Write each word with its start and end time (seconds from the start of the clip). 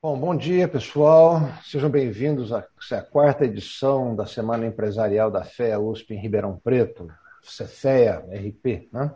Bom, 0.00 0.18
bom 0.18 0.36
dia, 0.36 0.68
pessoal. 0.68 1.40
Sejam 1.64 1.90
bem-vindos 1.90 2.52
à, 2.52 2.66
à 2.92 3.02
quarta 3.02 3.44
edição 3.44 4.14
da 4.14 4.26
Semana 4.26 4.66
Empresarial 4.66 5.30
da 5.30 5.44
FEA 5.44 5.80
USP 5.80 6.14
em 6.14 6.20
Ribeirão 6.20 6.56
Preto, 6.56 7.08
CFEA 7.42 8.24
RP. 8.30 8.88
Né? 8.92 9.12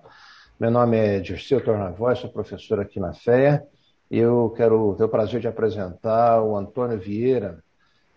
Meu 0.59 0.71
nome 0.71 0.97
é 0.97 1.21
Dirceu 1.21 1.63
Tornavoz, 1.63 2.19
sou 2.19 2.31
professor 2.31 2.81
aqui 2.81 2.99
na 2.99 3.13
FEA 3.13 3.67
eu 4.13 4.53
quero 4.55 4.95
ter 4.95 5.05
o 5.05 5.09
prazer 5.09 5.41
de 5.41 5.49
apresentar 5.49 6.43
o 6.43 6.55
Antônio 6.55 6.99
Vieira, 6.99 7.65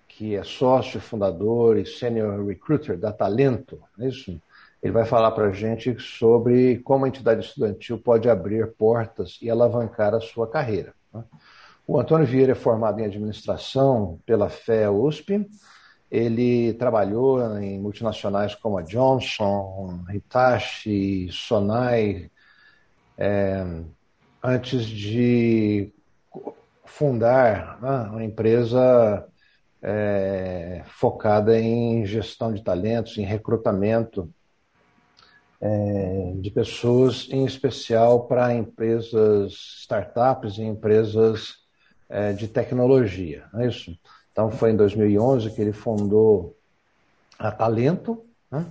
que 0.10 0.36
é 0.36 0.44
sócio, 0.44 1.00
fundador 1.00 1.78
e 1.78 1.86
senior 1.86 2.46
recruiter 2.46 2.98
da 2.98 3.14
Talento, 3.14 3.82
é 3.98 4.10
isso? 4.10 4.38
Ele 4.84 4.92
vai 4.92 5.06
falar 5.06 5.32
para 5.32 5.46
a 5.46 5.52
gente 5.52 5.98
sobre 6.00 6.80
como 6.80 7.06
a 7.06 7.08
entidade 7.08 7.46
estudantil 7.46 7.98
pode 7.98 8.30
abrir 8.30 8.74
portas 8.74 9.40
e 9.42 9.50
alavancar 9.50 10.14
a 10.14 10.20
sua 10.20 10.50
carreira. 10.50 10.94
Né? 11.14 11.24
O 11.88 12.00
Antônio 12.00 12.26
Vieira 12.26 12.54
é 12.54 12.56
formado 12.56 13.00
em 13.00 13.06
administração 13.06 14.20
pela 14.26 14.50
FEA 14.50 14.92
USP. 14.92 15.48
Ele 16.10 16.74
trabalhou 16.74 17.60
em 17.60 17.80
multinacionais 17.80 18.56
como 18.56 18.80
a 18.80 18.82
Johnson, 18.82 20.04
Hitachi, 20.12 21.30
Sonai, 21.32 22.32
é, 23.16 23.64
antes 24.44 24.88
de 24.88 25.94
fundar 26.86 27.80
né, 27.80 28.10
uma 28.10 28.24
empresa 28.24 29.28
é, 29.80 30.82
focada 30.88 31.60
em 31.60 32.04
gestão 32.04 32.52
de 32.52 32.64
talentos, 32.64 33.16
em 33.20 33.26
recrutamento 33.26 34.28
é, 35.62 36.34
de 36.38 36.50
pessoas, 36.50 37.28
em 37.30 37.46
especial 37.46 38.26
para 38.28 38.56
empresas, 38.56 39.54
startups 39.82 40.58
e 40.58 40.64
empresas 40.64 41.65
é, 42.10 42.34
de 42.34 42.48
tecnologia, 42.48 43.46
não 43.54 43.62
é 43.62 43.68
isso? 43.68 43.98
Então 44.32 44.52
foi 44.52 44.72
em 44.72 44.76
2011 44.76 45.52
que 45.52 45.62
ele 45.62 45.74
fundou 45.74 46.58
a 47.40 47.52
Talento, 47.52 48.26
né? 48.52 48.66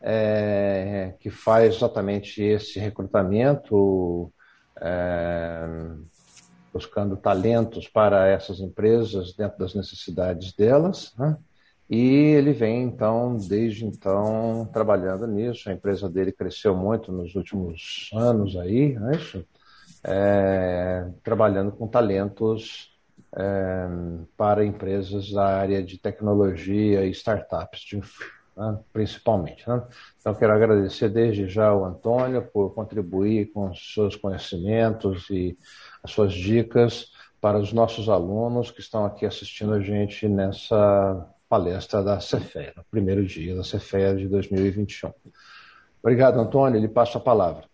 é, 0.00 1.14
que 1.18 1.30
faz 1.30 1.76
exatamente 1.76 2.42
esse 2.42 2.78
recrutamento, 2.78 4.32
é, 4.80 5.66
buscando 6.72 7.16
talentos 7.16 7.88
para 7.88 8.28
essas 8.28 8.60
empresas 8.60 9.34
dentro 9.34 9.58
das 9.58 9.74
necessidades 9.74 10.52
delas, 10.52 11.12
né? 11.18 11.36
E 11.90 12.34
ele 12.36 12.52
vem, 12.52 12.82
então, 12.82 13.34
desde 13.36 13.86
então, 13.86 14.68
trabalhando 14.70 15.26
nisso. 15.26 15.70
A 15.70 15.72
empresa 15.72 16.06
dele 16.06 16.30
cresceu 16.30 16.76
muito 16.76 17.10
nos 17.10 17.34
últimos 17.34 18.10
anos 18.12 18.56
aí, 18.56 18.92
não 18.98 19.10
é 19.10 19.16
isso? 19.16 19.44
É, 20.10 21.06
trabalhando 21.22 21.70
com 21.72 21.86
talentos 21.86 22.96
é, 23.36 23.88
para 24.36 24.64
empresas 24.64 25.30
da 25.30 25.44
área 25.44 25.82
de 25.82 25.98
tecnologia 25.98 27.04
e 27.04 27.10
startups, 27.10 27.80
de, 27.80 27.96
né, 28.56 28.78
principalmente. 28.92 29.68
Né? 29.68 29.82
Então, 30.18 30.34
quero 30.34 30.52
agradecer 30.52 31.08
desde 31.08 31.48
já 31.48 31.68
ao 31.68 31.84
Antônio 31.84 32.42
por 32.42 32.74
contribuir 32.74 33.52
com 33.52 33.72
seus 33.74 34.16
conhecimentos 34.16 35.28
e 35.30 35.56
as 36.02 36.10
suas 36.10 36.32
dicas 36.32 37.12
para 37.40 37.58
os 37.58 37.72
nossos 37.72 38.08
alunos 38.08 38.70
que 38.70 38.80
estão 38.80 39.04
aqui 39.04 39.24
assistindo 39.24 39.74
a 39.74 39.80
gente 39.80 40.28
nessa 40.28 41.28
palestra 41.48 42.02
da 42.02 42.20
Cefea, 42.20 42.72
no 42.76 42.84
primeiro 42.90 43.24
dia 43.24 43.54
da 43.54 43.62
Cefea 43.62 44.14
de 44.14 44.26
2021. 44.28 45.12
Obrigado, 46.02 46.38
Antônio. 46.38 46.78
Ele 46.78 46.88
passa 46.88 47.18
a 47.18 47.20
palavra. 47.20 47.64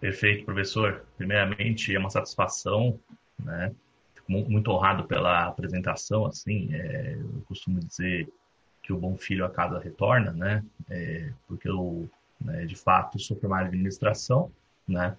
Perfeito, 0.00 0.44
professor. 0.44 1.04
Primeiramente, 1.16 1.94
é 1.94 1.98
uma 1.98 2.10
satisfação, 2.10 2.98
né? 3.38 3.72
Fico 4.14 4.32
muito 4.32 4.70
honrado 4.70 5.04
pela 5.04 5.46
apresentação. 5.46 6.24
Assim, 6.24 6.74
é, 6.74 7.14
eu 7.14 7.42
costumo 7.46 7.78
dizer 7.80 8.28
que 8.82 8.92
o 8.92 8.98
bom 8.98 9.16
filho 9.16 9.44
a 9.44 9.50
casa 9.50 9.78
retorna, 9.78 10.32
né? 10.32 10.64
É, 10.88 11.30
porque 11.46 11.68
eu, 11.68 12.08
né, 12.40 12.64
de 12.64 12.76
fato, 12.76 13.18
sou 13.18 13.36
formado 13.36 13.64
em 13.64 13.68
administração, 13.68 14.50
né? 14.88 15.16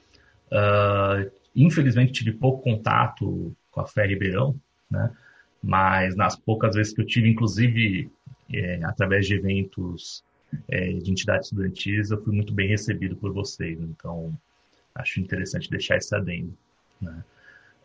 Uh, 0.51 1.31
infelizmente, 1.55 2.11
tive 2.11 2.33
pouco 2.33 2.63
contato 2.63 3.55
com 3.69 3.81
a 3.81 3.87
Fé 3.87 4.05
Ribeirão, 4.05 4.59
né? 4.89 5.15
mas 5.61 6.15
nas 6.15 6.35
poucas 6.35 6.75
vezes 6.75 6.93
que 6.93 7.01
eu 7.01 7.05
tive, 7.05 7.29
inclusive 7.29 8.11
é, 8.51 8.83
através 8.83 9.27
de 9.27 9.35
eventos 9.35 10.23
é, 10.67 10.93
de 10.93 11.11
entidades 11.11 11.47
estudantis, 11.47 12.11
eu 12.11 12.21
fui 12.21 12.33
muito 12.33 12.53
bem 12.53 12.67
recebido 12.67 13.15
por 13.15 13.31
vocês. 13.31 13.79
Então, 13.79 14.37
acho 14.95 15.19
interessante 15.19 15.69
deixar 15.69 15.97
esse 15.97 16.15
adendo. 16.15 16.55
Né? 17.01 17.23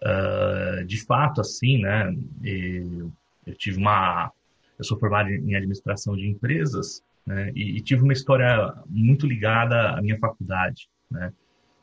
Uh, 0.03 0.85
de 0.85 1.05
fato, 1.05 1.41
assim, 1.41 1.83
né, 1.83 2.15
eu, 2.43 3.13
eu, 3.47 3.55
tive 3.55 3.79
uma... 3.79 4.31
Eu 4.79 4.85
sou 4.85 4.99
formado 4.99 5.31
em 5.31 5.55
administração 5.55 6.15
de 6.17 6.27
empresas 6.27 7.03
né, 7.25 7.51
e, 7.55 7.79
e 7.79 7.81
tive 7.81 8.03
uma 8.03 8.13
história 8.13 8.75
muito 8.87 9.27
ligada 9.27 9.93
à 9.93 10.03
minha 10.03 10.19
faculdade, 10.19 10.89
né? 11.11 11.33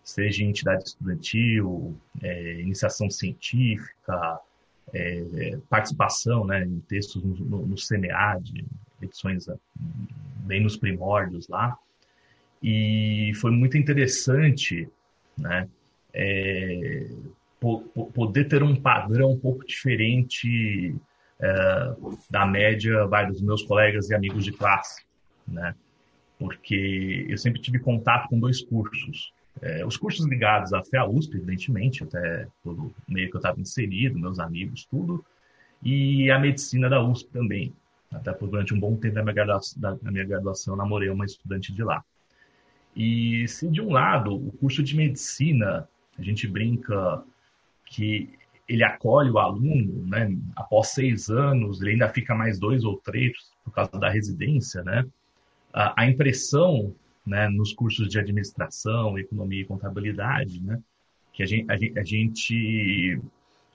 seja 0.03 0.43
em 0.43 0.49
entidade 0.49 0.83
estudantil, 0.83 1.97
é, 2.21 2.59
iniciação 2.59 3.09
científica, 3.09 4.39
é, 4.93 5.57
participação 5.69 6.45
né, 6.45 6.63
em 6.65 6.79
textos 6.81 7.23
no, 7.23 7.35
no, 7.35 7.65
no 7.65 7.75
CMEAD, 7.75 8.65
edições 9.01 9.47
ah, 9.47 9.57
bem 10.45 10.61
nos 10.61 10.75
primórdios 10.75 11.47
lá. 11.47 11.77
E 12.61 13.31
foi 13.35 13.51
muito 13.51 13.77
interessante 13.77 14.87
né, 15.37 15.67
é, 16.13 17.07
poder 18.13 18.45
ter 18.45 18.61
um 18.61 18.75
padrão 18.75 19.31
um 19.31 19.39
pouco 19.39 19.65
diferente 19.65 20.95
é, 21.39 21.95
da 22.29 22.45
média 22.45 23.05
vai, 23.07 23.27
dos 23.27 23.41
meus 23.41 23.63
colegas 23.63 24.09
e 24.09 24.15
amigos 24.15 24.43
de 24.43 24.51
classe. 24.51 25.03
Né? 25.47 25.73
Porque 26.37 27.25
eu 27.29 27.37
sempre 27.37 27.61
tive 27.61 27.79
contato 27.79 28.29
com 28.29 28.39
dois 28.39 28.61
cursos. 28.61 29.33
É, 29.61 29.85
os 29.85 29.95
cursos 29.97 30.25
ligados 30.25 30.73
à 30.73 30.83
FEA 30.83 31.05
USP, 31.05 31.35
evidentemente, 31.35 32.03
até 32.03 32.47
todo 32.63 32.93
meio 33.07 33.29
que 33.29 33.35
eu 33.35 33.39
estava 33.39 33.59
inserido, 33.59 34.19
meus 34.19 34.39
amigos, 34.39 34.85
tudo, 34.85 35.23
e 35.81 36.29
a 36.31 36.39
medicina 36.39 36.89
da 36.89 37.01
USP 37.03 37.29
também. 37.31 37.73
Até 38.11 38.31
por 38.31 38.47
durante 38.47 38.73
um 38.73 38.79
bom 38.79 38.95
tempo 38.95 39.15
da 39.15 39.23
minha, 39.23 39.33
graduação, 39.33 39.81
da 39.81 40.11
minha 40.11 40.23
graduação, 40.23 40.75
namorei 40.75 41.09
uma 41.09 41.25
estudante 41.25 41.73
de 41.73 41.83
lá. 41.83 42.03
E 42.95 43.47
se 43.47 43.69
de 43.69 43.81
um 43.81 43.91
lado, 43.91 44.35
o 44.35 44.51
curso 44.53 44.83
de 44.83 44.95
medicina, 44.95 45.87
a 46.17 46.21
gente 46.21 46.47
brinca 46.47 47.23
que 47.85 48.29
ele 48.67 48.83
acolhe 48.83 49.29
o 49.29 49.39
aluno, 49.39 50.05
né? 50.07 50.35
Após 50.55 50.89
seis 50.89 51.29
anos, 51.29 51.81
ele 51.81 51.91
ainda 51.91 52.09
fica 52.09 52.33
mais 52.33 52.59
dois 52.59 52.83
ou 52.83 52.97
três 52.97 53.33
por 53.63 53.71
causa 53.73 53.91
da 53.99 54.09
residência, 54.09 54.83
né? 54.83 55.05
A, 55.73 56.07
impressão 56.07 56.93
né, 57.25 57.47
nos 57.49 57.73
cursos 57.73 58.07
de 58.07 58.19
administração, 58.19 59.17
economia 59.17 59.61
e 59.61 59.65
contabilidade, 59.65 60.61
né, 60.61 60.79
que 61.31 61.41
a 61.41 61.45
gente, 61.45 61.97
a 61.97 62.03
gente, 62.03 63.19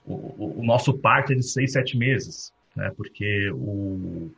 o, 0.05 0.59
o, 0.61 0.63
nosso 0.63 0.97
parte 0.97 1.33
é 1.33 1.35
de 1.35 1.43
seis, 1.43 1.73
sete 1.73 1.97
meses, 1.97 2.53
né, 2.75 2.89
porque 2.95 3.49
o, 3.51 4.31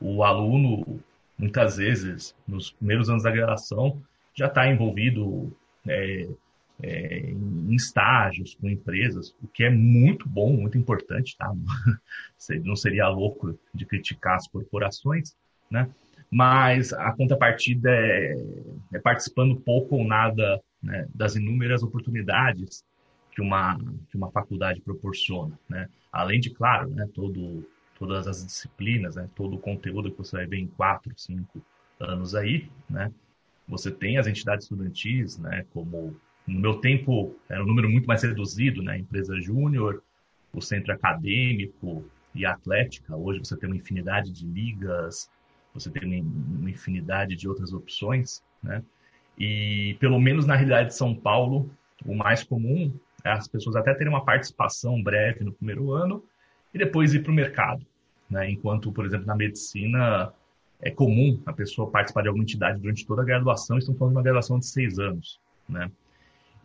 o 0.00 0.24
aluno, 0.24 1.00
muitas 1.36 1.76
vezes, 1.76 2.34
nos 2.48 2.70
primeiros 2.70 3.10
anos 3.10 3.24
da 3.24 3.30
graduação, 3.30 4.00
já 4.34 4.46
está 4.46 4.66
envolvido 4.68 5.54
é, 5.86 6.28
é, 6.82 7.30
em 7.30 7.74
estágios 7.74 8.54
com 8.54 8.68
empresas, 8.68 9.34
o 9.42 9.48
que 9.48 9.64
é 9.64 9.70
muito 9.70 10.28
bom, 10.28 10.52
muito 10.52 10.76
importante, 10.78 11.36
tá? 11.36 11.52
Não 12.64 12.76
seria 12.76 13.08
louco 13.08 13.58
de 13.74 13.86
criticar 13.86 14.36
as 14.36 14.48
corporações, 14.48 15.36
né? 15.70 15.88
mas 16.32 16.94
a 16.94 17.12
contrapartida 17.12 17.90
é, 17.90 18.34
é 18.94 18.98
participando 18.98 19.60
pouco 19.60 19.96
ou 19.96 20.04
nada 20.04 20.62
né, 20.82 21.06
das 21.14 21.36
inúmeras 21.36 21.82
oportunidades 21.82 22.82
que 23.30 23.42
uma, 23.42 23.76
que 24.08 24.16
uma 24.16 24.30
faculdade 24.30 24.80
proporciona. 24.80 25.58
Né? 25.68 25.90
Além 26.10 26.40
de, 26.40 26.48
claro, 26.48 26.88
né, 26.88 27.06
todo, 27.12 27.68
todas 27.98 28.26
as 28.26 28.46
disciplinas, 28.46 29.16
né, 29.16 29.28
todo 29.36 29.56
o 29.56 29.58
conteúdo 29.58 30.10
que 30.10 30.16
você 30.16 30.36
vai 30.36 30.46
ver 30.46 30.56
em 30.56 30.68
quatro, 30.68 31.12
cinco 31.18 31.62
anos 32.00 32.34
aí, 32.34 32.66
né? 32.88 33.12
Você 33.72 33.90
tem 33.90 34.18
as 34.18 34.26
entidades 34.26 34.66
estudantis, 34.66 35.38
né, 35.38 35.64
como 35.72 36.14
no 36.46 36.60
meu 36.60 36.74
tempo 36.74 37.34
era 37.48 37.62
um 37.62 37.66
número 37.66 37.88
muito 37.88 38.06
mais 38.06 38.22
reduzido, 38.22 38.82
né, 38.82 38.98
empresa 38.98 39.40
júnior, 39.40 40.02
o 40.52 40.60
centro 40.60 40.92
acadêmico 40.92 42.04
e 42.34 42.44
atlética. 42.44 43.16
Hoje 43.16 43.38
você 43.38 43.56
tem 43.56 43.70
uma 43.70 43.76
infinidade 43.76 44.30
de 44.30 44.46
ligas, 44.46 45.30
você 45.72 45.90
tem 45.90 46.22
uma 46.22 46.70
infinidade 46.70 47.34
de 47.34 47.48
outras 47.48 47.72
opções, 47.72 48.42
né? 48.62 48.82
E 49.38 49.96
pelo 49.98 50.20
menos 50.20 50.44
na 50.44 50.54
realidade 50.54 50.88
de 50.88 50.94
São 50.94 51.14
Paulo, 51.14 51.70
o 52.04 52.14
mais 52.14 52.44
comum 52.44 52.94
é 53.24 53.30
as 53.30 53.48
pessoas 53.48 53.74
até 53.74 53.94
terem 53.94 54.12
uma 54.12 54.24
participação 54.24 55.02
breve 55.02 55.42
no 55.42 55.52
primeiro 55.52 55.92
ano 55.92 56.22
e 56.74 56.78
depois 56.78 57.14
ir 57.14 57.22
para 57.22 57.32
o 57.32 57.34
mercado, 57.34 57.86
né? 58.28 58.50
Enquanto, 58.50 58.92
por 58.92 59.06
exemplo, 59.06 59.26
na 59.26 59.34
medicina 59.34 60.30
é 60.82 60.90
comum 60.90 61.40
a 61.46 61.52
pessoa 61.52 61.90
participar 61.90 62.22
de 62.22 62.28
alguma 62.28 62.42
entidade 62.42 62.80
durante 62.80 63.06
toda 63.06 63.22
a 63.22 63.24
graduação, 63.24 63.78
estamos 63.78 63.98
falando 63.98 64.14
de 64.14 64.18
uma 64.18 64.24
graduação 64.24 64.58
de 64.58 64.66
seis 64.66 64.98
anos, 64.98 65.40
né? 65.68 65.90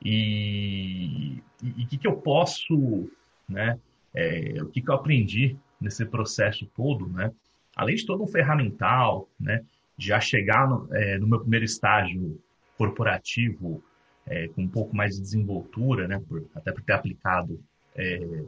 E 0.04 1.42
o 1.62 1.88
que, 1.88 1.98
que 1.98 2.08
eu 2.08 2.18
posso, 2.18 3.10
né, 3.48 3.80
é, 4.14 4.58
o 4.62 4.68
que, 4.68 4.82
que 4.82 4.90
eu 4.90 4.96
aprendi 4.96 5.56
nesse 5.80 6.06
processo 6.06 6.66
todo, 6.76 7.08
né? 7.08 7.32
Além 7.76 7.96
de 7.96 8.06
todo 8.06 8.24
um 8.24 8.28
ferramental, 8.28 9.30
né? 9.40 9.64
Já 9.98 10.20
chegar 10.20 10.68
no, 10.68 10.88
é, 10.96 11.18
no 11.20 11.28
meu 11.28 11.40
primeiro 11.40 11.66
estágio 11.66 12.40
corporativo 12.78 13.84
é, 14.26 14.48
com 14.50 14.64
um 14.64 14.68
pouco 14.68 14.96
mais 14.96 15.16
de 15.16 15.22
desenvoltura, 15.22 16.08
né? 16.08 16.20
Por, 16.28 16.46
até 16.56 16.72
por 16.72 16.82
ter 16.82 16.94
aplicado 16.94 17.60
é, 17.96 18.44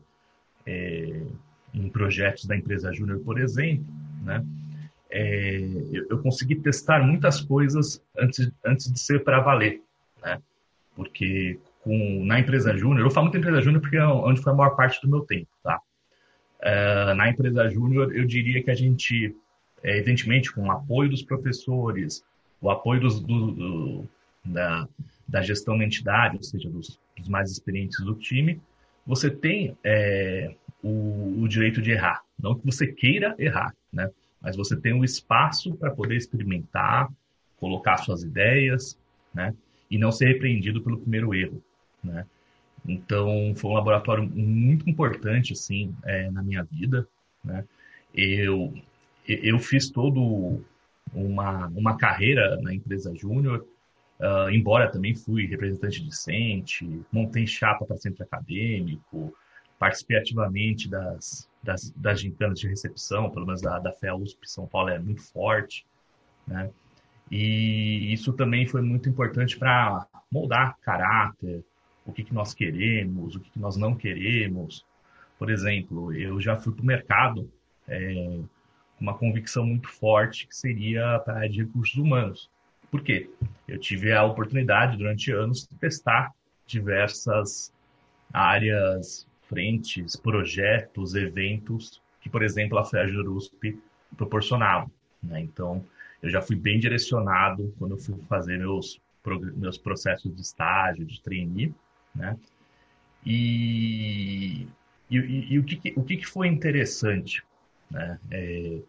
é, 0.66 1.24
em 1.74 1.90
projetos 1.90 2.46
da 2.46 2.56
empresa 2.56 2.92
Júnior, 2.92 3.20
por 3.20 3.40
exemplo, 3.40 3.86
né? 4.24 4.44
É, 5.12 5.60
eu, 5.92 6.08
eu, 6.10 6.22
consegui 6.22 6.56
testar 6.56 7.02
muitas 7.02 7.42
coisas 7.42 8.04
antes, 8.18 8.52
antes 8.64 8.92
de 8.92 9.00
ser 9.00 9.24
para 9.24 9.40
valer, 9.40 9.82
né? 10.22 10.40
Porque 10.96 11.58
com, 11.82 12.24
na 12.26 12.40
empresa 12.40 12.76
Júnior, 12.78 13.08
eu 13.08 13.12
falo 13.12 13.26
muito 13.26 13.38
empresa 13.38 13.62
Júnior 13.62 13.82
porque 13.82 13.98
é 13.98 14.06
onde 14.06 14.42
foi 14.42 14.54
a 14.54 14.56
maior 14.56 14.76
parte 14.76 15.02
do 15.02 15.10
meu 15.10 15.22
tempo, 15.22 15.48
tá? 15.64 15.80
É, 16.62 17.14
na 17.14 17.30
empresa 17.30 17.70
Júnior, 17.70 18.16
eu 18.16 18.26
diria 18.26 18.62
que 18.62 18.70
a 18.70 18.76
gente, 18.76 19.36
é, 19.82 19.98
evidentemente, 19.98 20.52
com 20.54 20.68
o 20.68 20.72
apoio 20.72 21.10
dos 21.10 21.24
professores, 21.24 22.24
o 22.62 22.70
apoio 22.70 23.02
dos, 23.02 23.20
do, 23.20 23.52
do, 23.52 24.10
da, 24.46 24.88
da 25.28 25.42
gestão 25.42 25.78
da 25.78 25.86
entidade, 25.86 26.38
ou 26.38 26.44
seja, 26.44 26.70
dos, 26.70 27.00
dos 27.18 27.30
mais 27.30 27.50
experientes 27.50 28.04
do 28.04 28.14
time, 28.14 28.62
você 29.08 29.30
tem 29.30 29.76
é, 29.84 30.54
o, 30.84 31.42
o, 31.42 31.48
direito 31.48 31.82
de 31.82 31.92
errar. 31.92 32.22
Não 32.38 32.56
que 32.56 32.66
você 32.66 32.88
queira 32.88 33.36
errar, 33.40 33.74
né? 33.92 34.10
Mas 34.42 34.56
você 34.56 34.76
tem 34.76 34.94
um 34.94 35.04
espaço 35.04 35.76
para 35.76 35.92
poder 35.92 36.16
experimentar, 36.16 37.10
colocar 37.58 37.98
suas 37.98 38.24
ideias, 38.24 38.98
né? 39.34 39.54
E 39.90 39.98
não 39.98 40.12
ser 40.12 40.28
repreendido 40.28 40.82
pelo 40.82 41.00
primeiro 41.00 41.34
erro, 41.34 41.62
né? 42.04 42.26
Então, 42.88 43.54
foi 43.56 43.72
um 43.72 43.74
laboratório 43.74 44.24
muito 44.24 44.90
importante, 44.90 45.54
assim, 45.54 45.94
é, 46.06 46.32
na 46.32 46.42
minha 46.42 46.64
vida, 46.64 47.08
né? 47.44 47.66
Eu, 48.14 48.74
eu 49.28 49.60
fiz 49.60 49.90
todo 49.90 50.62
uma, 51.14 51.68
uma 51.68 51.98
carreira 51.98 52.60
na 52.62 52.74
empresa 52.74 53.14
Júnior, 53.16 53.66
Uh, 54.20 54.50
embora 54.52 54.92
também 54.92 55.16
fui 55.16 55.46
representante 55.46 56.04
discente, 56.04 56.86
montei 57.10 57.48
chapa 57.48 57.86
para 57.86 57.96
centro 57.96 58.22
acadêmico, 58.22 59.34
participei 59.80 60.18
ativamente 60.18 60.90
das, 60.90 61.50
das, 61.64 61.90
das 61.96 62.20
gincanas 62.20 62.60
de 62.60 62.68
recepção, 62.68 63.30
pelo 63.32 63.46
menos 63.46 63.62
da, 63.62 63.80
da 63.80 63.94
FEA 63.94 64.16
USP 64.16 64.50
São 64.50 64.68
Paulo 64.68 64.90
é 64.90 65.00
muito 65.00 65.24
forte, 65.24 65.86
né? 66.46 66.70
E 67.32 68.12
isso 68.12 68.34
também 68.34 68.66
foi 68.66 68.82
muito 68.82 69.08
importante 69.08 69.58
para 69.58 70.08
moldar 70.32 70.78
caráter, 70.82 71.64
o 72.06 72.12
que, 72.12 72.24
que 72.24 72.34
nós 72.34 72.54
queremos, 72.56 73.36
o 73.36 73.40
que, 73.40 73.52
que 73.52 73.60
nós 73.60 73.78
não 73.78 73.96
queremos. 73.96 74.86
Por 75.38 75.50
exemplo, 75.50 76.12
eu 76.12 76.42
já 76.42 76.56
fui 76.58 76.74
para 76.74 76.82
o 76.82 76.86
mercado 76.86 77.52
é, 77.88 78.40
com 78.98 79.02
uma 79.02 79.14
convicção 79.14 79.66
muito 79.66 79.88
forte 79.88 80.48
que 80.48 80.56
seria 80.56 81.20
para 81.20 81.48
de 81.48 81.64
recursos 81.64 81.96
humanos. 81.96 82.50
Por 82.90 83.04
quê? 83.04 83.30
Eu 83.68 83.80
tive 83.80 84.12
a 84.12 84.24
oportunidade 84.24 84.98
durante 84.98 85.32
anos 85.32 85.68
de 85.68 85.78
testar 85.78 86.34
diversas 86.66 87.72
áreas, 88.34 89.28
frentes, 89.50 90.16
projetos, 90.16 91.16
eventos 91.16 92.02
que, 92.22 92.30
por 92.30 92.44
exemplo, 92.44 92.78
a 92.78 92.86
FEAJUR 92.86 93.28
USP 93.28 93.78
proporcionava. 94.16 94.90
Né? 95.22 95.42
Então, 95.42 95.84
eu 96.22 96.30
já 96.30 96.42
fui 96.42 96.56
bem 96.56 96.80
direcionado 96.80 97.74
quando 97.78 97.96
eu 97.96 97.98
fui 97.98 98.16
fazer 98.30 98.58
meus, 98.58 99.02
meus 99.56 99.78
processos 99.78 100.34
de 100.34 100.42
estágio, 100.42 101.06
de 101.06 101.22
trainee, 101.22 101.74
né? 102.14 102.38
E, 103.26 104.68
e, 105.10 105.18
e, 105.54 105.60
o, 105.60 105.64
que, 105.64 105.94
o 105.96 106.04
que 106.04 106.26
foi 106.26 106.48
interessante, 106.48 107.44
né? 107.92 108.18
É, 108.32 108.80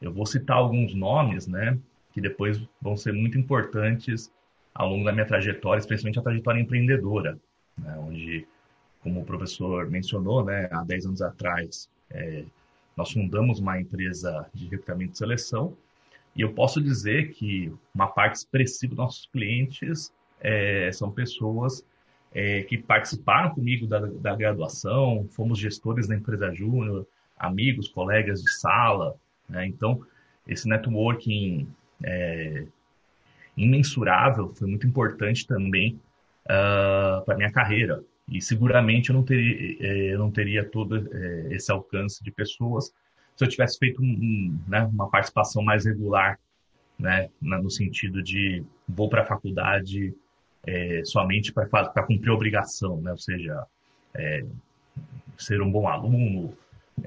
eu 0.00 0.12
vou 0.12 0.26
citar 0.26 0.56
alguns 0.56 0.94
nomes, 0.94 1.46
né? 1.46 1.78
que 2.18 2.20
depois 2.20 2.60
vão 2.82 2.96
ser 2.96 3.12
muito 3.12 3.38
importantes 3.38 4.32
ao 4.74 4.90
longo 4.90 5.04
da 5.04 5.12
minha 5.12 5.24
trajetória, 5.24 5.78
especialmente 5.78 6.18
a 6.18 6.22
trajetória 6.22 6.60
empreendedora, 6.60 7.38
né, 7.76 7.96
onde, 7.98 8.46
como 9.02 9.20
o 9.20 9.24
professor 9.24 9.88
mencionou, 9.88 10.44
né, 10.44 10.68
há 10.70 10.82
10 10.84 11.06
anos 11.06 11.22
atrás, 11.22 11.88
é, 12.10 12.44
nós 12.96 13.12
fundamos 13.12 13.60
uma 13.60 13.80
empresa 13.80 14.48
de 14.52 14.68
recrutamento 14.68 15.14
e 15.14 15.18
seleção, 15.18 15.76
e 16.34 16.42
eu 16.42 16.52
posso 16.52 16.80
dizer 16.80 17.30
que 17.32 17.72
uma 17.94 18.08
parte 18.08 18.36
expressiva 18.36 18.94
dos 18.94 19.04
nossos 19.04 19.26
clientes 19.26 20.12
é, 20.40 20.90
são 20.92 21.10
pessoas 21.10 21.84
é, 22.32 22.62
que 22.62 22.78
participaram 22.78 23.50
comigo 23.50 23.86
da, 23.86 24.00
da 24.00 24.36
graduação, 24.36 25.26
fomos 25.30 25.58
gestores 25.58 26.06
da 26.06 26.14
empresa 26.14 26.52
Júnior, 26.52 27.06
amigos, 27.36 27.88
colegas 27.88 28.42
de 28.42 28.50
sala, 28.52 29.16
né? 29.48 29.66
então 29.66 30.04
esse 30.46 30.68
networking 30.68 31.68
é, 32.02 32.66
imensurável, 33.58 34.54
foi 34.54 34.68
muito 34.68 34.86
importante 34.86 35.46
também 35.46 35.94
uh, 36.46 37.18
ah, 37.18 37.22
para 37.26 37.36
minha 37.36 37.50
carreira. 37.50 38.02
E 38.30 38.40
seguramente 38.40 39.10
eu 39.10 39.16
não 39.16 39.22
teria, 39.22 39.76
é, 39.80 40.14
eu 40.14 40.18
não 40.18 40.30
teria 40.30 40.64
todo 40.64 41.08
é, 41.14 41.54
esse 41.54 41.72
alcance 41.72 42.22
de 42.22 42.30
pessoas 42.30 42.92
se 43.38 43.44
eu 43.44 43.48
tivesse 43.48 43.78
feito 43.78 44.02
um, 44.02 44.06
um, 44.06 44.60
né, 44.66 44.82
uma 44.92 45.08
participação 45.08 45.62
mais 45.62 45.84
regular, 45.84 46.40
né, 46.98 47.30
no 47.40 47.70
sentido 47.70 48.20
de 48.20 48.64
vou 48.88 49.08
para 49.08 49.22
a 49.22 49.26
faculdade 49.26 50.12
é, 50.66 51.02
somente 51.04 51.52
para 51.52 52.02
cumprir 52.02 52.30
a 52.30 52.34
obrigação, 52.34 53.00
né, 53.00 53.12
ou 53.12 53.16
seja, 53.16 53.64
é, 54.12 54.44
ser 55.36 55.62
um 55.62 55.70
bom 55.70 55.86
aluno, 55.86 56.52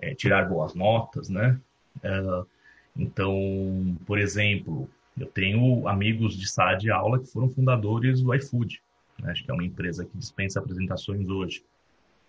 é, 0.01 0.15
tirar 0.15 0.47
boas 0.47 0.74
notas, 0.74 1.27
né? 1.27 1.59
Uh, 1.97 2.47
então, 2.95 3.97
por 4.06 4.17
exemplo, 4.17 4.89
eu 5.19 5.27
tenho 5.27 5.85
amigos 5.85 6.38
de 6.38 6.50
sala 6.50 6.75
de 6.75 6.89
aula 6.89 7.19
que 7.19 7.27
foram 7.27 7.50
fundadores 7.50 8.21
do 8.21 8.33
iFood, 8.33 8.81
né? 9.21 9.31
acho 9.31 9.44
que 9.44 9.51
é 9.51 9.53
uma 9.53 9.63
empresa 9.63 10.06
que 10.06 10.18
dispensa 10.18 10.59
apresentações 10.59 11.27
hoje. 11.27 11.63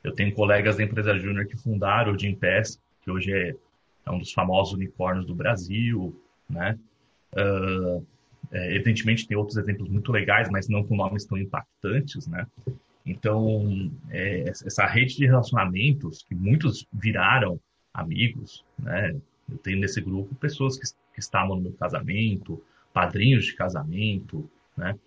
Eu 0.03 0.13
tenho 0.13 0.35
colegas 0.35 0.77
da 0.77 0.83
empresa 0.83 1.19
Júnior 1.19 1.47
que 1.47 1.57
fundaram 1.57 2.13
o 2.13 2.19
Gimpass, 2.19 2.81
que 3.03 3.11
hoje 3.11 3.33
é, 3.33 3.57
é, 4.07 4.11
um 4.11 4.19
dos 4.19 4.33
famosos 4.33 4.75
unicórnios 4.75 5.27
do 5.27 5.35
Brasil, 5.35 6.15
né? 6.49 6.79
Uh, 7.33 8.05
é, 8.51 8.75
evidentemente 8.75 9.27
tem 9.27 9.37
outros 9.37 9.57
exemplos 9.57 9.89
muito 9.89 10.13
legais, 10.13 10.51
mas 10.51 10.69
não 10.69 10.85
com 10.85 10.97
nomes 10.97 11.25
tão 11.25 11.39
impactantes, 11.39 12.27
né? 12.27 12.47
Então, 13.07 13.91
é, 14.11 14.49
essa 14.49 14.87
rede 14.87 15.17
de 15.17 15.27
relacionamentos, 15.27 16.23
que 16.23 16.35
muitos 16.35 16.87
viraram 16.93 17.59
amigos, 17.95 18.65
né? 18.79 19.17
Eu 19.51 19.59
tenho 19.59 19.79
nesse 19.79 20.01
grupo 20.01 20.35
pessoas 20.35 20.79
que, 20.79 20.87
que 21.15 21.21
estavam 21.21 21.57
no 21.57 21.63
meu 21.63 21.73
casamento, 21.73 22.63
padrinhos 22.93 23.45
de 23.45 23.55
casamento, 23.55 24.49
né? 24.77 24.99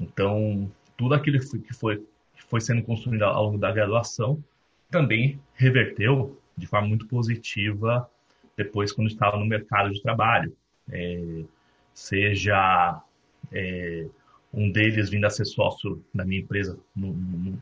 Então, 0.00 0.70
tudo 0.96 1.14
aquilo 1.14 1.38
que 1.38 1.46
foi, 1.74 1.98
que 2.34 2.42
foi, 2.44 2.60
sendo 2.60 2.82
construído 2.82 3.22
ao 3.22 3.44
longo 3.44 3.58
da 3.58 3.72
graduação 3.72 4.42
também 4.90 5.40
reverteu 5.54 6.40
de 6.56 6.66
forma 6.66 6.88
muito 6.88 7.06
positiva 7.06 8.08
depois 8.56 8.92
quando 8.92 9.08
estava 9.08 9.36
no 9.36 9.44
mercado 9.44 9.90
de 9.90 10.00
trabalho. 10.00 10.56
É, 10.90 11.44
seja 11.92 13.02
é, 13.52 14.06
um 14.52 14.70
deles 14.70 15.10
vindo 15.10 15.24
a 15.24 15.30
ser 15.30 15.44
sócio 15.44 16.04
da 16.14 16.24
minha 16.24 16.40
empresa 16.40 16.78
no, 16.94 17.12
no, 17.12 17.58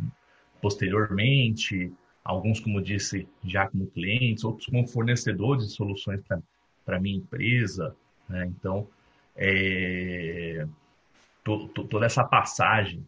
posteriormente, 0.60 1.92
alguns, 2.24 2.60
como 2.60 2.80
disse, 2.80 3.26
já 3.44 3.68
como 3.68 3.86
clientes, 3.86 4.44
outros 4.44 4.66
como 4.66 4.86
fornecedores 4.86 5.66
de 5.68 5.72
soluções 5.72 6.20
para 6.84 6.96
a 6.96 7.00
minha 7.00 7.16
empresa. 7.16 7.96
Né? 8.28 8.46
Então, 8.46 8.86
é, 9.36 10.66
to, 11.42 11.68
to, 11.68 11.84
toda 11.84 12.06
essa 12.06 12.24
passagem 12.24 13.04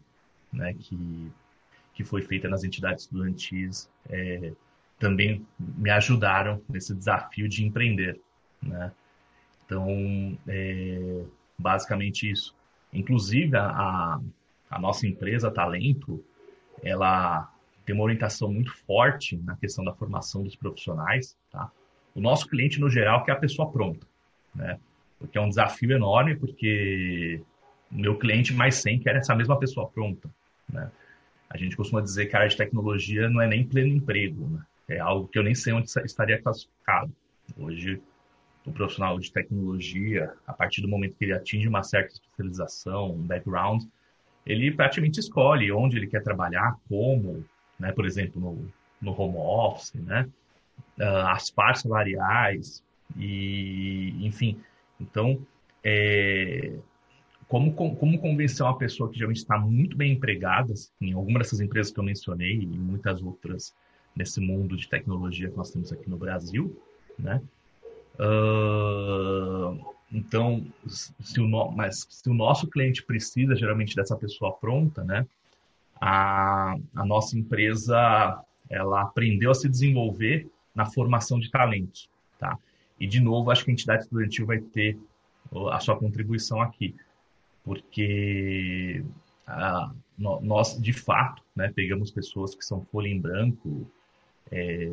né, 0.55 0.73
que, 0.73 1.31
que 1.93 2.03
foi 2.03 2.21
feita 2.21 2.47
nas 2.47 2.63
entidades 2.63 3.03
estudantis 3.03 3.89
é, 4.09 4.53
também 4.97 5.45
me 5.59 5.89
ajudaram 5.89 6.61
nesse 6.69 6.95
desafio 6.95 7.47
de 7.47 7.65
empreender. 7.65 8.19
Né? 8.61 8.91
Então, 9.65 10.37
é, 10.47 11.23
basicamente 11.57 12.29
isso. 12.29 12.55
Inclusive, 12.93 13.55
a, 13.57 14.19
a 14.69 14.79
nossa 14.79 15.05
empresa 15.05 15.51
Talento, 15.51 16.23
ela 16.81 17.51
tem 17.85 17.93
uma 17.93 18.03
orientação 18.03 18.51
muito 18.51 18.73
forte 18.85 19.37
na 19.37 19.55
questão 19.57 19.83
da 19.83 19.93
formação 19.93 20.43
dos 20.43 20.55
profissionais. 20.55 21.37
Tá? 21.51 21.69
O 22.15 22.21
nosso 22.21 22.47
cliente, 22.47 22.79
no 22.79 22.89
geral, 22.89 23.23
quer 23.23 23.33
a 23.33 23.37
pessoa 23.37 23.69
pronta, 23.69 24.07
né? 24.53 24.79
Porque 25.19 25.37
é 25.37 25.41
um 25.41 25.49
desafio 25.49 25.91
enorme, 25.91 26.35
porque 26.35 27.41
o 27.91 27.95
meu 27.95 28.17
cliente 28.17 28.53
mais 28.53 28.75
100 28.75 28.99
quer 28.99 29.15
essa 29.15 29.35
mesma 29.35 29.57
pessoa 29.57 29.87
pronta, 29.87 30.29
né? 30.69 30.91
A 31.49 31.57
gente 31.57 31.77
costuma 31.77 32.01
dizer 32.01 32.25
que 32.25 32.35
a 32.35 32.39
área 32.39 32.49
de 32.49 32.57
tecnologia 32.57 33.29
não 33.29 33.41
é 33.41 33.47
nem 33.47 33.65
pleno 33.65 33.87
emprego, 33.87 34.47
né? 34.47 34.63
É 34.87 34.99
algo 34.99 35.27
que 35.27 35.37
eu 35.39 35.43
nem 35.43 35.55
sei 35.55 35.73
onde 35.73 35.89
estaria 36.05 36.41
classificado. 36.41 37.11
Hoje, 37.57 38.01
o 38.65 38.71
profissional 38.71 39.19
de 39.19 39.31
tecnologia, 39.31 40.33
a 40.45 40.53
partir 40.53 40.81
do 40.81 40.87
momento 40.87 41.15
que 41.17 41.25
ele 41.25 41.33
atinge 41.33 41.67
uma 41.67 41.83
certa 41.83 42.13
especialização, 42.13 43.11
um 43.11 43.21
background, 43.21 43.83
ele 44.45 44.71
praticamente 44.71 45.19
escolhe 45.19 45.71
onde 45.71 45.97
ele 45.97 46.07
quer 46.07 46.21
trabalhar, 46.23 46.75
como, 46.87 47.43
né? 47.79 47.91
Por 47.91 48.05
exemplo, 48.05 48.39
no, 48.41 48.71
no 49.01 49.19
home 49.19 49.37
office, 49.37 49.93
né? 49.93 50.29
uh, 50.99 51.27
as 51.27 51.49
partes 51.49 51.83
salariais, 51.83 52.83
e, 53.17 54.15
enfim. 54.25 54.59
Então, 54.99 55.39
é, 55.83 56.73
como, 57.47 57.73
como 57.73 58.19
convencer 58.19 58.65
uma 58.65 58.77
pessoa 58.77 59.09
que 59.09 59.15
geralmente 59.15 59.37
está 59.37 59.57
muito 59.57 59.95
bem 59.95 60.13
empregada, 60.13 60.73
em 60.99 61.13
alguma 61.13 61.39
dessas 61.39 61.59
empresas 61.59 61.91
que 61.91 61.99
eu 61.99 62.03
mencionei 62.03 62.53
e 62.53 62.65
muitas 62.65 63.21
outras 63.21 63.73
nesse 64.15 64.39
mundo 64.39 64.75
de 64.75 64.87
tecnologia 64.87 65.49
que 65.49 65.57
nós 65.57 65.69
temos 65.69 65.91
aqui 65.91 66.09
no 66.09 66.17
Brasil, 66.17 66.81
né? 67.19 67.41
Uh, 68.17 69.93
então, 70.11 70.65
se 70.87 71.41
o, 71.41 71.47
no, 71.47 71.71
mas 71.71 72.07
se 72.09 72.29
o 72.29 72.33
nosso 72.33 72.67
cliente 72.67 73.03
precisa 73.03 73.55
geralmente 73.55 73.95
dessa 73.95 74.15
pessoa 74.15 74.53
pronta, 74.53 75.03
né? 75.03 75.27
A, 75.99 76.75
a 76.95 77.05
nossa 77.05 77.37
empresa 77.37 78.41
ela 78.69 79.01
aprendeu 79.01 79.51
a 79.51 79.55
se 79.55 79.69
desenvolver 79.69 80.47
na 80.73 80.85
formação 80.85 81.39
de 81.39 81.51
talentos, 81.51 82.09
tá? 82.39 82.57
E 82.99 83.05
de 83.05 83.19
novo, 83.19 83.51
acho 83.51 83.65
que 83.65 83.71
a 83.71 83.73
entidade 83.73 84.03
estudantil 84.03 84.45
vai 84.45 84.59
ter 84.59 84.97
a 85.71 85.79
sua 85.79 85.97
contribuição 85.97 86.61
aqui, 86.61 86.95
porque 87.65 89.03
a, 89.45 89.91
nós 90.17 90.79
de 90.79 90.93
fato, 90.93 91.43
né, 91.55 91.71
pegamos 91.75 92.11
pessoas 92.11 92.55
que 92.55 92.63
são 92.63 92.85
folha 92.85 93.07
em 93.07 93.19
branco, 93.19 93.89
é, 94.51 94.85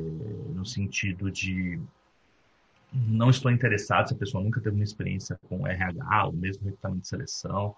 no 0.55 0.65
sentido 0.65 1.31
de 1.31 1.79
não 2.93 3.31
estou 3.31 3.51
interessado 3.51 4.09
se 4.09 4.15
a 4.15 4.17
pessoa 4.17 4.43
nunca 4.43 4.61
teve 4.61 4.75
uma 4.75 4.85
experiência 4.85 5.39
com 5.49 5.67
RH, 5.67 6.27
ou 6.27 6.33
mesmo 6.33 6.65
recrutamento 6.65 7.03
de 7.03 7.09
seleção, 7.09 7.75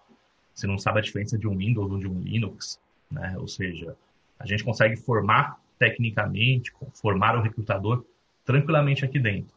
se 0.54 0.66
não 0.66 0.78
sabe 0.78 1.00
a 1.00 1.02
diferença 1.02 1.36
de 1.36 1.46
um 1.46 1.56
Windows 1.56 1.90
ou 1.90 1.98
de 1.98 2.08
um 2.08 2.20
Linux, 2.20 2.80
né? 3.10 3.36
Ou 3.38 3.46
seja, 3.46 3.96
a 4.38 4.46
gente 4.46 4.64
consegue 4.64 4.96
formar 4.96 5.58
tecnicamente, 5.78 6.72
formar 6.94 7.36
o 7.36 7.42
recrutador 7.42 8.04
tranquilamente 8.44 9.04
aqui 9.04 9.18
dentro. 9.18 9.54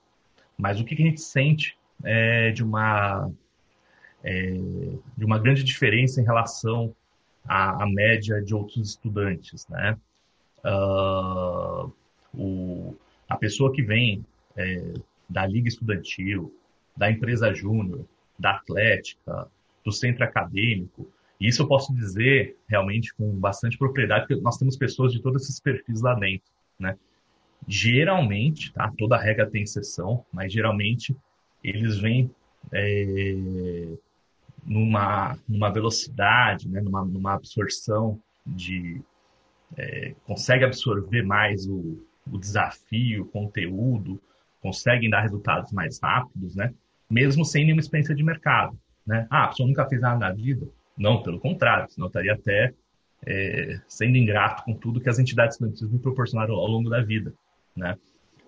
Mas 0.58 0.80
o 0.80 0.84
que 0.84 0.96
a 0.96 0.98
gente 0.98 1.22
sente 1.22 1.78
é 2.04 2.52
de 2.52 2.64
uma 2.64 3.32
é, 4.24 4.52
de 5.18 5.26
uma 5.26 5.40
grande 5.40 5.64
diferença 5.64 6.22
em 6.22 6.24
relação 6.26 6.94
à, 7.48 7.84
à 7.84 7.88
média 7.88 8.42
de 8.42 8.54
outros 8.54 8.90
estudantes, 8.90 9.68
né? 9.68 9.98
Uh, 10.66 11.92
o, 12.34 12.96
a 13.30 13.38
pessoa 13.38 13.72
que 13.72 13.82
vem 13.82 14.26
é, 14.56 14.94
da 15.30 15.46
liga 15.46 15.68
estudantil, 15.68 16.54
da 16.96 17.10
empresa 17.12 17.54
júnior, 17.54 18.06
da 18.38 18.52
atlética, 18.52 19.48
do 19.84 19.92
centro 19.92 20.24
acadêmico. 20.24 21.10
E 21.40 21.48
isso 21.48 21.62
eu 21.62 21.68
posso 21.68 21.94
dizer 21.94 22.58
realmente 22.68 23.14
com 23.14 23.32
bastante 23.32 23.78
propriedade, 23.78 24.28
porque 24.28 24.42
nós 24.42 24.58
temos 24.58 24.76
pessoas 24.76 25.14
de 25.14 25.22
todos 25.22 25.44
esses 25.44 25.60
perfis 25.60 26.02
lá 26.02 26.16
dentro, 26.16 26.52
né? 26.80 26.98
Geralmente, 27.68 28.74
tá? 28.74 28.92
Toda 28.98 29.18
regra 29.18 29.50
tem 29.50 29.64
exceção, 29.64 30.26
mas 30.32 30.52
geralmente 30.52 31.16
eles 31.64 31.98
vêm 31.98 32.32
é, 32.72 33.36
numa, 34.68 35.40
numa 35.48 35.72
velocidade, 35.72 36.70
né? 36.70 36.82
numa, 36.82 37.06
numa 37.06 37.34
absorção 37.34 38.20
de... 38.46 39.02
É, 39.76 40.14
consegue 40.26 40.64
absorver 40.64 41.24
mais 41.24 41.68
o, 41.68 42.06
o 42.32 42.38
desafio, 42.38 43.24
o 43.24 43.28
conteúdo, 43.28 44.22
conseguem 44.62 45.10
dar 45.10 45.22
resultados 45.22 45.72
mais 45.72 46.00
rápidos, 46.00 46.56
né? 46.56 46.74
Mesmo 47.10 47.44
sem 47.44 47.64
nenhuma 47.64 47.82
experiência 47.82 48.16
de 48.16 48.24
mercado, 48.24 48.78
né? 49.06 49.28
Ah, 49.30 49.46
a 49.46 49.48
pessoa 49.50 49.68
nunca 49.68 49.88
fez 49.88 50.02
nada 50.02 50.18
na 50.18 50.32
vida? 50.32 50.68
Não, 50.98 51.22
pelo 51.22 51.40
contrário, 51.40 51.90
senão 51.90 52.08
estaria 52.08 52.34
até 52.34 52.74
é, 53.26 53.80
sendo 53.88 54.18
ingrato 54.18 54.64
com 54.64 54.74
tudo 54.74 55.02
que 55.02 55.10
as 55.10 55.20
entidades 55.20 55.56
estudantis 55.56 55.90
me 55.90 56.00
proporcionaram 56.00 56.56
ao 56.56 56.68
longo 56.68 56.90
da 56.90 57.02
vida, 57.02 57.34
né? 57.76 57.98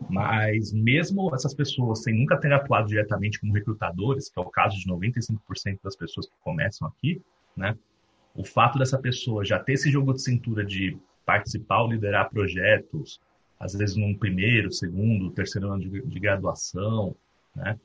Mas 0.07 0.71
mesmo 0.71 1.33
essas 1.33 1.53
pessoas 1.53 2.03
sem 2.03 2.13
nunca 2.13 2.37
ter 2.37 2.53
atuado 2.53 2.87
diretamente 2.87 3.39
como 3.39 3.53
recrutadores, 3.53 4.29
que 4.29 4.39
é 4.39 4.41
o 4.41 4.49
caso 4.49 4.77
de 4.77 4.87
95% 4.87 5.79
das 5.83 5.95
pessoas 5.95 6.27
que 6.27 6.35
começam 6.43 6.87
aqui, 6.87 7.21
né? 7.55 7.77
O 8.35 8.43
fato 8.43 8.77
dessa 8.79 8.97
pessoa 8.97 9.43
já 9.43 9.59
ter 9.59 9.73
esse 9.73 9.91
jogo 9.91 10.13
de 10.13 10.21
cintura 10.21 10.63
de 10.63 10.97
participar 11.25 11.81
ou 11.81 11.91
liderar 11.91 12.29
projetos, 12.29 13.19
às 13.59 13.73
vezes 13.73 13.95
num 13.95 14.15
primeiro, 14.15 14.71
segundo, 14.71 15.31
terceiro 15.31 15.71
ano 15.71 15.81
de, 15.81 16.01
de 16.01 16.19
graduação, 16.19 17.15
né? 17.55 17.77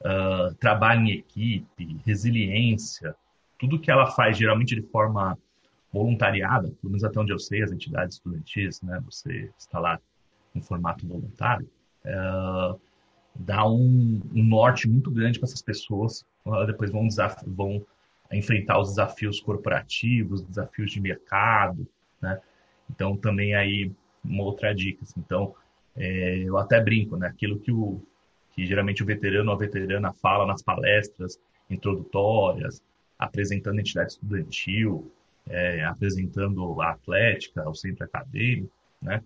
Uh, 0.00 0.52
trabalho 0.56 1.02
em 1.02 1.12
equipe, 1.12 1.96
resiliência, 2.04 3.14
tudo 3.58 3.78
que 3.78 3.90
ela 3.90 4.10
faz 4.10 4.36
geralmente 4.36 4.74
de 4.74 4.82
forma 4.82 5.38
voluntariada, 5.92 6.68
pelo 6.80 6.90
menos 6.90 7.04
até 7.04 7.20
onde 7.20 7.32
eu 7.32 7.38
sei, 7.38 7.62
as 7.62 7.70
entidades 7.70 8.16
estudantis, 8.16 8.82
né? 8.82 9.00
Você 9.04 9.50
está 9.56 9.78
lá 9.78 10.00
em 10.54 10.60
formato 10.60 11.06
voluntário, 11.06 11.68
uh, 12.04 12.78
dá 13.34 13.66
um, 13.66 14.20
um, 14.34 14.44
norte 14.44 14.88
muito 14.88 15.10
grande 15.10 15.38
para 15.38 15.48
essas 15.48 15.62
pessoas. 15.62 16.24
Uh, 16.44 16.66
depois 16.66 16.90
vão, 16.90 17.08
vão 17.46 17.84
enfrentar 18.32 18.80
os 18.80 18.90
desafios 18.90 19.40
corporativos, 19.40 20.42
desafios 20.42 20.90
de 20.90 21.00
mercado, 21.00 21.86
né? 22.20 22.40
Então 22.90 23.16
também 23.16 23.54
aí 23.54 23.90
uma 24.24 24.44
outra 24.44 24.74
dica. 24.74 25.02
Assim. 25.02 25.20
Então, 25.20 25.54
é, 25.96 26.38
eu 26.38 26.56
até 26.58 26.80
brinco, 26.80 27.16
né? 27.16 27.28
Aquilo 27.28 27.58
que, 27.58 27.72
o, 27.72 28.00
que 28.52 28.66
geralmente 28.66 29.02
o 29.02 29.06
veterano 29.06 29.50
ou 29.50 29.56
a 29.56 29.58
veterana 29.58 30.12
fala 30.12 30.46
nas 30.46 30.62
palestras 30.62 31.38
introdutórias, 31.68 32.82
apresentando 33.18 33.80
entidade 33.80 34.12
estudantil, 34.12 35.10
é, 35.48 35.84
apresentando 35.84 36.80
a 36.80 36.90
atlética, 36.90 37.68
o 37.68 37.74
centro 37.74 38.04
acadêmico, 38.04 38.72
né? 39.00 39.22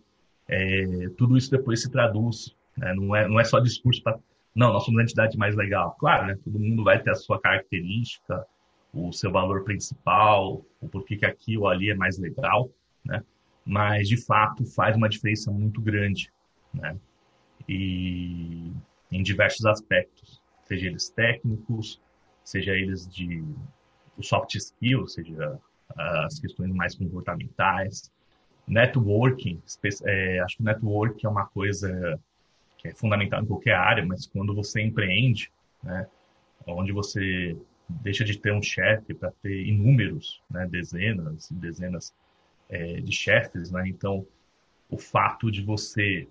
É, 0.48 1.08
tudo 1.16 1.36
isso 1.36 1.50
depois 1.50 1.82
se 1.82 1.90
traduz, 1.90 2.54
né? 2.76 2.94
não, 2.94 3.14
é, 3.14 3.28
não 3.28 3.40
é 3.40 3.44
só 3.44 3.58
discurso 3.58 4.02
para... 4.02 4.18
Não, 4.54 4.72
nós 4.72 4.84
somos 4.84 5.00
a 5.00 5.02
entidade 5.02 5.36
mais 5.36 5.54
legal. 5.54 5.96
Claro, 5.98 6.26
né? 6.26 6.38
Todo 6.42 6.58
mundo 6.58 6.82
vai 6.82 7.02
ter 7.02 7.10
a 7.10 7.14
sua 7.14 7.38
característica, 7.38 8.46
o 8.92 9.12
seu 9.12 9.30
valor 9.30 9.64
principal, 9.64 10.64
o 10.80 10.88
porquê 10.88 11.16
que 11.16 11.26
aqui 11.26 11.58
ou 11.58 11.68
ali 11.68 11.90
é 11.90 11.94
mais 11.94 12.18
legal, 12.18 12.70
né? 13.04 13.22
mas 13.66 14.08
de 14.08 14.16
fato 14.16 14.64
faz 14.64 14.96
uma 14.96 15.08
diferença 15.08 15.50
muito 15.50 15.80
grande, 15.80 16.32
né? 16.72 16.96
E 17.68 18.72
em 19.10 19.22
diversos 19.22 19.66
aspectos, 19.66 20.40
seja 20.64 20.86
eles 20.86 21.10
técnicos, 21.10 22.00
seja 22.44 22.72
eles 22.72 23.08
de 23.08 23.44
soft 24.22 24.54
skills, 24.54 25.14
seja 25.14 25.58
as 25.96 26.38
questões 26.38 26.72
mais 26.72 26.94
comportamentais, 26.94 28.12
networking, 28.66 29.62
é, 30.04 30.40
acho 30.40 30.56
que 30.56 30.62
networking 30.62 31.26
é 31.26 31.28
uma 31.28 31.46
coisa 31.46 32.18
que 32.78 32.88
é 32.88 32.94
fundamental 32.94 33.42
em 33.42 33.46
qualquer 33.46 33.74
área, 33.74 34.04
mas 34.04 34.26
quando 34.26 34.54
você 34.54 34.82
empreende, 34.82 35.50
né, 35.82 36.06
onde 36.66 36.92
você 36.92 37.56
deixa 37.88 38.24
de 38.24 38.38
ter 38.38 38.52
um 38.52 38.62
chefe 38.62 39.14
para 39.14 39.30
ter 39.42 39.66
inúmeros, 39.66 40.42
né, 40.50 40.66
dezenas 40.66 41.50
e 41.50 41.54
dezenas 41.54 42.12
é, 42.68 43.00
de 43.00 43.12
chefes, 43.12 43.70
né? 43.70 43.88
Então, 43.88 44.26
o 44.90 44.98
fato 44.98 45.50
de 45.50 45.62
você 45.62 46.26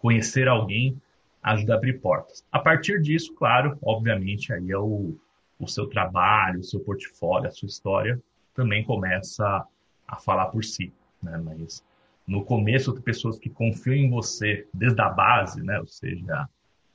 conhecer 0.00 0.48
alguém 0.48 1.00
ajuda 1.42 1.74
a 1.74 1.76
abrir 1.76 2.00
portas. 2.00 2.44
A 2.50 2.58
partir 2.58 3.00
disso, 3.00 3.34
claro, 3.34 3.78
obviamente, 3.82 4.52
aí 4.52 4.70
é 4.70 4.78
o, 4.78 5.16
o 5.58 5.68
seu 5.68 5.86
trabalho, 5.86 6.60
o 6.60 6.64
seu 6.64 6.80
portfólio, 6.80 7.48
a 7.48 7.52
sua 7.52 7.66
história 7.66 8.20
também 8.54 8.82
começa 8.82 9.64
a 10.06 10.16
falar 10.16 10.46
por 10.46 10.64
si, 10.64 10.92
né? 11.22 11.40
Mas 11.44 11.84
no 12.26 12.44
começo, 12.44 12.94
pessoas 13.00 13.38
que 13.38 13.48
confiam 13.48 13.94
em 13.94 14.10
você 14.10 14.66
desde 14.72 15.00
a 15.00 15.08
base, 15.08 15.62
né? 15.62 15.78
Ou 15.80 15.86
seja, 15.86 16.48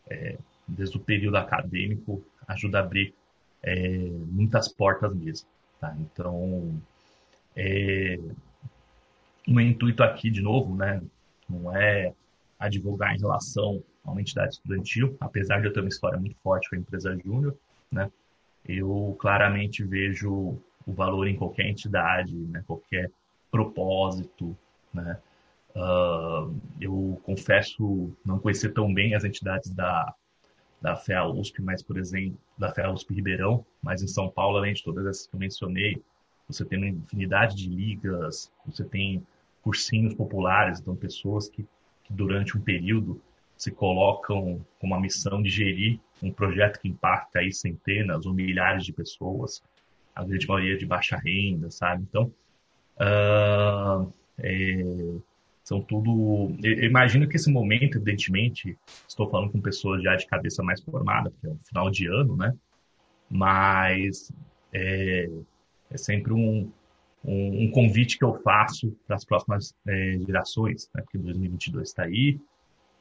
é, 0.10 0.38
desde 0.68 0.98
o 0.98 1.00
período 1.00 1.38
acadêmico, 1.38 2.24
ajuda 2.48 2.80
a 2.80 2.82
abrir 2.82 3.13
é, 3.62 3.98
muitas 4.27 4.68
portas 4.68 5.15
mesmo, 5.15 5.48
tá? 5.80 5.96
Então, 6.00 6.80
é, 7.56 8.20
o 9.48 9.51
meu 9.53 9.65
intuito 9.65 10.03
aqui, 10.03 10.30
de 10.30 10.42
novo, 10.42 10.75
né, 10.75 11.01
não 11.50 11.75
é 11.75 12.13
advogar 12.60 13.15
em 13.15 13.20
relação 13.20 13.84
a 14.03 14.12
uma 14.12 14.22
entidade 14.22 14.56
estudantil, 14.56 15.15
apesar 15.20 15.60
de 15.60 15.68
eu 15.68 15.74
ter 15.74 15.80
uma 15.80 15.89
história 15.89 16.20
muito 16.20 16.36
forte 16.38 16.70
com 16.70 16.75
a 16.75 16.80
empresa 16.80 17.18
júnior, 17.24 17.56
né, 17.92 18.12
eu 18.65 19.15
claramente 19.20 19.84
vejo 19.84 20.60
o 20.86 20.94
valor 20.94 21.27
em 21.27 21.36
qualquer 21.36 21.68
entidade, 21.68 22.36
né, 22.36 22.63
qualquer 22.65 23.12
propósito, 23.54 24.58
né, 24.92 25.20
uh, 25.76 26.54
eu 26.82 27.22
confesso 27.24 28.12
não 28.26 28.40
conhecer 28.40 28.74
tão 28.74 28.92
bem 28.92 29.14
as 29.14 29.24
entidades 29.24 29.70
da 29.70 30.14
da 30.84 30.98
FEA 30.98 31.26
USP, 31.26 31.62
mas, 31.62 31.82
por 31.82 31.98
exemplo, 31.98 32.38
da 32.58 32.70
FEA 32.74 32.92
USP 32.92 33.14
Ribeirão, 33.14 33.66
mas 33.82 34.04
em 34.04 34.08
São 34.08 34.30
Paulo, 34.30 34.58
além 34.58 34.74
de 34.74 34.84
todas 34.84 35.06
essas 35.06 35.26
que 35.26 35.34
eu 35.34 35.40
mencionei, 35.40 36.04
você 36.46 36.66
tem 36.66 36.78
uma 36.78 36.90
infinidade 36.90 37.56
de 37.56 37.70
ligas, 37.70 38.52
você 38.66 38.84
tem 38.84 39.26
cursinhos 39.62 40.14
populares, 40.14 40.82
então 40.82 40.94
pessoas 40.94 41.48
que, 41.48 41.66
que 42.04 42.12
durante 42.12 42.58
um 42.58 42.62
período 42.62 43.22
se 43.56 43.72
colocam 43.72 44.60
com 44.78 44.88
uma 44.88 45.00
missão 45.00 45.42
de 45.42 45.50
gerir 45.50 46.02
um 46.22 46.34
projeto 46.34 46.82
que 46.82 46.90
impacta 46.90 47.40
aí 47.40 47.54
centenas 47.54 48.26
ou 48.26 48.34
milhares 48.34 48.84
de 48.84 48.92
pessoas, 48.92 49.64
a 50.14 50.22
grande 50.26 50.46
maioria 50.46 50.78
de 50.78 50.86
baixa 50.86 51.16
renda, 51.16 51.72
sabe? 51.72 52.04
Então, 52.04 52.30
uh, 53.00 54.14
é, 54.40 55.16
são 55.64 55.82
tudo. 55.82 56.56
Eu 56.62 56.84
imagino 56.84 57.28
que 57.28 57.38
esse 57.38 57.52
momento, 57.52 57.98
evidentemente, 57.98 58.78
estou 59.08 59.30
falando 59.30 59.52
com 59.52 59.62
pessoas 59.62 60.04
já 60.04 60.16
de 60.16 60.28
cabeça 60.28 60.62
mais 60.62 60.82
formada, 60.82 61.32
porque 61.32 61.48
é 61.48 61.50
o 61.50 61.60
final 61.64 61.90
de 61.90 62.08
ano, 62.08 62.36
né? 62.36 62.54
Mas 63.30 64.32
é, 64.74 65.30
é 65.90 65.98
sempre 65.98 66.34
um, 66.34 66.72
um, 67.24 67.64
um, 67.64 67.72
convite 67.72 68.18
que 68.18 68.26
eu 68.26 68.34
faço 68.42 68.96
para 69.08 69.16
as 69.16 69.24
próximas 69.24 69.74
é, 69.88 70.20
gerações, 70.26 70.90
né? 70.94 71.02
Porque 71.02 71.18
2022 71.18 71.88
está 71.88 72.04
aí, 72.04 72.40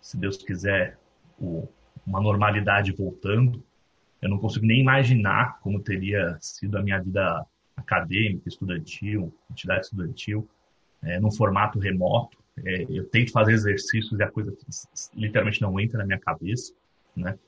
se 0.01 0.17
Deus 0.17 0.37
quiser, 0.37 0.97
o, 1.41 1.69
uma 2.07 2.21
normalidade 2.21 2.93
voltando. 2.93 3.63
Eu 4.21 4.29
não 4.29 4.39
consigo 4.39 4.67
nem 4.67 4.81
imaginar 4.81 5.59
como 5.61 5.81
teria 5.81 6.37
sido 6.41 6.79
a 6.79 6.83
minha 6.83 7.01
vida 7.01 7.45
acadêmica, 7.83 8.49
estudantil, 8.49 9.33
entidade 9.51 9.87
estudantil, 9.87 10.49
é, 11.03 11.21
num 11.21 11.31
formato 11.31 11.79
remoto. 11.79 12.39
É, 12.65 12.87
eu 12.89 13.05
tento 13.09 13.33
fazer 13.33 13.53
exercícios 13.53 14.19
e 14.19 14.23
a 14.23 14.31
coisa 14.31 14.55
literalmente 15.15 15.61
não 15.61 15.79
entra 15.81 15.99
na 15.99 16.07
minha 16.07 16.19
cabeça, 16.19 16.73
né? 17.17 17.39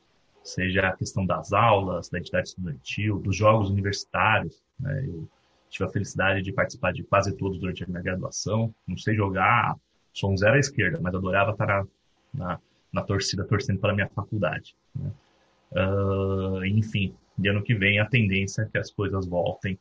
Seja 0.42 0.88
a 0.88 0.96
questão 0.96 1.24
das 1.24 1.52
aulas, 1.52 2.08
da 2.10 2.18
entidade 2.18 2.48
estudantil, 2.48 3.18
dos 3.18 3.34
jogos 3.34 3.70
universitários. 3.70 4.62
Né? 4.78 5.06
Eu 5.06 5.26
tive 5.70 5.84
a 5.84 5.88
felicidade 5.88 6.42
de 6.42 6.52
participar 6.52 6.92
de 6.92 7.02
quase 7.02 7.34
todos 7.34 7.58
durante 7.58 7.82
a 7.82 7.86
minha 7.86 8.02
graduação. 8.02 8.74
Não 8.86 8.96
sei 8.98 9.14
jogar, 9.14 9.74
sou 10.12 10.30
um 10.30 10.36
zero 10.36 10.56
à 10.56 10.58
esquerda, 10.58 11.00
mas 11.00 11.14
adorava 11.14 11.52
estar 11.52 11.66
na, 11.66 11.86
na, 12.34 12.60
na 12.92 13.02
torcida, 13.02 13.42
torcendo 13.44 13.80
para 13.80 13.92
a 13.92 13.94
minha 13.94 14.08
faculdade. 14.08 14.76
Né? 14.94 15.10
Uh, 15.72 16.64
enfim, 16.66 17.14
de 17.36 17.48
ano 17.48 17.62
que 17.62 17.74
vem 17.74 17.98
a 17.98 18.06
tendência 18.06 18.62
é 18.62 18.66
que 18.66 18.78
as 18.78 18.90
coisas 18.90 19.26
voltem 19.26 19.78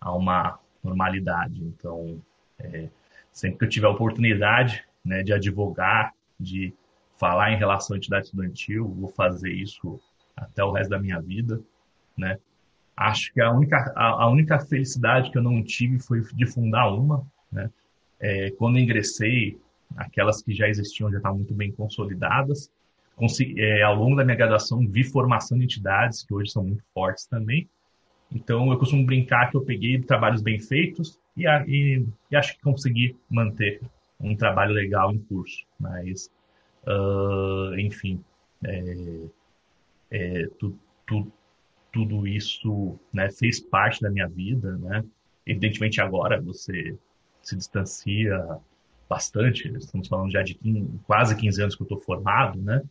a 0.00 0.14
uma 0.14 0.58
normalidade. 0.82 1.62
Então, 1.62 2.20
é, 2.58 2.88
sempre 3.32 3.58
que 3.58 3.64
eu 3.64 3.68
tiver 3.68 3.86
a 3.86 3.90
oportunidade 3.90 4.84
né, 5.04 5.22
de 5.22 5.32
advogar, 5.32 6.12
de 6.38 6.74
falar 7.16 7.52
em 7.52 7.56
relação 7.56 7.94
à 7.94 7.98
entidade 7.98 8.26
estudantil, 8.26 8.88
vou 8.88 9.08
fazer 9.08 9.52
isso 9.52 10.00
até 10.36 10.62
o 10.62 10.70
resto 10.70 10.90
da 10.90 10.98
minha 10.98 11.20
vida, 11.20 11.60
né? 12.16 12.38
Acho 12.96 13.32
que 13.32 13.40
a 13.40 13.50
única, 13.50 13.92
a, 13.94 14.24
a 14.24 14.28
única 14.28 14.58
felicidade 14.58 15.30
que 15.30 15.38
eu 15.38 15.42
não 15.42 15.62
tive 15.62 15.98
foi 15.98 16.20
de 16.20 16.46
fundar 16.46 16.88
uma, 16.92 17.24
né? 17.50 17.70
É, 18.20 18.50
quando 18.52 18.78
ingressei, 18.78 19.58
aquelas 19.96 20.42
que 20.42 20.52
já 20.52 20.68
existiam 20.68 21.10
já 21.10 21.18
estavam 21.18 21.38
muito 21.38 21.54
bem 21.54 21.70
consolidadas. 21.72 22.70
Consegui, 23.16 23.60
é, 23.60 23.82
ao 23.82 23.96
longo 23.96 24.16
da 24.16 24.24
minha 24.24 24.36
graduação, 24.36 24.86
vi 24.86 25.04
formação 25.04 25.58
de 25.58 25.64
entidades 25.64 26.22
que 26.22 26.34
hoje 26.34 26.50
são 26.50 26.64
muito 26.64 26.84
fortes 26.92 27.26
também. 27.26 27.68
Então, 28.30 28.70
eu 28.70 28.78
costumo 28.78 29.06
brincar 29.06 29.50
que 29.50 29.56
eu 29.56 29.64
peguei 29.64 30.00
trabalhos 30.00 30.42
bem 30.42 30.58
feitos 30.58 31.18
e, 31.36 31.46
e, 31.46 32.06
e 32.30 32.36
acho 32.36 32.54
que 32.54 32.62
consegui 32.62 33.16
manter 33.30 33.80
um 34.20 34.36
trabalho 34.36 34.72
legal 34.72 35.12
em 35.12 35.18
curso. 35.18 35.64
Mas, 35.78 36.30
uh, 36.86 37.78
enfim, 37.78 38.22
é, 38.64 39.20
é, 40.10 40.46
tu, 40.58 40.78
tu, 41.06 41.32
tudo 41.92 42.26
isso 42.26 42.98
né, 43.12 43.30
fez 43.30 43.60
parte 43.60 44.02
da 44.02 44.10
minha 44.10 44.28
vida. 44.28 44.76
Né? 44.76 45.04
Evidentemente, 45.46 46.00
agora 46.00 46.40
você 46.40 46.96
se 47.40 47.56
distancia 47.56 48.58
bastante. 49.08 49.68
Estamos 49.76 50.06
falando 50.06 50.30
já 50.30 50.42
de 50.42 50.54
15, 50.54 51.00
quase 51.06 51.34
15 51.34 51.62
anos 51.62 51.74
que 51.74 51.82
eu 51.82 51.86
estou 51.86 51.98
formado, 51.98 52.60
né? 52.60 52.82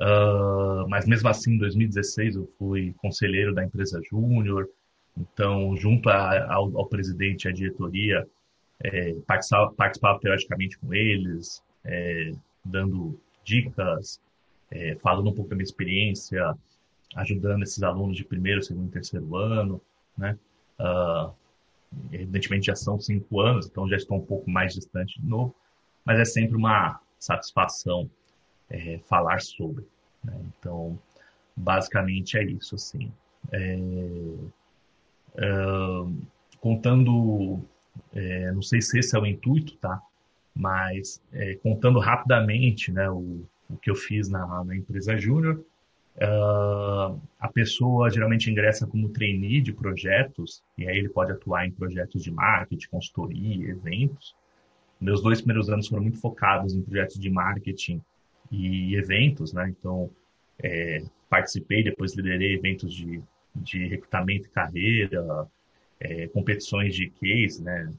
Uh, 0.00 0.88
mas 0.88 1.06
mesmo 1.06 1.28
assim, 1.28 1.54
em 1.54 1.58
2016 1.58 2.36
eu 2.36 2.46
fui 2.58 2.94
conselheiro 2.98 3.54
da 3.54 3.64
empresa 3.64 4.00
Júnior, 4.08 4.68
então, 5.16 5.76
junto 5.76 6.08
a, 6.08 6.52
ao, 6.52 6.76
ao, 6.76 6.86
presidente 6.86 7.44
e 7.44 7.48
à 7.48 7.52
diretoria, 7.52 8.26
é, 8.80 9.14
participava, 9.26 9.72
participava 9.74 10.18
periodicamente 10.18 10.78
com 10.78 10.92
eles, 10.94 11.62
é, 11.84 12.32
dando 12.64 13.20
dicas, 13.44 14.20
é, 14.70 14.96
falando 14.96 15.28
um 15.28 15.34
pouco 15.34 15.50
da 15.50 15.56
minha 15.56 15.64
experiência, 15.64 16.56
ajudando 17.14 17.62
esses 17.62 17.82
alunos 17.82 18.16
de 18.16 18.24
primeiro, 18.24 18.62
segundo 18.62 18.88
e 18.88 18.92
terceiro 18.92 19.36
ano, 19.36 19.80
né? 20.16 20.38
Uh, 20.80 21.32
evidentemente 22.10 22.66
já 22.66 22.74
são 22.74 22.98
cinco 22.98 23.40
anos, 23.40 23.66
então 23.66 23.88
já 23.88 23.96
estou 23.96 24.16
um 24.16 24.24
pouco 24.24 24.50
mais 24.50 24.72
distante 24.72 25.20
de 25.20 25.26
novo, 25.26 25.54
mas 26.04 26.18
é 26.18 26.24
sempre 26.24 26.56
uma 26.56 26.98
satisfação 27.18 28.10
é, 28.72 28.98
falar 29.06 29.40
sobre. 29.40 29.86
Né? 30.24 30.34
Então, 30.58 30.98
basicamente 31.54 32.36
é 32.36 32.42
isso, 32.42 32.74
assim. 32.74 33.12
É, 33.52 33.78
é, 35.36 35.46
contando, 36.60 37.60
é, 38.14 38.50
não 38.52 38.62
sei 38.62 38.80
se 38.80 38.98
esse 38.98 39.14
é 39.14 39.20
o 39.20 39.26
intuito, 39.26 39.76
tá? 39.76 40.00
Mas 40.54 41.22
é, 41.32 41.54
contando 41.56 41.98
rapidamente, 41.98 42.90
né, 42.90 43.08
o, 43.10 43.44
o 43.70 43.76
que 43.80 43.90
eu 43.90 43.94
fiz 43.94 44.28
na, 44.28 44.64
na 44.64 44.76
empresa 44.76 45.16
Júnior, 45.16 45.64
Uh, 46.16 47.18
a 47.40 47.48
pessoa 47.48 48.10
geralmente 48.10 48.50
ingressa 48.50 48.86
como 48.86 49.08
trainee 49.08 49.62
de 49.62 49.72
projetos, 49.72 50.62
e 50.76 50.86
aí 50.86 50.98
ele 50.98 51.08
pode 51.08 51.32
atuar 51.32 51.66
em 51.66 51.70
projetos 51.70 52.22
de 52.22 52.30
marketing, 52.30 52.86
consultoria, 52.90 53.70
eventos. 53.70 54.36
Meus 55.00 55.22
dois 55.22 55.40
primeiros 55.40 55.70
anos 55.70 55.88
foram 55.88 56.02
muito 56.02 56.20
focados 56.20 56.74
em 56.74 56.82
projetos 56.82 57.18
de 57.18 57.30
marketing 57.30 58.02
e 58.52 58.94
eventos, 58.96 59.52
né? 59.52 59.68
Então, 59.70 60.10
é, 60.62 61.02
participei, 61.28 61.82
depois 61.82 62.14
liderei 62.14 62.54
eventos 62.54 62.94
de, 62.94 63.20
de 63.56 63.88
recrutamento 63.88 64.46
e 64.46 64.50
carreira, 64.50 65.48
é, 65.98 66.28
competições 66.28 66.94
de 66.94 67.08
case, 67.08 67.62
né? 67.62 67.90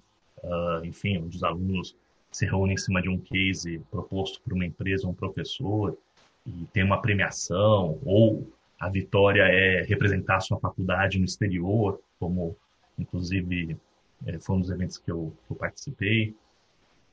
Uh, 0.43 0.85
enfim, 0.85 1.17
onde 1.17 1.37
os 1.37 1.43
alunos 1.43 1.95
se 2.29 2.45
reúnem 2.45 2.73
em 2.73 2.77
cima 2.77 3.01
de 3.01 3.07
um 3.07 3.17
case 3.17 3.79
proposto 3.89 4.41
por 4.41 4.53
uma 4.53 4.65
empresa 4.65 5.07
um 5.07 5.13
professor 5.13 5.97
e 6.45 6.65
tem 6.73 6.83
uma 6.83 7.01
premiação, 7.01 7.97
ou 8.03 8.51
a 8.77 8.89
vitória 8.89 9.43
é 9.43 9.83
representar 9.83 10.37
a 10.37 10.41
sua 10.41 10.59
faculdade 10.59 11.17
no 11.17 11.23
exterior, 11.23 12.01
como 12.19 12.57
inclusive 12.99 13.77
é, 14.25 14.37
foi 14.39 14.57
um 14.57 14.59
dos 14.59 14.69
eventos 14.69 14.97
que 14.97 15.09
eu, 15.09 15.33
que 15.47 15.53
eu 15.53 15.55
participei. 15.55 16.35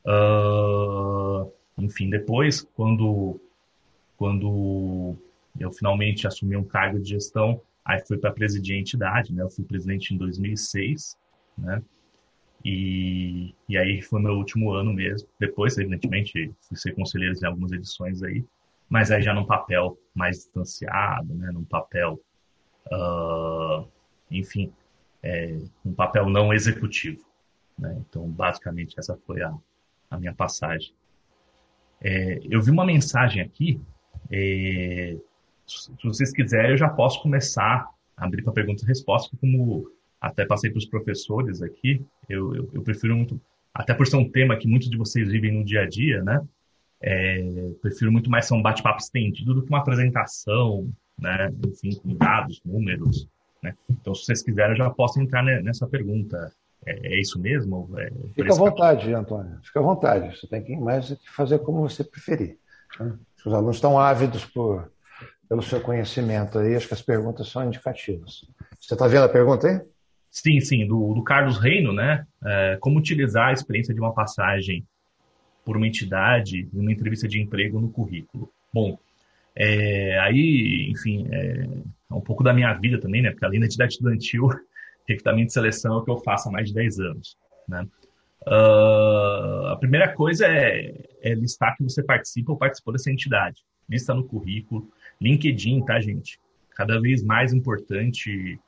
Uh, 0.04 1.52
enfim, 1.82 2.10
depois, 2.10 2.62
quando, 2.74 3.40
quando 4.16 5.16
eu 5.58 5.70
finalmente 5.72 6.26
assumi 6.26 6.56
um 6.56 6.64
cargo 6.64 6.98
de 7.00 7.10
gestão, 7.10 7.60
aí 7.84 8.00
fui 8.06 8.18
para 8.18 8.32
presidir 8.32 8.76
a 8.76 8.80
entidade, 8.80 9.32
né? 9.32 9.42
Eu 9.42 9.50
fui 9.50 9.64
presidente 9.64 10.14
em 10.14 10.16
2006, 10.16 11.16
né? 11.56 11.82
E, 12.64 13.54
e 13.68 13.78
aí 13.78 14.02
foi 14.02 14.20
meu 14.20 14.34
último 14.34 14.72
ano 14.72 14.92
mesmo. 14.92 15.28
Depois, 15.38 15.78
evidentemente, 15.78 16.52
fui 16.60 16.76
ser 16.76 16.94
conselheiro 16.94 17.34
em 17.40 17.46
algumas 17.46 17.72
edições 17.72 18.22
aí 18.22 18.44
mas 18.90 19.12
aí 19.12 19.22
já 19.22 19.32
num 19.32 19.46
papel 19.46 19.96
mais 20.12 20.38
distanciado, 20.38 21.32
né, 21.32 21.52
num 21.52 21.64
papel, 21.64 22.20
uh, 22.90 23.88
enfim, 24.28 24.72
é, 25.22 25.56
um 25.86 25.94
papel 25.94 26.28
não 26.28 26.52
executivo. 26.52 27.24
Né? 27.78 27.96
Então, 28.00 28.28
basicamente, 28.28 28.98
essa 28.98 29.16
foi 29.24 29.42
a, 29.42 29.54
a 30.10 30.18
minha 30.18 30.34
passagem. 30.34 30.92
É, 32.02 32.40
eu 32.44 32.60
vi 32.62 32.70
uma 32.70 32.84
mensagem 32.84 33.42
aqui, 33.42 33.80
é, 34.30 35.16
se 35.66 35.90
vocês 36.02 36.32
quiserem, 36.32 36.72
eu 36.72 36.76
já 36.76 36.88
posso 36.88 37.22
começar 37.22 37.88
a 38.16 38.24
abrir 38.24 38.42
para 38.42 38.52
perguntas 38.52 38.82
e 38.82 38.86
respostas, 38.86 39.38
como 39.40 39.90
até 40.20 40.44
passei 40.44 40.70
para 40.70 40.78
os 40.78 40.86
professores 40.86 41.62
aqui, 41.62 42.04
eu, 42.28 42.54
eu, 42.54 42.70
eu 42.74 42.82
prefiro 42.82 43.16
muito, 43.16 43.40
até 43.72 43.94
por 43.94 44.06
ser 44.06 44.16
um 44.16 44.28
tema 44.28 44.56
que 44.56 44.68
muitos 44.68 44.90
de 44.90 44.96
vocês 44.96 45.30
vivem 45.30 45.52
no 45.52 45.64
dia 45.64 45.82
a 45.82 45.88
dia, 45.88 46.22
né? 46.22 46.42
É, 47.02 47.72
prefiro 47.80 48.12
muito 48.12 48.28
mais 48.28 48.46
ser 48.46 48.54
um 48.54 48.60
bate-papo 48.60 49.00
estendido 49.00 49.54
do 49.54 49.62
que 49.62 49.70
uma 49.70 49.78
apresentação, 49.78 50.92
né? 51.18 51.50
Enfim, 51.66 51.96
com 51.96 52.14
dados, 52.14 52.60
números, 52.64 53.26
né? 53.62 53.74
Então, 53.88 54.14
se 54.14 54.26
vocês 54.26 54.42
quiserem, 54.42 54.72
eu 54.72 54.76
já 54.76 54.90
posso 54.90 55.20
entrar 55.20 55.42
nessa 55.42 55.86
pergunta. 55.86 56.52
É, 56.86 57.14
é 57.14 57.20
isso 57.20 57.38
mesmo? 57.38 57.88
É, 57.98 58.10
Fica 58.34 58.52
à 58.52 58.56
vontade, 58.56 59.12
Antônio. 59.12 59.58
Fica 59.62 59.80
à 59.80 59.82
vontade. 59.82 60.36
Você 60.36 60.46
tem 60.46 60.62
que 60.62 60.76
mais 60.76 61.14
fazer 61.34 61.58
como 61.60 61.88
você 61.88 62.02
preferir. 62.02 62.58
Né? 62.98 63.14
Os 63.44 63.52
alunos 63.52 63.76
estão 63.76 63.98
ávidos 63.98 64.44
por, 64.44 64.90
pelo 65.48 65.62
seu 65.62 65.80
conhecimento 65.80 66.58
aí. 66.58 66.74
Acho 66.74 66.88
que 66.88 66.94
as 66.94 67.02
perguntas 67.02 67.48
são 67.48 67.64
indicativas. 67.64 68.44
Você 68.80 68.94
está 68.94 69.06
vendo 69.06 69.24
a 69.24 69.28
pergunta 69.28 69.66
aí? 69.66 69.80
Sim, 70.30 70.60
sim, 70.60 70.86
do, 70.86 71.12
do 71.12 71.24
Carlos 71.24 71.58
Reino, 71.58 71.92
né? 71.92 72.24
É, 72.44 72.78
como 72.80 72.98
utilizar 72.98 73.48
a 73.48 73.52
experiência 73.52 73.92
de 73.92 74.00
uma 74.00 74.14
passagem 74.14 74.86
por 75.64 75.76
uma 75.76 75.86
entidade 75.86 76.68
em 76.72 76.80
uma 76.80 76.92
entrevista 76.92 77.26
de 77.26 77.40
emprego 77.40 77.80
no 77.80 77.90
currículo. 77.90 78.50
Bom, 78.72 78.98
é, 79.54 80.18
aí, 80.20 80.88
enfim, 80.90 81.26
é, 81.30 81.66
é, 82.10 82.14
um 82.14 82.20
pouco 82.20 82.44
da 82.44 82.54
minha 82.54 82.72
vida 82.74 83.00
também, 83.00 83.22
né? 83.22 83.30
Porque 83.30 83.44
além 83.44 83.60
da 83.60 83.66
entidade 83.66 83.92
estudantil, 83.92 84.48
recrutamento 85.10 85.48
de 85.48 85.52
seleção 85.52 85.94
é 85.94 85.98
o 85.98 86.04
que 86.04 86.10
eu 86.10 86.18
faço 86.18 86.48
há 86.48 86.52
mais 86.52 86.68
de 86.68 86.74
10 86.74 87.00
anos, 87.00 87.36
né? 87.68 87.86
Uh, 88.46 89.66
a 89.66 89.76
primeira 89.78 90.14
coisa 90.14 90.46
é, 90.46 90.94
é, 91.20 91.34
listar 91.34 91.76
que 91.76 91.82
você 91.82 92.02
participa 92.02 92.52
ou 92.52 92.58
participou 92.58 92.92
dessa 92.92 93.10
entidade. 93.10 93.62
Lista 93.88 94.14
no 94.14 94.24
currículo. 94.24 94.90
LinkedIn, 95.20 95.84
tá, 95.84 96.00
gente? 96.00 96.40
Cada 96.70 96.98
vez 96.98 97.22
mais 97.22 97.52
importante 97.52 98.58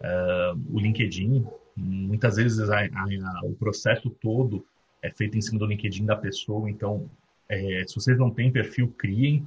uh, 0.00 0.60
o 0.72 0.80
LinkedIn. 0.80 1.46
Muitas 1.76 2.36
vezes 2.36 2.68
a, 2.68 2.80
a, 2.80 3.44
o 3.44 3.54
processo 3.54 4.10
todo 4.10 4.66
é 5.00 5.10
feita 5.10 5.38
em 5.38 5.40
cima 5.40 5.60
do 5.60 5.66
LinkedIn 5.66 6.04
da 6.04 6.16
pessoa, 6.16 6.68
então 6.68 7.08
é, 7.48 7.84
se 7.86 7.94
vocês 7.94 8.18
não 8.18 8.30
têm 8.30 8.50
perfil, 8.50 8.88
criem 8.98 9.46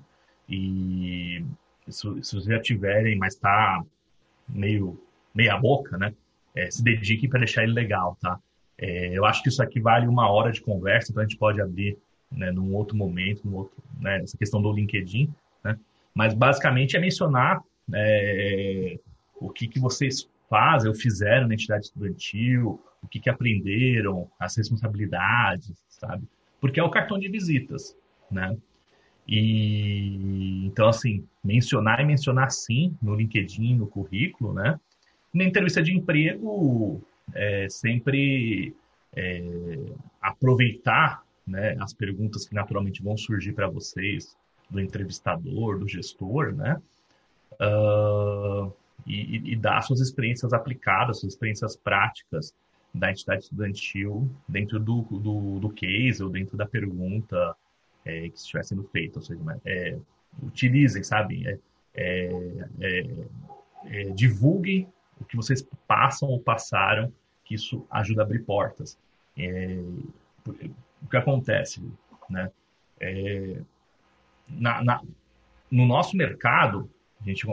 e 0.50 1.44
se, 1.88 2.02
se 2.24 2.36
vocês 2.36 2.46
já 2.46 2.60
tiverem, 2.60 3.18
mas 3.18 3.36
está 3.36 3.84
meio 4.48 5.00
meia 5.34 5.58
boca, 5.58 5.98
né? 5.98 6.14
É, 6.56 6.70
se 6.70 6.84
dediquem 6.84 7.30
para 7.30 7.40
deixar 7.40 7.64
ele 7.64 7.74
legal, 7.74 8.18
tá? 8.22 8.40
É, 8.78 9.18
eu 9.18 9.26
acho 9.26 9.42
que 9.42 9.50
isso 9.50 9.62
aqui 9.62 9.80
vale 9.80 10.08
uma 10.08 10.30
hora 10.30 10.52
de 10.52 10.62
conversa, 10.62 11.12
então 11.12 11.22
a 11.22 11.26
gente 11.26 11.38
pode 11.38 11.62
abrir 11.62 11.98
né, 12.32 12.52
num 12.52 12.74
outro 12.74 12.98
momento, 12.98 13.42
num 13.46 13.56
outro, 13.56 13.76
né, 14.00 14.22
essa 14.22 14.38
questão 14.38 14.62
do 14.62 14.72
LinkedIn, 14.72 15.34
né? 15.64 15.78
Mas 16.14 16.34
basicamente 16.34 16.96
é 16.96 17.00
mencionar 17.00 17.62
é, 17.94 19.00
o 19.40 19.50
que, 19.50 19.68
que 19.68 19.80
vocês 19.80 20.30
fazem 20.50 20.90
ou 20.90 20.96
fizeram 20.96 21.48
na 21.48 21.54
entidade 21.54 21.86
estudantil, 21.86 22.80
o 23.02 23.08
que, 23.08 23.20
que 23.20 23.30
aprenderam, 23.30 24.30
as 24.40 24.56
responsabilidades, 24.56 25.74
sabe? 25.90 26.28
Porque 26.62 26.80
é 26.80 26.84
o 26.84 26.90
cartão 26.90 27.20
de 27.20 27.28
visitas, 27.28 27.96
né? 28.32 28.56
E 29.28 30.66
então, 30.66 30.88
assim, 30.88 31.26
mencionar 31.44 32.00
e 32.02 32.06
mencionar 32.06 32.52
sim 32.52 32.96
no 33.02 33.16
LinkedIn, 33.16 33.76
no 33.76 33.88
currículo, 33.88 34.54
né? 34.54 34.80
Na 35.34 35.44
entrevista 35.44 35.82
de 35.82 35.96
emprego, 35.96 37.02
é, 37.34 37.68
sempre 37.70 38.76
é, 39.16 39.44
aproveitar 40.22 41.24
né, 41.46 41.76
as 41.80 41.94
perguntas 41.94 42.48
que 42.48 42.54
naturalmente 42.54 43.02
vão 43.02 43.18
surgir 43.18 43.54
para 43.54 43.68
vocês, 43.68 44.38
do 44.70 44.80
entrevistador, 44.80 45.78
do 45.78 45.88
gestor, 45.88 46.54
né? 46.54 46.82
Uh, 47.54 48.74
e, 49.06 49.52
e, 49.52 49.56
dar 49.56 49.82
suas 49.82 50.00
experiências 50.00 50.54
aplicadas, 50.54 51.20
suas 51.20 51.34
experiências 51.34 51.76
práticas 51.76 52.54
da 52.94 53.12
entidade 53.12 53.44
estudantil 53.44 54.30
dentro 54.48 54.80
do, 54.80 55.02
do, 55.02 55.60
do 55.60 55.70
case 55.70 56.24
ou 56.24 56.30
dentro 56.30 56.56
da 56.58 56.66
pergunta 56.66 57.56
é, 58.06 58.30
que 58.30 58.38
estiver 58.38 58.64
sendo 58.64 58.84
feita. 58.84 59.20
Ou 59.20 59.26
seja, 59.26 59.40
é, 59.66 59.98
utilizem, 60.42 61.04
sabe? 61.04 61.48
É, 61.48 61.60
é, 61.96 62.68
é, 62.82 63.08
é, 63.86 64.04
divulguem 64.12 64.88
o 65.24 65.26
que 65.26 65.36
vocês 65.36 65.66
passam 65.88 66.30
ou 66.30 66.40
passaram, 66.40 67.12
que 67.44 67.56
isso 67.56 67.86
ajuda 67.90 68.22
a 68.22 68.26
abrir 68.26 68.44
portas. 68.44 68.98
o 70.46 71.10
que 71.10 71.18
acontece, 71.18 71.82
né? 72.30 72.52
Na, 74.48 74.84
na, 74.84 75.02
no 75.72 75.86
nosso 75.86 76.16
mercado, 76.16 76.90
a 77.22 77.26
gente, 77.26 77.48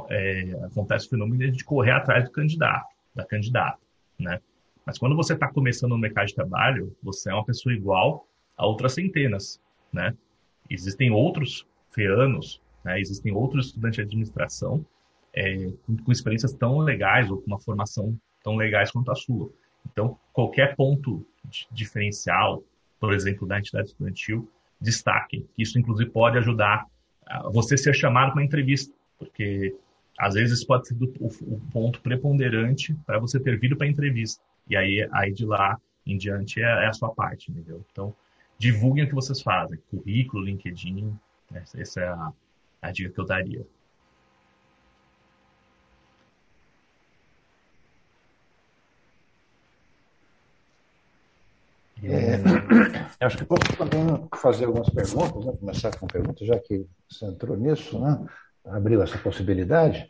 acontece 0.65 1.07
o 1.07 1.11
fenômeno 1.11 1.51
de 1.51 1.65
correr 1.65 1.93
atrás 1.93 2.25
do 2.25 2.31
candidato, 2.31 2.95
da 3.15 3.25
candidata, 3.25 3.79
né? 4.19 4.41
Mas 4.85 4.99
quando 4.99 5.15
você 5.15 5.35
está 5.35 5.47
começando 5.49 5.91
no 5.91 5.99
mercado 5.99 6.27
de 6.27 6.35
trabalho, 6.35 6.97
você 7.03 7.31
é 7.31 7.35
uma 7.35 7.45
pessoa 7.45 7.73
igual 7.73 8.27
a 8.57 8.67
outras 8.67 8.95
centenas, 8.95 9.61
né? 9.93 10.17
Existem 10.69 11.11
outros 11.11 11.67
feanos, 11.91 12.61
né? 12.85 13.01
existem 13.01 13.33
outros 13.33 13.67
estudantes 13.67 13.97
de 13.97 14.03
administração 14.03 14.85
é, 15.33 15.71
com, 15.87 15.97
com, 15.97 16.12
experiências 16.12 16.53
tão 16.53 16.79
legais 16.79 17.31
ou 17.31 17.38
com 17.38 17.47
uma 17.47 17.61
formação 17.61 18.19
tão 18.43 18.57
legais 18.57 18.90
quanto 18.90 19.11
a 19.11 19.14
sua. 19.14 19.51
Então, 19.90 20.19
qualquer 20.33 20.77
ponto 20.77 21.25
diferencial, 21.71 22.62
por 22.99 23.12
exemplo, 23.12 23.47
da 23.47 23.59
entidade 23.59 23.88
estudantil, 23.88 24.49
destaque. 24.81 25.47
Isso, 25.57 25.79
inclusive, 25.79 26.11
pode 26.11 26.38
ajudar 26.38 26.87
você 27.53 27.77
ser 27.77 27.95
chamado 27.95 28.33
para 28.33 28.45
entrevista, 28.45 28.93
porque 29.19 29.75
às 30.19 30.35
vezes 30.35 30.64
pode 30.64 30.88
ser 30.88 30.95
o, 30.95 31.27
o 31.27 31.61
ponto 31.73 32.01
preponderante 32.01 32.95
para 33.07 33.19
você 33.19 33.38
ter 33.38 33.59
vindo 33.59 33.77
para 33.77 33.87
a 33.87 33.90
entrevista. 33.90 34.43
E 34.69 34.77
aí, 34.77 35.09
aí 35.12 35.33
de 35.33 35.47
lá 35.47 35.79
em 36.07 36.16
diante 36.16 36.61
é, 36.61 36.64
é 36.64 36.87
a 36.87 36.93
sua 36.93 37.14
parte, 37.14 37.51
entendeu? 37.51 37.85
Então, 37.90 38.14
divulguem 38.59 39.05
o 39.05 39.09
que 39.09 39.14
vocês 39.14 39.40
fazem. 39.40 39.79
Currículo, 39.90 40.45
LinkedIn, 40.45 41.16
essa 41.75 42.01
é 42.01 42.09
a, 42.09 42.33
a 42.83 42.90
dica 42.90 43.11
que 43.11 43.21
eu 43.21 43.27
daria. 43.27 43.66
É, 52.03 53.10
acho 53.27 53.37
que 53.37 53.45
posso 53.45 53.77
também 53.77 54.29
fazer 54.37 54.65
algumas 54.65 54.89
perguntas, 54.89 55.45
né? 55.45 55.53
começar 55.59 55.97
com 55.97 56.07
perguntas, 56.07 56.47
já 56.47 56.59
que 56.59 56.87
você 57.09 57.27
entrou 57.27 57.57
nisso, 57.57 57.99
né? 58.01 58.27
abriu 58.65 59.03
essa 59.03 59.19
possibilidade. 59.19 60.09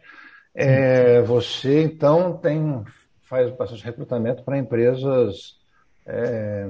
É, 0.54 1.20
você, 1.22 1.82
então, 1.82 2.36
tem, 2.36 2.84
faz 3.22 3.50
bastante 3.50 3.84
recrutamento 3.84 4.42
para 4.42 4.58
empresas 4.58 5.58
é, 6.06 6.66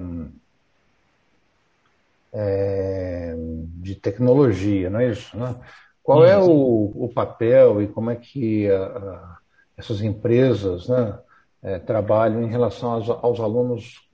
é, 2.32 3.34
de 3.36 3.94
tecnologia, 3.94 4.90
não 4.90 5.00
é 5.00 5.10
isso? 5.10 5.36
Né? 5.36 5.54
Qual 6.02 6.24
é 6.24 6.36
o, 6.38 7.04
o, 7.04 7.10
papel 7.14 7.82
e 7.82 7.88
como 7.88 8.10
é 8.10 8.16
que 8.16 8.70
a, 8.70 8.82
a, 8.82 9.36
essas 9.76 10.02
empresas 10.02 10.88
né, 10.88 11.18
é, 11.62 11.78
trabalham 11.78 12.42
em 12.42 12.48
relação 12.48 12.92
aos, 12.92 13.08
aos, 13.08 13.40
alunos 13.40 14.08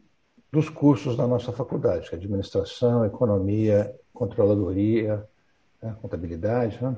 dos 0.52 0.68
cursos 0.68 1.16
da 1.16 1.26
nossa 1.26 1.52
faculdade, 1.52 2.08
que 2.08 2.14
é 2.14 2.18
administração, 2.18 3.04
economia, 3.04 3.94
controladoria, 4.12 5.26
né, 5.82 5.96
contabilidade 6.00 6.82
né, 6.82 6.96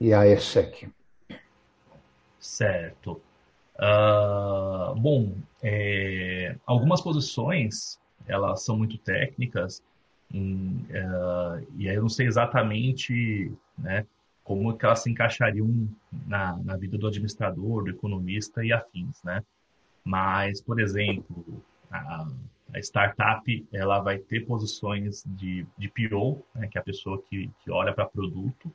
e 0.00 0.12
a 0.12 0.26
ESSEC? 0.26 0.90
Certo. 2.40 3.20
Uh, 3.76 4.94
bom, 4.96 5.34
é, 5.62 6.56
algumas 6.66 7.00
posições 7.00 8.00
elas 8.26 8.62
são 8.64 8.76
muito 8.76 8.98
técnicas 8.98 9.82
em, 10.32 10.86
uh, 10.90 11.66
e 11.76 11.88
aí 11.88 11.94
eu 11.94 12.02
não 12.02 12.08
sei 12.08 12.26
exatamente 12.26 13.52
né, 13.78 14.04
como 14.44 14.76
que 14.76 14.84
elas 14.84 15.00
se 15.00 15.10
encaixariam 15.10 15.88
na, 16.26 16.56
na 16.58 16.76
vida 16.76 16.98
do 16.98 17.06
administrador, 17.06 17.84
do 17.84 17.90
economista 17.90 18.64
e 18.64 18.72
afins, 18.72 19.22
né? 19.22 19.44
Mas, 20.04 20.60
por 20.60 20.80
exemplo, 20.80 21.44
a 22.74 22.78
startup 22.78 23.66
ela 23.72 24.00
vai 24.00 24.18
ter 24.18 24.46
posições 24.46 25.24
de, 25.26 25.66
de 25.76 25.88
PO, 25.88 26.44
né, 26.54 26.68
que 26.68 26.78
é 26.78 26.80
a 26.80 26.84
pessoa 26.84 27.22
que, 27.22 27.50
que 27.62 27.70
olha 27.70 27.92
para 27.92 28.06
produto, 28.06 28.70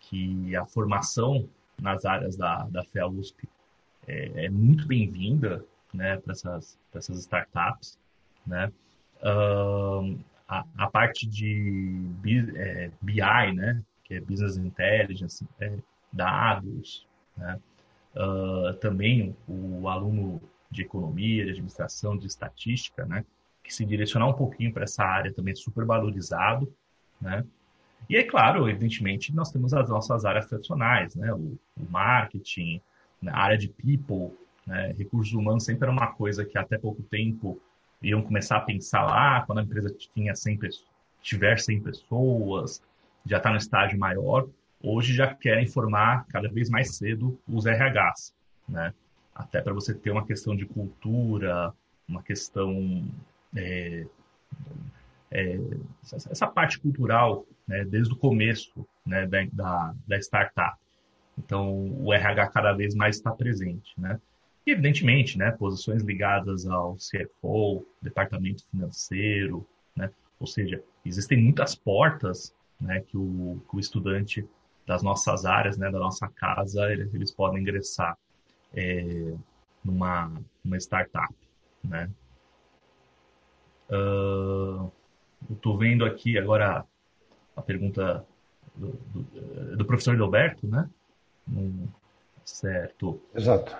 que 0.00 0.54
a 0.54 0.64
formação 0.66 1.48
nas 1.80 2.04
áreas 2.04 2.36
da, 2.36 2.64
da 2.64 2.84
FEA-USP 2.84 3.48
é, 4.06 4.46
é, 4.46 4.50
muito 4.50 4.86
bem-vinda 4.86 5.64
né, 5.92 6.16
para 6.18 6.32
essas, 6.32 6.78
essas 6.94 7.18
startups. 7.18 7.98
Né? 8.46 8.72
A, 10.48 10.64
a 10.78 10.90
parte 10.90 11.26
de 11.26 12.08
é, 12.56 12.90
BI, 13.02 13.52
né, 13.54 13.82
que 14.04 14.14
é 14.14 14.20
Business 14.20 14.56
Intelligence, 14.56 15.46
é, 15.60 15.78
dados, 16.12 17.06
né, 17.36 17.60
uh, 18.16 18.74
também 18.74 19.36
o, 19.46 19.88
aluno 19.88 20.40
de 20.70 20.82
economia, 20.82 21.44
de 21.44 21.50
administração, 21.50 22.16
de 22.16 22.26
estatística, 22.26 23.04
né, 23.04 23.24
que 23.62 23.72
se 23.72 23.84
direcionar 23.84 24.28
um 24.28 24.34
pouquinho 24.34 24.72
para 24.72 24.84
essa 24.84 25.04
área 25.04 25.32
também 25.32 25.54
super 25.54 25.84
valorizado, 25.84 26.72
né, 27.20 27.44
e 28.08 28.16
é 28.16 28.24
claro, 28.24 28.68
evidentemente, 28.68 29.34
nós 29.34 29.50
temos 29.50 29.74
as 29.74 29.88
nossas 29.88 30.24
áreas 30.24 30.46
tradicionais, 30.46 31.14
né, 31.14 31.32
o, 31.32 31.58
o 31.76 31.90
marketing, 31.90 32.80
a 33.26 33.40
área 33.42 33.58
de 33.58 33.68
people, 33.68 34.36
né, 34.66 34.94
recursos 34.96 35.34
humanos 35.34 35.64
sempre 35.64 35.84
era 35.84 35.92
uma 35.92 36.08
coisa 36.08 36.44
que 36.44 36.56
até 36.56 36.78
pouco 36.78 37.02
tempo 37.02 37.60
iam 38.02 38.22
começar 38.22 38.58
a 38.58 38.60
pensar 38.60 39.02
lá, 39.04 39.42
quando 39.42 39.58
a 39.58 39.62
empresa 39.62 39.94
tinha 40.14 40.34
100 40.34 40.58
tiver 41.20 41.58
100 41.58 41.82
pessoas, 41.82 42.82
já 43.26 43.38
está 43.38 43.50
no 43.50 43.56
estágio 43.56 43.98
maior, 43.98 44.48
hoje 44.82 45.12
já 45.14 45.34
querem 45.34 45.66
formar 45.66 46.24
cada 46.28 46.48
vez 46.48 46.70
mais 46.70 46.96
cedo 46.96 47.38
os 47.46 47.66
RHs, 47.66 48.34
né? 48.68 48.94
Até 49.38 49.62
para 49.62 49.72
você 49.72 49.94
ter 49.94 50.10
uma 50.10 50.26
questão 50.26 50.56
de 50.56 50.66
cultura, 50.66 51.72
uma 52.08 52.20
questão 52.24 53.08
é, 53.54 54.04
é, 55.30 55.60
essa 56.02 56.46
parte 56.48 56.80
cultural, 56.80 57.46
né, 57.66 57.84
desde 57.84 58.12
o 58.12 58.16
começo 58.16 58.84
né, 59.06 59.28
da, 59.28 59.46
da, 59.52 59.94
da 60.08 60.18
startup. 60.18 60.76
Então, 61.38 61.94
o 62.00 62.12
RH 62.12 62.48
cada 62.48 62.72
vez 62.72 62.96
mais 62.96 63.16
está 63.16 63.30
presente, 63.30 63.94
né? 63.96 64.20
E, 64.66 64.72
evidentemente, 64.72 65.38
né, 65.38 65.52
posições 65.52 66.02
ligadas 66.02 66.66
ao 66.66 66.96
CFO, 66.96 67.86
departamento 68.02 68.66
financeiro, 68.68 69.64
né? 69.94 70.10
Ou 70.40 70.48
seja, 70.48 70.82
existem 71.04 71.40
muitas 71.40 71.76
portas, 71.76 72.52
né, 72.80 73.00
que 73.02 73.16
o, 73.16 73.62
que 73.70 73.76
o 73.76 73.78
estudante 73.78 74.44
das 74.84 75.00
nossas 75.00 75.44
áreas, 75.44 75.78
né, 75.78 75.90
da 75.92 75.98
nossa 76.00 76.26
casa, 76.26 76.90
eles, 76.92 77.14
eles 77.14 77.30
podem 77.30 77.60
ingressar 77.60 78.18
é, 78.74 79.34
numa, 79.84 80.32
numa 80.64 80.76
startup, 80.76 81.34
né? 81.82 82.10
Uh, 83.90 84.90
estou 85.50 85.78
vendo 85.78 86.04
aqui 86.04 86.36
agora 86.36 86.84
a 87.56 87.62
pergunta 87.62 88.24
do, 88.74 88.92
do, 89.12 89.76
do 89.76 89.84
professor 89.84 90.14
Gilberto, 90.14 90.66
né? 90.66 90.88
Hum, 91.48 91.88
certo. 92.44 93.20
Exato. 93.34 93.76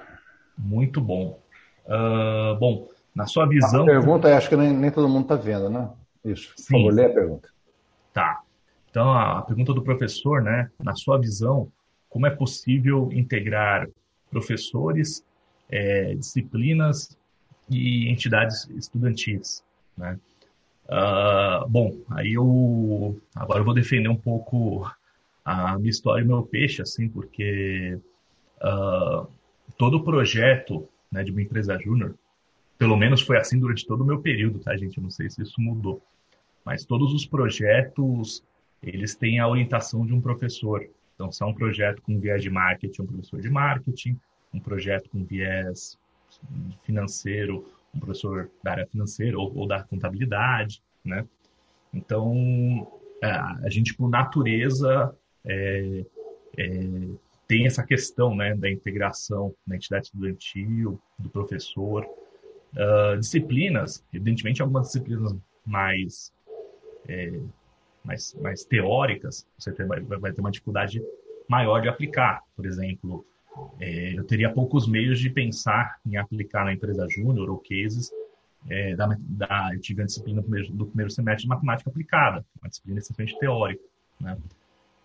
Muito 0.57 1.01
bom. 1.01 1.39
Uh, 1.87 2.57
bom, 2.59 2.89
na 3.15 3.27
sua 3.27 3.47
visão. 3.47 3.83
A 3.83 3.87
pergunta, 3.87 4.37
acho 4.37 4.49
que 4.49 4.57
nem, 4.57 4.73
nem 4.73 4.91
todo 4.91 5.09
mundo 5.09 5.23
está 5.23 5.37
vendo, 5.37 5.69
né? 5.69 5.91
Isso. 6.25 6.55
Por 6.55 6.63
Sim. 6.63 6.73
favor, 6.73 6.93
lê 6.95 7.05
a 7.05 7.13
pergunta. 7.13 7.49
Tá. 8.13 8.43
Então, 8.91 9.13
a 9.13 9.43
pergunta 9.43 9.75
do 9.75 9.83
professor, 9.83 10.43
né? 10.43 10.71
Na 10.83 10.95
sua 10.95 11.19
visão, 11.19 11.71
como 12.09 12.27
é 12.27 12.31
possível 12.31 13.11
integrar 13.13 13.87
professores, 14.31 15.25
é, 15.71 16.15
disciplinas 16.15 17.17
e 17.69 18.09
entidades 18.09 18.69
estudantis, 18.71 19.63
né? 19.97 20.19
Uh, 20.89 21.69
bom, 21.69 21.99
aí 22.11 22.33
eu 22.33 23.21
agora 23.35 23.61
eu 23.61 23.65
vou 23.65 23.75
defender 23.75 24.09
um 24.09 24.17
pouco 24.17 24.91
a 25.45 25.79
minha 25.79 25.91
história 25.91 26.23
e 26.23 26.27
meu 26.27 26.43
peixe, 26.43 26.81
assim, 26.81 27.09
porque 27.11 27.99
uh, 28.63 29.29
todo 29.77 30.03
projeto 30.03 30.89
né, 31.13 31.23
de 31.23 31.31
uma 31.31 31.43
empresa 31.43 31.79
júnior, 31.79 32.15
pelo 32.79 32.97
menos 32.97 33.21
foi 33.21 33.37
assim 33.37 33.59
durante 33.59 33.87
todo 33.87 34.01
o 34.01 34.07
meu 34.07 34.21
período, 34.21 34.61
tá, 34.61 34.75
gente? 34.77 34.97
Eu 34.97 35.03
não 35.03 35.11
sei 35.11 35.29
se 35.29 35.43
isso 35.43 35.61
mudou, 35.61 36.03
mas 36.65 36.87
todos 36.87 37.13
os 37.13 37.27
projetos 37.27 38.43
eles 38.83 39.15
têm 39.15 39.41
a 39.41 39.49
orientação 39.49 40.07
de 40.07 40.15
um 40.15 40.21
professor. 40.21 40.89
Então, 41.19 41.33
se 41.33 41.43
é 41.43 41.47
um 41.47 41.53
projeto 41.53 42.01
com 42.01 42.21
viés 42.21 42.41
de 42.41 42.49
marketing, 42.49 43.03
um 43.03 43.07
professor 43.07 43.41
de 43.41 43.51
marketing, 43.51 44.17
um 44.55 44.61
projeto 44.61 45.11
com 45.11 45.25
viés 45.25 45.99
financeiro, 46.85 47.67
um 47.93 47.99
professor 47.99 48.49
da 48.63 48.71
área 48.71 48.87
financeira 48.87 49.37
ou, 49.37 49.53
ou 49.53 49.67
da 49.67 49.83
contabilidade, 49.83 50.81
né? 51.05 51.27
Então, 51.93 52.87
é, 53.21 53.31
a 53.31 53.69
gente, 53.69 53.95
por 53.95 54.09
natureza, 54.09 55.13
é, 55.45 56.05
é, 56.57 56.69
tem 57.49 57.67
essa 57.67 57.83
questão 57.83 58.37
né, 58.37 58.55
da 58.55 58.71
integração 58.71 59.53
da 59.67 59.75
entidade 59.75 60.07
estudantil, 60.07 61.01
do 61.19 61.29
professor. 61.29 62.07
Uh, 62.75 63.19
disciplinas, 63.19 64.05
evidentemente, 64.13 64.61
algumas 64.61 64.89
disciplinas 64.89 65.35
mais, 65.65 66.31
é, 67.09 67.41
mais, 68.05 68.35
mais 68.41 68.65
teóricas, 68.65 69.47
você 69.59 69.73
ter, 69.73 69.87
vai, 69.87 70.01
vai 70.01 70.33
ter 70.33 70.41
uma 70.41 70.51
dificuldade 70.51 71.03
maior 71.49 71.81
de 71.81 71.89
aplicar. 71.89 72.43
Por 72.55 72.67
exemplo, 72.67 73.25
é, 73.81 74.19
eu 74.19 74.25
teria 74.25 74.53
poucos 74.53 74.87
meios 74.87 75.19
de 75.19 75.31
pensar 75.31 75.99
em 76.07 76.17
aplicar 76.17 76.65
na 76.65 76.73
empresa 76.73 77.07
júnior 77.09 77.51
ou 77.51 77.59
cases. 77.59 78.11
É, 78.69 78.95
da, 78.97 79.17
da, 79.21 79.71
eu 79.73 79.81
tive 79.81 80.03
a 80.03 80.05
disciplina 80.05 80.41
do 80.41 80.49
primeiro, 80.49 80.73
do 80.73 80.87
primeiro 80.87 81.11
semestre 81.11 81.45
de 81.45 81.49
matemática 81.49 81.89
aplicada, 81.89 82.45
uma 82.61 82.69
disciplina 82.69 82.99
essencialmente 82.99 83.39
teórica. 83.39 83.83
Né? 84.21 84.37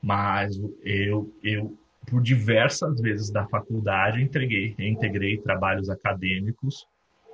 Mas 0.02 0.60
eu, 0.84 1.32
eu, 1.42 1.78
por 2.08 2.22
diversas 2.22 3.00
vezes 3.00 3.30
da 3.30 3.46
faculdade, 3.48 4.22
entreguei, 4.22 4.76
integrei 4.78 5.38
trabalhos 5.38 5.90
acadêmicos 5.90 6.86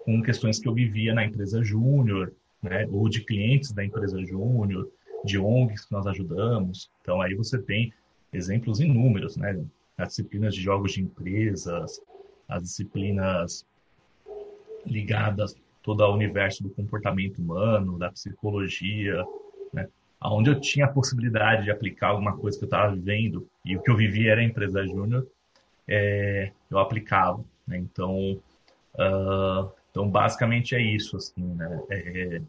com 0.06 0.22
questões 0.22 0.60
que 0.60 0.68
eu 0.68 0.74
vivia 0.74 1.14
na 1.14 1.26
empresa 1.26 1.64
júnior, 1.64 2.34
né? 2.62 2.88
ou 2.92 3.08
de 3.10 3.22
clientes 3.22 3.72
da 3.72 3.84
empresa 3.84 4.24
júnior, 4.24 4.90
de 5.24 5.38
ONGs 5.38 5.86
que 5.86 5.92
nós 5.92 6.08
ajudamos. 6.08 6.90
Então, 7.02 7.22
aí 7.22 7.36
você 7.36 7.58
tem 7.58 7.94
exemplos 8.32 8.80
inúmeros, 8.80 9.36
né? 9.38 9.64
as 9.98 10.10
disciplinas 10.10 10.56
de 10.56 10.62
jogos 10.62 10.94
de 10.94 11.02
empresas, 11.02 12.02
as 12.48 12.64
disciplinas 12.64 13.66
ligadas 14.86 15.56
todo 15.84 16.04
ao 16.04 16.14
universo 16.14 16.64
do 16.64 16.70
comportamento 16.70 17.40
humano, 17.40 17.98
da 17.98 18.12
psicologia, 18.12 19.24
né? 19.74 19.88
onde 20.22 20.50
eu 20.50 20.60
tinha 20.60 20.86
a 20.86 20.92
possibilidade 20.92 21.64
de 21.64 21.72
aplicar 21.72 22.10
alguma 22.10 22.38
coisa 22.38 22.58
que 22.58 22.64
eu 22.64 22.68
estava 22.68 22.94
vivendo 22.94 23.48
e 23.66 23.76
o 23.76 23.82
que 23.82 23.90
eu 23.90 23.96
vivia 23.96 24.32
era 24.32 24.42
a 24.42 24.44
empresa 24.44 24.86
júnior, 24.86 25.28
é, 25.88 26.52
eu 26.70 26.78
aplicava. 26.80 27.44
Né? 27.68 27.78
Então, 27.78 28.40
uh, 28.96 29.72
então, 29.92 30.10
basicamente 30.10 30.76
é 30.76 30.82
isso. 30.82 31.18
Assim, 31.18 31.44
né? 31.56 31.84
É, 31.90 32.42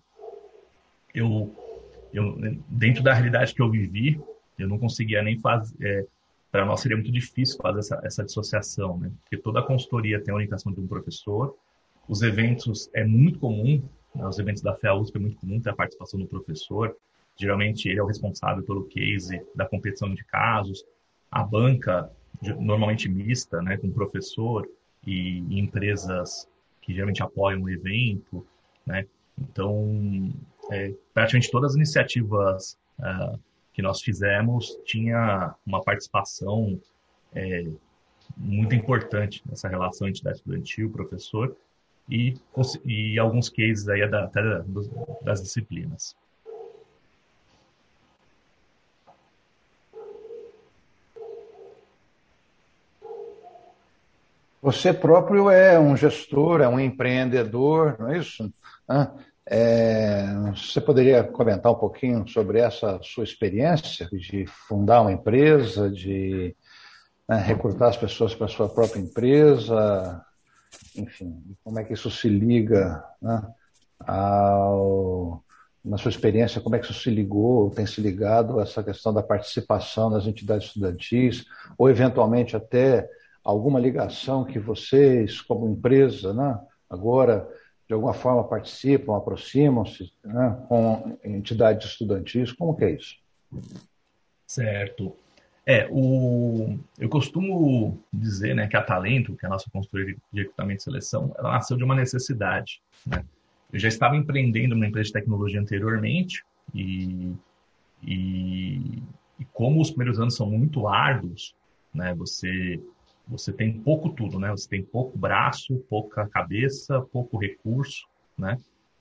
eu, 1.15 1.55
eu, 2.13 2.37
dentro 2.69 3.03
da 3.03 3.13
realidade 3.13 3.55
que 3.55 3.63
eu 3.63 3.71
vivi, 3.71 4.21
eu 4.59 4.69
não 4.69 4.79
conseguia 4.79 5.23
nem 5.23 5.39
fazer. 5.39 5.75
É, 5.81 6.07
para 6.51 6.67
nós 6.67 6.81
seria 6.81 6.97
muito 6.97 7.13
difícil 7.13 7.59
fazer 7.63 7.79
essa, 7.79 8.01
essa 8.03 8.25
dissociação, 8.25 8.99
né? 8.99 9.11
Porque 9.23 9.37
toda 9.37 9.61
a 9.61 9.63
consultoria 9.63 10.21
tem 10.21 10.33
a 10.33 10.35
orientação 10.35 10.73
de 10.73 10.81
um 10.81 10.87
professor, 10.87 11.55
os 12.09 12.23
eventos 12.23 12.91
é 12.93 13.05
muito 13.05 13.39
comum, 13.39 13.81
né? 14.15 14.27
os 14.27 14.39
eventos 14.39 14.61
da 14.61 14.75
FEA 14.75 14.95
USP 14.95 15.17
é 15.17 15.21
muito 15.21 15.37
comum 15.37 15.61
ter 15.61 15.71
a 15.71 15.75
participação 15.75 16.19
do 16.19 16.27
professor, 16.27 16.97
geralmente 17.37 17.89
ele 17.89 18.01
é 18.01 18.03
o 18.03 18.07
responsável 18.07 18.65
pelo 18.65 18.85
case 18.85 19.41
da 19.55 19.65
competição 19.65 20.13
de 20.13 20.25
casos, 20.25 20.85
a 21.31 21.45
banca, 21.45 22.11
normalmente 22.59 23.09
mista, 23.09 23.63
né, 23.63 23.77
com 23.77 23.91
professor 23.91 24.69
e, 25.07 25.39
empresas 25.59 26.49
que 26.83 26.93
geralmente 26.93 27.23
apoiam 27.23 27.63
o 27.63 27.71
evento, 27.71 28.45
né? 28.85 29.07
Então, 29.39 30.33
é, 30.71 30.93
praticamente 31.13 31.51
todas 31.51 31.73
as 31.73 31.77
iniciativas 31.77 32.79
uh, 32.99 33.39
que 33.73 33.83
nós 33.83 34.01
fizemos 34.03 34.79
tinha 34.85 35.55
uma 35.67 35.83
participação 35.83 36.81
é, 37.35 37.67
muito 38.37 38.75
importante 38.75 39.43
nessa 39.49 39.69
relação 39.69 40.09
entidade 40.09 40.39
estudantil, 40.39 40.91
professor, 40.91 41.57
e, 42.09 42.35
e 42.85 43.19
alguns 43.19 43.49
cases 43.49 43.89
aí 43.89 44.09
da, 44.09 44.25
até 44.25 44.43
das 45.23 45.43
disciplinas. 45.43 46.17
Você 54.63 54.93
próprio 54.93 55.49
é 55.49 55.79
um 55.79 55.97
gestor, 55.97 56.61
é 56.61 56.69
um 56.69 56.79
empreendedor, 56.79 57.97
não 57.99 58.11
é 58.11 58.19
isso? 58.19 58.53
É, 59.53 60.27
você 60.55 60.81
poderia 60.81 61.25
comentar 61.25 61.73
um 61.73 61.79
pouquinho 61.79 62.27
sobre 62.29 62.61
essa 62.61 63.01
sua 63.03 63.25
experiência 63.25 64.09
de 64.13 64.47
fundar 64.47 65.01
uma 65.01 65.11
empresa, 65.11 65.91
de 65.91 66.55
né, 67.29 67.37
recrutar 67.39 67.89
as 67.89 67.97
pessoas 67.97 68.33
para 68.33 68.47
a 68.47 68.49
sua 68.49 68.69
própria 68.69 69.01
empresa, 69.01 70.25
enfim, 70.97 71.43
como 71.65 71.81
é 71.81 71.85
que 71.85 71.93
isso 71.93 72.09
se 72.13 72.29
liga 72.29 73.03
né, 73.21 73.43
ao, 74.07 75.43
na 75.85 75.99
sua 75.99 76.11
experiência, 76.11 76.61
como 76.61 76.77
é 76.77 76.79
que 76.79 76.85
isso 76.85 77.03
se 77.03 77.11
ligou, 77.11 77.71
tem 77.71 77.87
se 77.87 78.01
ligado 78.01 78.61
a 78.61 78.63
essa 78.63 78.85
questão 78.85 79.13
da 79.13 79.23
participação 79.23 80.13
das 80.13 80.29
entidades 80.29 80.69
estudantis, 80.69 81.45
ou 81.77 81.91
eventualmente 81.91 82.55
até 82.55 83.11
alguma 83.43 83.81
ligação 83.81 84.45
que 84.45 84.61
vocês, 84.61 85.41
como 85.41 85.69
empresa, 85.69 86.33
né, 86.33 86.57
agora 86.89 87.49
de 87.91 87.95
alguma 87.95 88.15
forma 88.15 88.45
participam, 88.45 89.17
aproximam-se 89.17 90.13
né, 90.25 90.65
com 90.69 91.19
entidades 91.25 91.89
estudantis? 91.89 92.53
Como 92.53 92.77
que 92.77 92.85
é 92.85 92.93
isso? 92.93 93.17
Certo. 94.47 95.17
É, 95.67 95.89
o, 95.91 96.79
eu 97.01 97.09
costumo 97.09 98.01
dizer 98.13 98.55
né, 98.55 98.69
que 98.69 98.77
a 98.77 98.83
Talento, 98.83 99.35
que 99.35 99.45
é 99.45 99.49
a 99.49 99.51
nossa 99.51 99.69
consultoria 99.73 100.15
de 100.33 100.41
recrutamento 100.41 100.83
e 100.83 100.85
seleção, 100.85 101.35
ela 101.37 101.51
nasceu 101.51 101.77
de 101.77 101.83
uma 101.83 101.97
necessidade. 101.97 102.81
Né? 103.05 103.25
Eu 103.73 103.81
já 103.81 103.89
estava 103.89 104.17
empreendendo 104.17 104.77
numa 104.77 104.87
empresa 104.87 105.09
de 105.09 105.15
tecnologia 105.15 105.61
anteriormente 105.61 106.45
e, 106.73 107.33
e, 108.05 109.03
e 109.37 109.45
como 109.53 109.81
os 109.81 109.91
primeiros 109.91 110.21
anos 110.21 110.37
são 110.37 110.49
muito 110.49 110.87
árduos, 110.87 111.57
né, 111.93 112.15
você 112.15 112.81
você 113.31 113.53
tem 113.53 113.73
pouco 113.81 114.11
tudo, 114.11 114.39
né? 114.39 114.51
Você 114.51 114.69
tem 114.69 114.83
pouco 114.83 115.17
braço, 115.17 115.77
pouca 115.89 116.27
cabeça, 116.27 117.01
pouco 117.01 117.39
recurso, 117.39 118.07
né? 118.37 118.59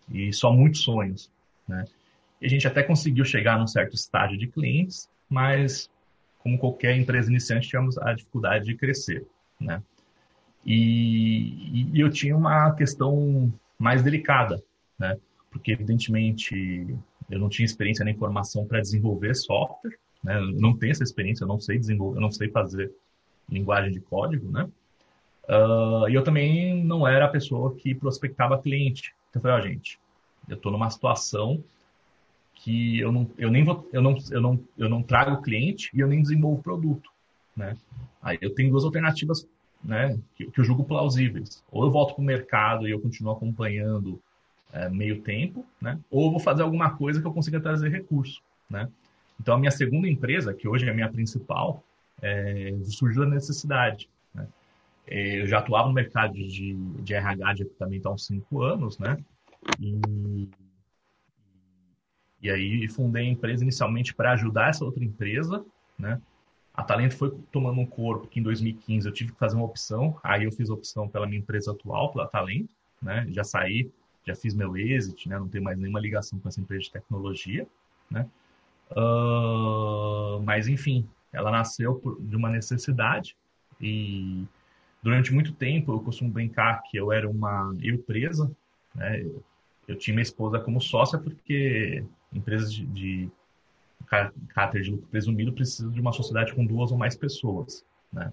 E 0.09 0.31
só 0.31 0.53
muitos 0.53 0.81
sonhos, 0.81 1.31
né? 1.67 1.85
E 2.39 2.45
a 2.45 2.49
gente 2.49 2.67
até 2.67 2.83
conseguiu 2.83 3.25
chegar 3.25 3.57
num 3.57 3.67
certo 3.67 3.95
estágio 3.95 4.37
de 4.37 4.47
clientes, 4.47 5.09
mas 5.29 5.89
como 6.37 6.57
qualquer 6.57 6.95
empresa 6.95 7.29
iniciante, 7.29 7.67
tivemos 7.67 7.97
a 7.97 8.13
dificuldade 8.13 8.65
de 8.65 8.75
crescer, 8.75 9.25
né? 9.59 9.81
E, 10.65 11.89
e 11.93 11.99
eu 11.99 12.09
tinha 12.09 12.35
uma 12.35 12.71
questão 12.75 13.51
mais 13.77 14.03
delicada, 14.03 14.61
né? 14.97 15.17
Porque, 15.51 15.71
evidentemente, 15.71 16.87
eu 17.29 17.39
não 17.39 17.49
tinha 17.49 17.65
experiência 17.65 18.05
nem 18.05 18.15
formação 18.15 18.65
para 18.65 18.79
desenvolver 18.79 19.35
software, 19.35 19.97
né? 20.23 20.37
Eu 20.37 20.51
não 20.51 20.77
tenho 20.77 20.91
essa 20.91 21.03
experiência, 21.03 21.43
eu 21.43 21.47
não 21.47 21.59
sei 21.59 21.79
desenvolver, 21.79 22.17
eu 22.17 22.21
não 22.21 22.31
sei 22.31 22.49
fazer 22.49 22.91
linguagem 23.51 23.91
de 23.91 23.99
código, 23.99 24.51
né? 24.51 24.69
Uh, 25.47 26.07
e 26.07 26.13
eu 26.13 26.23
também 26.23 26.83
não 26.83 27.07
era 27.07 27.25
a 27.25 27.29
pessoa 27.29 27.73
que 27.75 27.95
prospectava 27.95 28.61
cliente. 28.61 29.15
Então 29.29 29.39
eu 29.39 29.41
falei, 29.41 29.57
ó, 29.57 29.59
oh, 29.59 29.67
gente, 29.67 29.99
eu 30.47 30.55
estou 30.55 30.71
numa 30.71 30.89
situação 30.89 31.63
que 32.53 32.99
eu 32.99 33.11
não, 33.11 33.29
eu 33.37 33.49
nem 33.49 33.63
vou, 33.63 33.87
eu 33.91 34.01
não, 34.01 34.15
eu 34.29 34.41
não, 34.41 34.59
eu 34.77 34.89
não 34.89 35.01
trago 35.01 35.41
cliente 35.41 35.89
e 35.93 35.99
eu 36.01 36.07
nem 36.07 36.21
desenvolvo 36.21 36.61
produto, 36.61 37.09
né? 37.55 37.75
Aí 38.21 38.37
eu 38.41 38.53
tenho 38.53 38.69
duas 38.69 38.83
alternativas, 38.83 39.47
né, 39.81 40.19
que, 40.35 40.45
que 40.51 40.59
eu 40.59 40.63
julgo 40.63 40.83
plausíveis. 40.83 41.63
Ou 41.71 41.85
eu 41.85 41.91
volto 41.91 42.15
para 42.15 42.21
o 42.21 42.25
mercado 42.25 42.87
e 42.87 42.91
eu 42.91 42.99
continuo 42.99 43.31
acompanhando 43.31 44.21
é, 44.73 44.89
meio 44.89 45.21
tempo, 45.21 45.65
né? 45.81 45.97
Ou 46.11 46.25
eu 46.25 46.31
vou 46.31 46.39
fazer 46.39 46.63
alguma 46.63 46.91
coisa 46.91 47.21
que 47.21 47.25
eu 47.25 47.33
consiga 47.33 47.61
trazer 47.61 47.89
recurso, 47.89 48.41
né? 48.69 48.89
Então 49.39 49.55
a 49.55 49.57
minha 49.57 49.71
segunda 49.71 50.07
empresa, 50.07 50.53
que 50.53 50.67
hoje 50.67 50.85
é 50.85 50.91
a 50.91 50.93
minha 50.93 51.09
principal, 51.09 51.81
é, 52.21 52.73
surgiu 52.83 53.23
a 53.23 53.25
necessidade. 53.25 54.09
Né? 54.33 54.47
é, 55.09 55.41
eu 55.41 55.47
já 55.47 55.57
atuava 55.57 55.87
no 55.87 55.93
mercado 55.93 56.33
de, 56.33 56.73
de 56.75 57.13
RH 57.13 57.53
de 57.53 57.63
equipamento 57.63 58.07
há 58.07 58.11
uns 58.13 58.25
cinco 58.25 58.61
anos, 58.61 58.99
né? 58.99 59.17
E, 59.79 60.49
e 62.41 62.49
aí 62.49 62.87
fundei 62.87 63.25
a 63.25 63.29
empresa 63.29 63.63
inicialmente 63.63 64.13
para 64.13 64.31
ajudar 64.33 64.69
essa 64.69 64.85
outra 64.85 65.03
empresa, 65.03 65.65
né? 65.97 66.21
A 66.73 66.83
Talento 66.83 67.17
foi 67.17 67.35
tomando 67.51 67.81
um 67.81 67.85
corpo 67.85 68.27
que 68.27 68.39
em 68.39 68.43
2015 68.43 69.07
eu 69.07 69.13
tive 69.13 69.33
que 69.33 69.39
fazer 69.39 69.55
uma 69.55 69.65
opção, 69.65 70.17
aí 70.23 70.43
eu 70.45 70.51
fiz 70.51 70.69
a 70.69 70.73
opção 70.73 71.09
pela 71.09 71.25
minha 71.25 71.39
empresa 71.39 71.71
atual, 71.71 72.11
pela 72.11 72.27
Talento, 72.27 72.73
né? 73.01 73.25
Já 73.31 73.43
saí, 73.43 73.91
já 74.25 74.35
fiz 74.35 74.53
meu 74.53 74.77
exit, 74.77 75.27
né? 75.27 75.39
Não 75.39 75.49
tenho 75.49 75.63
mais 75.63 75.77
nenhuma 75.77 75.99
ligação 75.99 76.39
com 76.39 76.47
essa 76.47 76.61
empresa 76.61 76.83
de 76.83 76.91
tecnologia, 76.91 77.67
né? 78.11 78.29
Uh, 78.91 80.39
mas 80.43 80.67
enfim, 80.67 81.07
ela 81.31 81.51
nasceu 81.51 81.95
por, 81.95 82.21
de 82.21 82.35
uma 82.35 82.49
necessidade 82.49 83.35
e 83.79 84.45
durante 85.01 85.33
muito 85.33 85.53
tempo 85.53 85.93
eu 85.93 85.99
costumo 85.99 86.31
brincar 86.31 86.81
que 86.83 86.97
eu 86.97 87.11
era 87.11 87.29
uma 87.29 87.73
eu 87.81 87.99
presa, 87.99 88.51
né? 88.95 89.25
Eu 89.87 89.97
tinha 89.97 90.13
minha 90.13 90.23
esposa 90.23 90.59
como 90.59 90.79
sócia 90.79 91.17
porque 91.17 92.03
empresas 92.31 92.71
de, 92.71 92.85
de 92.85 93.31
caráter 94.53 94.81
de 94.81 94.91
lucro 94.91 95.07
presumido 95.07 95.53
precisam 95.53 95.91
de 95.91 95.99
uma 95.99 96.11
sociedade 96.11 96.53
com 96.53 96.65
duas 96.65 96.91
ou 96.91 96.97
mais 96.97 97.15
pessoas, 97.15 97.83
né? 98.11 98.31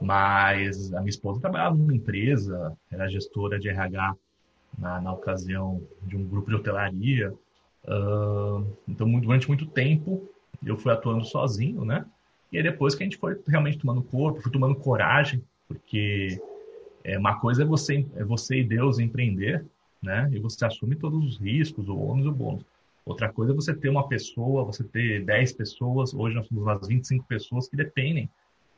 Mas 0.00 0.92
a 0.92 0.98
minha 0.98 1.10
esposa 1.10 1.40
trabalhava 1.40 1.76
numa 1.76 1.94
empresa, 1.94 2.76
era 2.90 3.08
gestora 3.08 3.58
de 3.58 3.68
RH 3.68 4.16
na, 4.76 5.00
na 5.00 5.12
ocasião 5.12 5.82
de 6.02 6.16
um 6.16 6.26
grupo 6.26 6.50
de 6.50 6.56
hotelaria. 6.56 7.32
Uh, 7.84 8.66
então, 8.88 9.08
durante 9.20 9.46
muito 9.46 9.66
tempo, 9.66 10.28
eu 10.64 10.76
fui 10.76 10.92
atuando 10.92 11.24
sozinho, 11.24 11.84
né? 11.84 12.04
E 12.54 12.56
aí 12.56 12.62
depois 12.62 12.94
que 12.94 13.02
a 13.02 13.06
gente 13.06 13.16
foi 13.16 13.36
realmente 13.48 13.78
tomando 13.78 14.00
corpo, 14.00 14.40
fui 14.40 14.52
tomando 14.52 14.76
coragem, 14.76 15.42
porque 15.66 16.40
é, 17.02 17.18
uma 17.18 17.40
coisa 17.40 17.64
é 17.64 17.66
você, 17.66 18.06
é 18.14 18.22
você 18.22 18.60
e 18.60 18.64
Deus 18.64 19.00
empreender, 19.00 19.66
né? 20.00 20.30
E 20.32 20.38
você 20.38 20.64
assume 20.64 20.94
todos 20.94 21.18
os 21.24 21.36
riscos, 21.36 21.88
o 21.88 21.96
ônus 21.98 22.26
e 22.26 22.28
o 22.28 22.32
bônus. 22.32 22.64
Outra 23.04 23.28
coisa 23.28 23.52
é 23.52 23.56
você 23.56 23.74
ter 23.74 23.88
uma 23.88 24.06
pessoa, 24.06 24.64
você 24.64 24.84
ter 24.84 25.24
10 25.24 25.52
pessoas, 25.54 26.14
hoje 26.14 26.36
nós 26.36 26.46
somos 26.46 26.62
umas 26.62 26.86
25 26.86 27.24
pessoas 27.26 27.68
que 27.68 27.74
dependem. 27.74 28.30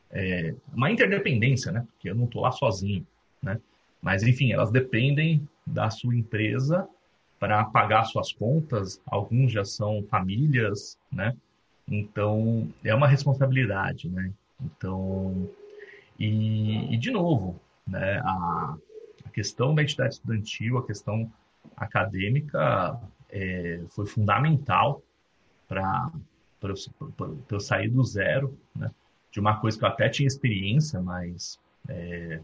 É, 0.09 0.55
uma 0.73 0.89
interdependência, 0.89 1.71
né? 1.71 1.85
Porque 1.91 2.09
eu 2.09 2.15
não 2.15 2.25
estou 2.25 2.41
lá 2.41 2.51
sozinho, 2.51 3.05
né? 3.43 3.61
Mas, 4.01 4.23
enfim, 4.23 4.53
elas 4.53 4.71
dependem 4.71 5.47
da 5.67 5.91
sua 5.91 6.15
empresa 6.15 6.89
para 7.39 7.63
pagar 7.65 8.05
suas 8.05 8.33
contas. 8.33 8.99
Alguns 9.05 9.51
já 9.51 9.63
são 9.63 10.03
famílias, 10.09 10.97
né? 11.11 11.37
Então, 11.89 12.69
é 12.83 12.93
uma 12.93 13.07
responsabilidade, 13.07 14.09
né? 14.09 14.31
Então, 14.61 15.49
e, 16.19 16.93
e 16.93 16.97
de 16.97 17.11
novo, 17.11 17.59
né? 17.87 18.19
A, 18.19 18.77
a 19.25 19.29
questão 19.29 19.73
da 19.73 19.83
entidade 19.83 20.15
estudantil, 20.15 20.77
a 20.77 20.85
questão 20.85 21.31
acadêmica 21.75 22.99
é, 23.29 23.81
foi 23.89 24.05
fundamental 24.05 25.01
para 25.67 26.11
eu, 26.61 27.43
eu 27.49 27.59
sair 27.59 27.89
do 27.89 28.03
zero, 28.03 28.57
né? 28.75 28.91
De 29.31 29.39
uma 29.39 29.59
coisa 29.59 29.77
que 29.77 29.85
eu 29.85 29.89
até 29.89 30.09
tinha 30.09 30.27
experiência, 30.27 30.99
mas 31.01 31.59
é, 31.87 32.41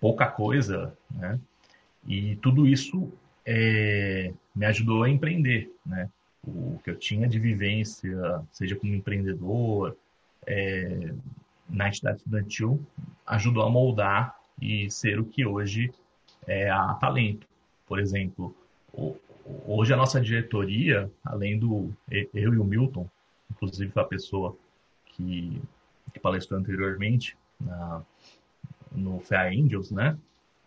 pouca 0.00 0.26
coisa, 0.26 0.96
né? 1.10 1.38
E 2.06 2.36
tudo 2.36 2.66
isso 2.66 3.12
é, 3.44 4.32
me 4.54 4.66
ajudou 4.66 5.02
a 5.02 5.10
empreender, 5.10 5.72
né? 5.84 6.10
O 6.48 6.80
que 6.82 6.90
eu 6.90 6.96
tinha 6.96 7.28
de 7.28 7.38
vivência, 7.38 8.42
seja 8.50 8.76
como 8.76 8.94
empreendedor, 8.94 9.96
é, 10.46 11.12
na 11.68 11.88
entidade 11.88 12.18
estudantil, 12.18 12.84
ajudou 13.26 13.62
a 13.62 13.70
moldar 13.70 14.36
e 14.60 14.90
ser 14.90 15.20
o 15.20 15.24
que 15.24 15.44
hoje 15.44 15.92
é 16.46 16.70
a 16.70 16.94
Talento. 16.94 17.46
Por 17.86 17.98
exemplo, 17.98 18.54
hoje 19.66 19.92
a 19.92 19.96
nossa 19.96 20.20
diretoria, 20.20 21.10
além 21.24 21.58
do 21.58 21.92
eu 22.10 22.54
e 22.54 22.58
o 22.58 22.64
Milton, 22.64 23.08
inclusive 23.50 23.90
foi 23.92 24.02
a 24.02 24.06
pessoa 24.06 24.56
que, 25.06 25.60
que 26.12 26.20
palestrou 26.20 26.58
anteriormente 26.58 27.36
na, 27.60 28.02
no 28.92 29.20
FEA 29.20 29.48
Angels, 29.48 29.90
né? 29.90 30.16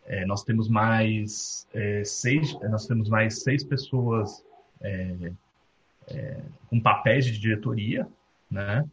É, 0.05 0.25
nós 0.25 0.43
temos 0.43 0.67
mais 0.67 1.67
é, 1.73 2.03
seis, 2.03 2.53
nós 2.69 2.87
temos 2.87 3.07
mais 3.07 3.43
seis 3.43 3.63
pessoas 3.63 4.43
é, 4.81 5.31
é 6.11 6.41
com 6.69 6.79
papéis 6.79 7.25
de 7.25 7.37
diretoria, 7.37 8.07
né? 8.49 8.85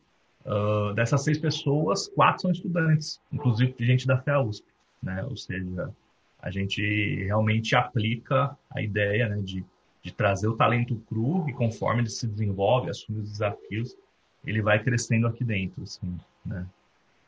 Uh, 0.45 0.95
dessas 0.95 1.23
seis 1.23 1.39
pessoas, 1.39 2.09
quatro 2.09 2.43
são 2.43 2.51
estudantes, 2.51 3.21
inclusive 3.33 3.75
gente 3.81 4.07
da 4.07 4.19
FEA 4.19 4.41
USP, 4.41 4.67
né? 5.03 5.23
Ou 5.25 5.37
seja, 5.37 5.93
a 6.41 6.51
gente 6.51 7.25
realmente 7.25 7.77
aplica 7.77 8.57
a 8.71 8.83
ideia 8.83 9.29
né, 9.29 9.37
de, 9.43 9.65
de 10.03 10.13
trazer 10.13 10.49
o 10.49 10.57
talento 10.57 10.97
cru 11.09 11.49
e 11.49 11.53
conforme 11.53 12.03
ele 12.03 12.09
se 12.09 12.27
desenvolve, 12.27 12.91
assume 12.91 13.21
os 13.21 13.31
desafios, 13.31 13.97
ele 14.45 14.63
vai 14.63 14.83
crescendo 14.83 15.27
aqui 15.27 15.45
dentro, 15.45 15.83
assim, 15.83 16.19
né? 16.45 16.67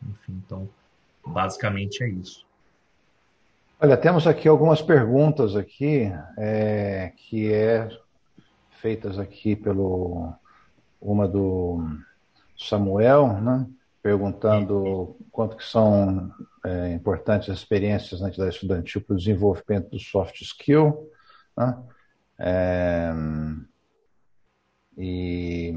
Enfim, 0.02 0.40
então, 0.46 0.68
basicamente 1.26 2.02
é 2.02 2.08
isso. 2.08 2.46
Olha, 3.78 3.96
temos 3.96 4.26
aqui 4.26 4.48
algumas 4.48 4.80
perguntas 4.80 5.56
aqui, 5.56 6.12
é, 6.36 7.12
que 7.16 7.52
é 7.52 7.88
feitas 8.80 9.18
aqui 9.18 9.54
pelo 9.54 10.32
uma 11.00 11.26
do 11.26 11.82
Samuel, 12.56 13.40
né? 13.40 13.66
perguntando 14.02 15.16
quanto 15.30 15.56
que 15.56 15.64
são 15.64 16.32
é, 16.64 16.92
importantes 16.92 17.50
as 17.50 17.58
experiências 17.58 18.20
na 18.20 18.28
entidade 18.28 18.54
estudantil 18.54 19.02
para 19.02 19.14
o 19.14 19.16
desenvolvimento 19.16 19.90
do 19.90 19.98
soft 19.98 20.40
skill. 20.40 21.10
Né? 21.56 21.78
É, 22.38 23.12
e, 24.96 25.74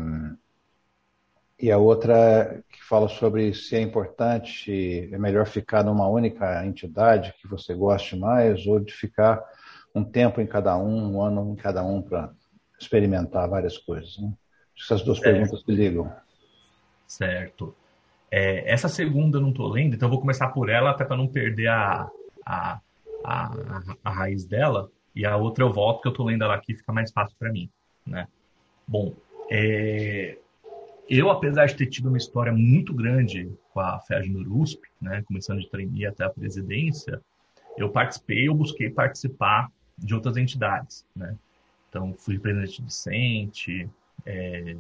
e 1.60 1.72
a 1.72 1.78
outra 1.78 2.64
que 2.70 2.84
fala 2.84 3.10
sobre 3.10 3.54
se 3.54 3.76
é 3.76 3.82
importante, 3.82 5.10
é 5.12 5.18
melhor 5.18 5.46
ficar 5.46 5.84
numa 5.84 6.08
única 6.08 6.66
entidade 6.66 7.34
que 7.42 7.48
você 7.48 7.74
goste 7.74 8.16
mais 8.18 8.66
ou 8.66 8.80
de 8.80 8.94
ficar 8.94 9.44
um 9.94 10.04
tempo 10.04 10.42
em 10.42 10.48
cada 10.48 10.78
um, 10.78 11.16
um 11.16 11.22
ano 11.22 11.52
em 11.52 11.56
cada 11.56 11.84
um 11.84 12.02
para 12.02 12.32
experimentar 12.80 13.50
várias 13.50 13.78
coisas. 13.78 14.18
Né? 14.18 14.32
Essas 14.80 15.02
duas 15.04 15.20
certo. 15.20 15.34
perguntas 15.34 15.62
se 15.64 15.72
ligam. 15.72 16.14
Certo. 17.08 17.76
É, 18.32 18.72
essa 18.72 18.90
segunda 18.90 19.38
eu 19.38 19.42
não 19.42 19.50
estou 19.50 19.68
lendo, 19.68 19.96
então 19.96 20.08
eu 20.08 20.12
vou 20.12 20.20
começar 20.20 20.48
por 20.50 20.70
ela, 20.70 20.90
até 20.90 21.06
para 21.06 21.18
não 21.18 21.28
perder 21.28 21.68
a, 21.68 22.10
a, 22.46 22.80
a, 23.24 23.96
a, 24.04 24.10
raiz 24.10 24.46
dela. 24.46 24.90
E 25.16 25.26
a 25.26 25.38
outra 25.38 25.64
eu 25.64 25.72
volto, 25.72 26.02
que 26.02 26.08
eu 26.08 26.12
estou 26.12 26.26
lendo 26.26 26.44
ela 26.44 26.56
aqui, 26.56 26.76
fica 26.76 26.92
mais 26.92 27.12
fácil 27.12 27.36
para 27.38 27.52
mim. 27.52 27.70
Né? 28.06 28.28
Bom, 28.88 29.14
é, 29.52 30.38
eu, 31.10 31.30
apesar 31.30 31.68
de 31.68 31.76
ter 31.76 31.88
tido 31.88 32.08
uma 32.08 32.18
história 32.18 32.52
muito 32.52 32.94
grande 32.94 33.52
com 33.72 33.80
a 33.80 34.00
FEAGNUR 34.00 34.58
USP, 34.58 34.82
né, 35.02 35.22
começando 35.28 35.60
de 35.60 35.70
trainee 35.70 36.06
até 36.06 36.24
a 36.24 36.30
presidência, 36.30 37.22
eu 37.78 37.90
participei, 37.90 38.48
eu 38.48 38.56
busquei 38.56 38.90
participar 38.90 39.70
de 39.98 40.14
outras 40.14 40.38
entidades. 40.38 41.06
Né? 41.16 41.36
Então, 41.94 42.12
fui 42.18 42.40
presidente 42.40 42.82
docente, 42.82 43.88
é, 44.26 44.76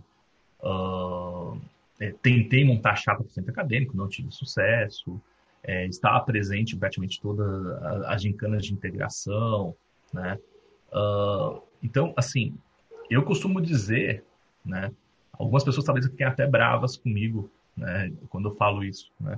uh, 0.63 1.61
é, 1.99 2.11
tentei 2.23 2.65
montar 2.65 2.95
chapa 2.95 3.21
para 3.21 3.29
o 3.29 3.29
centro 3.29 3.51
acadêmico, 3.51 3.95
não 3.95 4.07
tive 4.07 4.31
sucesso. 4.31 5.21
É, 5.61 5.85
estava 5.85 6.25
presente 6.25 6.75
praticamente 6.75 7.21
todas 7.21 7.67
as 8.07 8.23
gincanas 8.23 8.65
de 8.65 8.73
integração, 8.73 9.75
né? 10.11 10.39
Uh, 10.91 11.61
então, 11.83 12.15
assim, 12.17 12.55
eu 13.11 13.21
costumo 13.21 13.61
dizer, 13.61 14.23
né? 14.65 14.91
Algumas 15.33 15.63
pessoas 15.63 15.85
talvez 15.85 16.07
fiquem 16.07 16.25
até 16.25 16.47
bravas 16.47 16.97
comigo, 16.97 17.47
né? 17.77 18.11
Quando 18.27 18.49
eu 18.49 18.55
falo 18.55 18.83
isso, 18.83 19.11
né? 19.19 19.37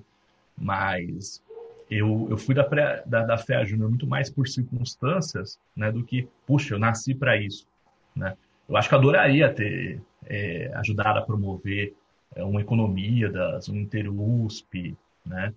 Mas 0.57 1.43
eu, 1.89 2.27
eu 2.29 2.37
fui 2.37 2.55
da, 2.55 2.63
pré, 2.63 3.03
da, 3.05 3.23
da 3.23 3.37
FEA 3.37 3.65
Júnior 3.65 3.89
muito 3.89 4.07
mais 4.07 4.29
por 4.29 4.47
circunstâncias, 4.47 5.59
né? 5.75 5.91
Do 5.91 6.03
que, 6.03 6.27
puxa, 6.45 6.75
eu 6.75 6.79
nasci 6.79 7.13
para 7.13 7.37
isso, 7.37 7.67
né? 8.15 8.35
Eu 8.67 8.75
acho 8.75 8.89
que 8.89 8.95
adoraria 8.95 9.53
ter 9.53 10.01
é, 10.25 10.71
ajudado 10.75 11.19
a 11.19 11.21
promover 11.21 11.93
é 12.35 12.43
uma 12.43 12.61
economia 12.61 13.31
das 13.31 13.69
USP, 13.69 14.97
né? 15.25 15.53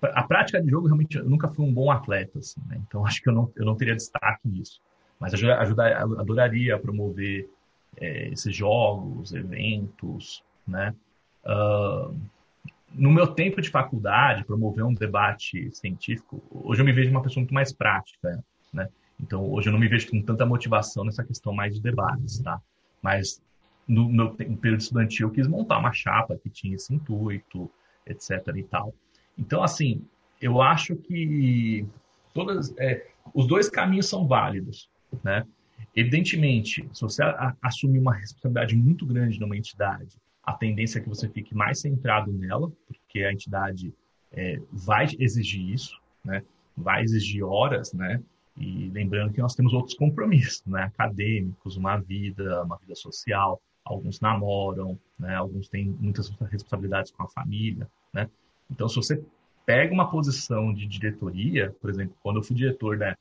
A 0.00 0.22
prática 0.22 0.62
de 0.62 0.70
jogo 0.70 0.86
realmente 0.86 1.18
eu 1.18 1.28
nunca 1.28 1.48
fui 1.48 1.64
um 1.64 1.72
bom 1.72 1.90
atleta, 1.90 2.38
assim, 2.38 2.60
né? 2.68 2.80
então 2.86 3.04
acho 3.06 3.22
que 3.22 3.28
eu 3.28 3.34
não, 3.34 3.52
eu 3.56 3.66
não 3.66 3.74
teria 3.74 3.94
destaque 3.94 4.48
nisso. 4.48 4.80
Mas 5.18 5.32
eu 5.32 5.52
ajudar, 5.58 6.02
adoraria 6.02 6.78
promover 6.78 7.48
é, 7.96 8.28
esses 8.28 8.54
jogos, 8.54 9.32
eventos, 9.32 10.42
né? 10.66 10.94
Uh, 11.44 12.14
no 12.94 13.10
meu 13.10 13.26
tempo 13.26 13.60
de 13.60 13.70
faculdade, 13.70 14.44
promover 14.44 14.84
um 14.84 14.94
debate 14.94 15.70
científico, 15.72 16.42
hoje 16.50 16.80
eu 16.80 16.84
me 16.84 16.92
vejo 16.92 17.10
uma 17.10 17.22
pessoa 17.22 17.42
muito 17.42 17.54
mais 17.54 17.72
prática, 17.72 18.42
né? 18.72 18.88
Então, 19.20 19.50
hoje 19.52 19.68
eu 19.68 19.72
não 19.72 19.78
me 19.78 19.88
vejo 19.88 20.10
com 20.10 20.20
tanta 20.22 20.44
motivação 20.44 21.04
nessa 21.04 21.22
questão 21.22 21.52
mais 21.52 21.74
de 21.74 21.80
debates, 21.80 22.40
tá? 22.40 22.60
Mas 23.02 23.40
no 23.86 24.08
meu 24.08 24.30
período 24.34 24.80
estudantil, 24.80 25.28
eu 25.28 25.32
quis 25.32 25.46
montar 25.46 25.78
uma 25.78 25.92
chapa 25.92 26.38
que 26.42 26.48
tinha 26.48 26.74
esse 26.74 26.94
intuito, 26.94 27.70
etc. 28.06 28.30
e 28.56 28.62
tal. 28.62 28.94
Então, 29.38 29.62
assim, 29.62 30.04
eu 30.40 30.60
acho 30.60 30.96
que 30.96 31.86
todas, 32.32 32.74
é, 32.78 33.06
os 33.32 33.46
dois 33.46 33.68
caminhos 33.68 34.08
são 34.08 34.26
válidos, 34.26 34.88
né? 35.22 35.44
Evidentemente, 35.94 36.88
se 36.92 37.00
você 37.02 37.22
assumir 37.62 37.98
uma 37.98 38.14
responsabilidade 38.14 38.74
muito 38.74 39.06
grande 39.06 39.38
numa 39.38 39.56
entidade, 39.56 40.16
a 40.44 40.52
tendência 40.52 40.98
é 40.98 41.02
que 41.02 41.08
você 41.08 41.28
fique 41.28 41.54
mais 41.54 41.80
centrado 41.80 42.32
nela, 42.32 42.70
porque 42.86 43.24
a 43.24 43.32
entidade 43.32 43.92
é, 44.32 44.60
vai 44.72 45.06
exigir 45.18 45.72
isso, 45.72 45.98
né? 46.24 46.42
Vai 46.76 47.02
exigir 47.02 47.44
horas, 47.44 47.92
né? 47.92 48.20
E 48.56 48.88
lembrando 48.90 49.32
que 49.32 49.40
nós 49.40 49.54
temos 49.54 49.72
outros 49.72 49.96
compromissos, 49.96 50.64
né? 50.66 50.84
Acadêmicos, 50.84 51.76
uma 51.76 51.96
vida, 51.96 52.62
uma 52.62 52.76
vida 52.76 52.94
social. 52.94 53.60
Alguns 53.84 54.20
namoram, 54.20 54.98
né? 55.18 55.34
Alguns 55.34 55.68
têm 55.68 55.86
muitas 56.00 56.28
responsabilidades 56.50 57.10
com 57.10 57.22
a 57.22 57.28
família, 57.28 57.88
né? 58.12 58.28
Então, 58.70 58.88
se 58.88 58.96
você 58.96 59.22
pega 59.64 59.92
uma 59.92 60.10
posição 60.10 60.74
de 60.74 60.86
diretoria, 60.86 61.74
por 61.80 61.90
exemplo, 61.90 62.14
quando 62.22 62.36
eu 62.36 62.42
fui 62.42 62.56
diretor, 62.56 62.98
né? 62.98 63.14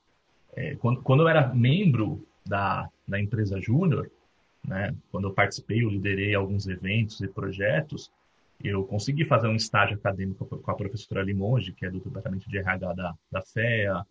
É, 0.56 0.76
quando, 0.76 1.02
quando 1.02 1.22
eu 1.22 1.28
era 1.28 1.54
membro 1.54 2.26
da, 2.46 2.90
da 3.08 3.20
empresa 3.20 3.60
Júnior, 3.60 4.12
né? 4.68 4.96
Quando 5.12 5.28
eu 5.28 5.34
participei, 5.34 5.84
eu 5.84 5.90
liderei 5.90 6.34
alguns 6.34 6.68
eventos 6.68 7.20
e 7.22 7.28
projetos. 7.28 8.12
Eu 8.64 8.84
consegui 8.84 9.26
fazer 9.26 9.48
um 9.48 9.56
estágio 9.56 9.98
acadêmico 9.98 10.46
com 10.46 10.72
a 10.72 10.76
professora 10.76 11.24
Limonge, 11.24 11.74
que 11.74 11.86
é 11.86 11.92
do 11.92 12.00
departamento 12.00 12.50
de 12.50 12.58
RH 12.58 12.94
da, 12.94 13.14
da 13.32 13.42
FEA, 13.42 14.06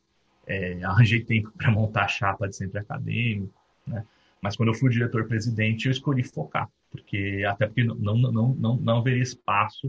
é, 0.46 0.82
arranjei 0.84 1.24
tempo 1.24 1.50
para 1.56 1.70
montar 1.70 2.04
a 2.04 2.08
chapa 2.08 2.48
de 2.48 2.56
centro 2.56 2.78
acadêmico, 2.78 3.54
né? 3.86 4.04
Mas 4.40 4.56
quando 4.56 4.70
eu 4.70 4.74
fui 4.74 4.90
diretor-presidente, 4.90 5.86
eu 5.86 5.92
escolhi 5.92 6.24
focar, 6.24 6.68
porque 6.90 7.44
até 7.46 7.64
porque 7.66 7.84
não, 7.84 7.94
não, 7.94 8.32
não, 8.32 8.76
não, 8.76 8.98
haveria 8.98 9.22
espaço 9.22 9.88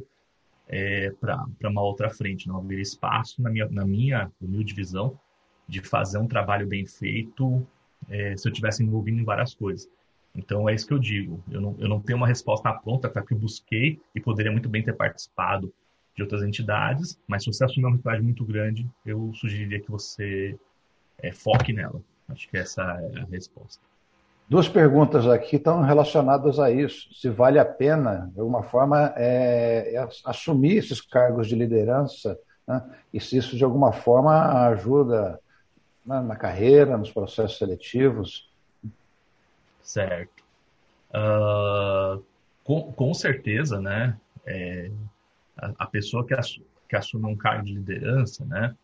é, 0.68 1.11
para 1.20 1.47
uma 1.64 1.82
outra 1.82 2.07
frente, 2.11 2.47
não 2.47 2.59
haveria 2.59 2.84
espaço 2.84 3.41
na 3.41 3.49
minha, 3.49 3.68
na 3.68 3.84
minha 3.84 4.32
humilde 4.39 4.76
visão 4.76 5.20
de 5.68 5.82
fazer 5.82 6.20
um 6.20 6.28
trabalho 6.28 6.68
bem 6.68 6.86
feito 6.86 7.66
é, 8.07 8.38
se 8.38 8.47
eu 8.47 8.53
tivesse 8.53 8.84
envolvido 8.84 9.18
em 9.18 9.24
várias 9.24 9.55
coisas. 9.55 9.89
Então 10.36 10.68
é 10.68 10.74
isso 10.74 10.88
que 10.88 10.94
eu 10.94 11.00
digo. 11.00 11.44
Eu 11.50 11.62
não, 11.62 11.76
eu 11.80 11.88
não 11.88 12.00
tenho 12.00 12.18
uma 12.18 12.28
resposta 12.28 12.72
pronta 12.74 13.10
para 13.10 13.22
que 13.24 13.34
eu 13.34 13.38
busquei 13.38 14.00
e 14.16 14.20
poderia 14.20 14.52
muito 14.52 14.70
bem 14.70 14.84
ter 14.84 14.94
participado 14.94 15.74
de 16.16 16.22
outras 16.22 16.44
entidades, 16.44 17.20
mas 17.28 17.44
se 17.44 17.52
você 17.52 17.64
assumir 17.64 17.86
uma 17.86 17.96
entidade 17.96 18.22
muito 18.22 18.46
grande, 18.46 18.88
eu 19.06 19.32
sugeriria 19.34 19.80
que 19.80 19.90
você 19.90 20.58
é, 21.20 21.32
foque 21.32 21.74
nela. 21.74 22.02
Acho 22.30 22.48
que 22.48 22.58
essa 22.58 22.82
é 22.82 23.22
a 23.22 23.26
resposta. 23.26 23.82
Duas 24.48 24.68
perguntas 24.68 25.26
aqui 25.28 25.56
estão 25.56 25.82
relacionadas 25.82 26.60
a 26.60 26.70
isso. 26.70 27.14
Se 27.14 27.30
vale 27.30 27.58
a 27.58 27.66
pena, 27.66 28.30
de 28.34 28.40
alguma 28.40 28.62
forma, 28.64 29.14
é, 29.16 29.96
é 29.96 30.08
assumir 30.26 30.78
esses 30.78 31.02
cargos 31.02 31.48
de 31.48 31.56
liderança 31.56 32.38
né? 32.68 32.84
e 33.14 33.20
se 33.20 33.38
isso, 33.38 33.56
de 33.56 33.64
alguma 33.64 33.92
forma, 33.92 34.68
ajuda 34.68 35.40
né, 36.06 36.22
na 36.22 36.36
carreira, 36.36 36.98
nos 36.98 37.12
processos 37.12 37.58
seletivos. 37.58 38.52
Certo. 39.84 40.44
Uh, 41.10 42.24
com, 42.64 42.92
com 42.94 43.14
certeza, 43.14 43.80
né? 43.80 44.18
É, 44.46 44.90
a, 45.58 45.74
a 45.80 45.86
pessoa 45.86 46.26
que, 46.26 46.34
assume, 46.34 46.66
que 46.90 46.96
assume 46.96 47.26
um 47.26 47.36
cargo 47.36 47.66
de 47.66 47.74
liderança, 47.74 48.44
né, 48.46 48.76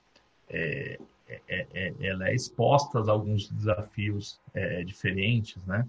é, 0.50 1.00
é, 1.48 1.68
é, 1.74 1.94
ela 2.02 2.30
é 2.30 2.36
exposta 2.36 3.00
a 3.00 3.12
alguns 3.12 3.50
desafios 3.50 4.40
é, 4.54 4.84
diferentes, 4.84 5.64
né? 5.66 5.88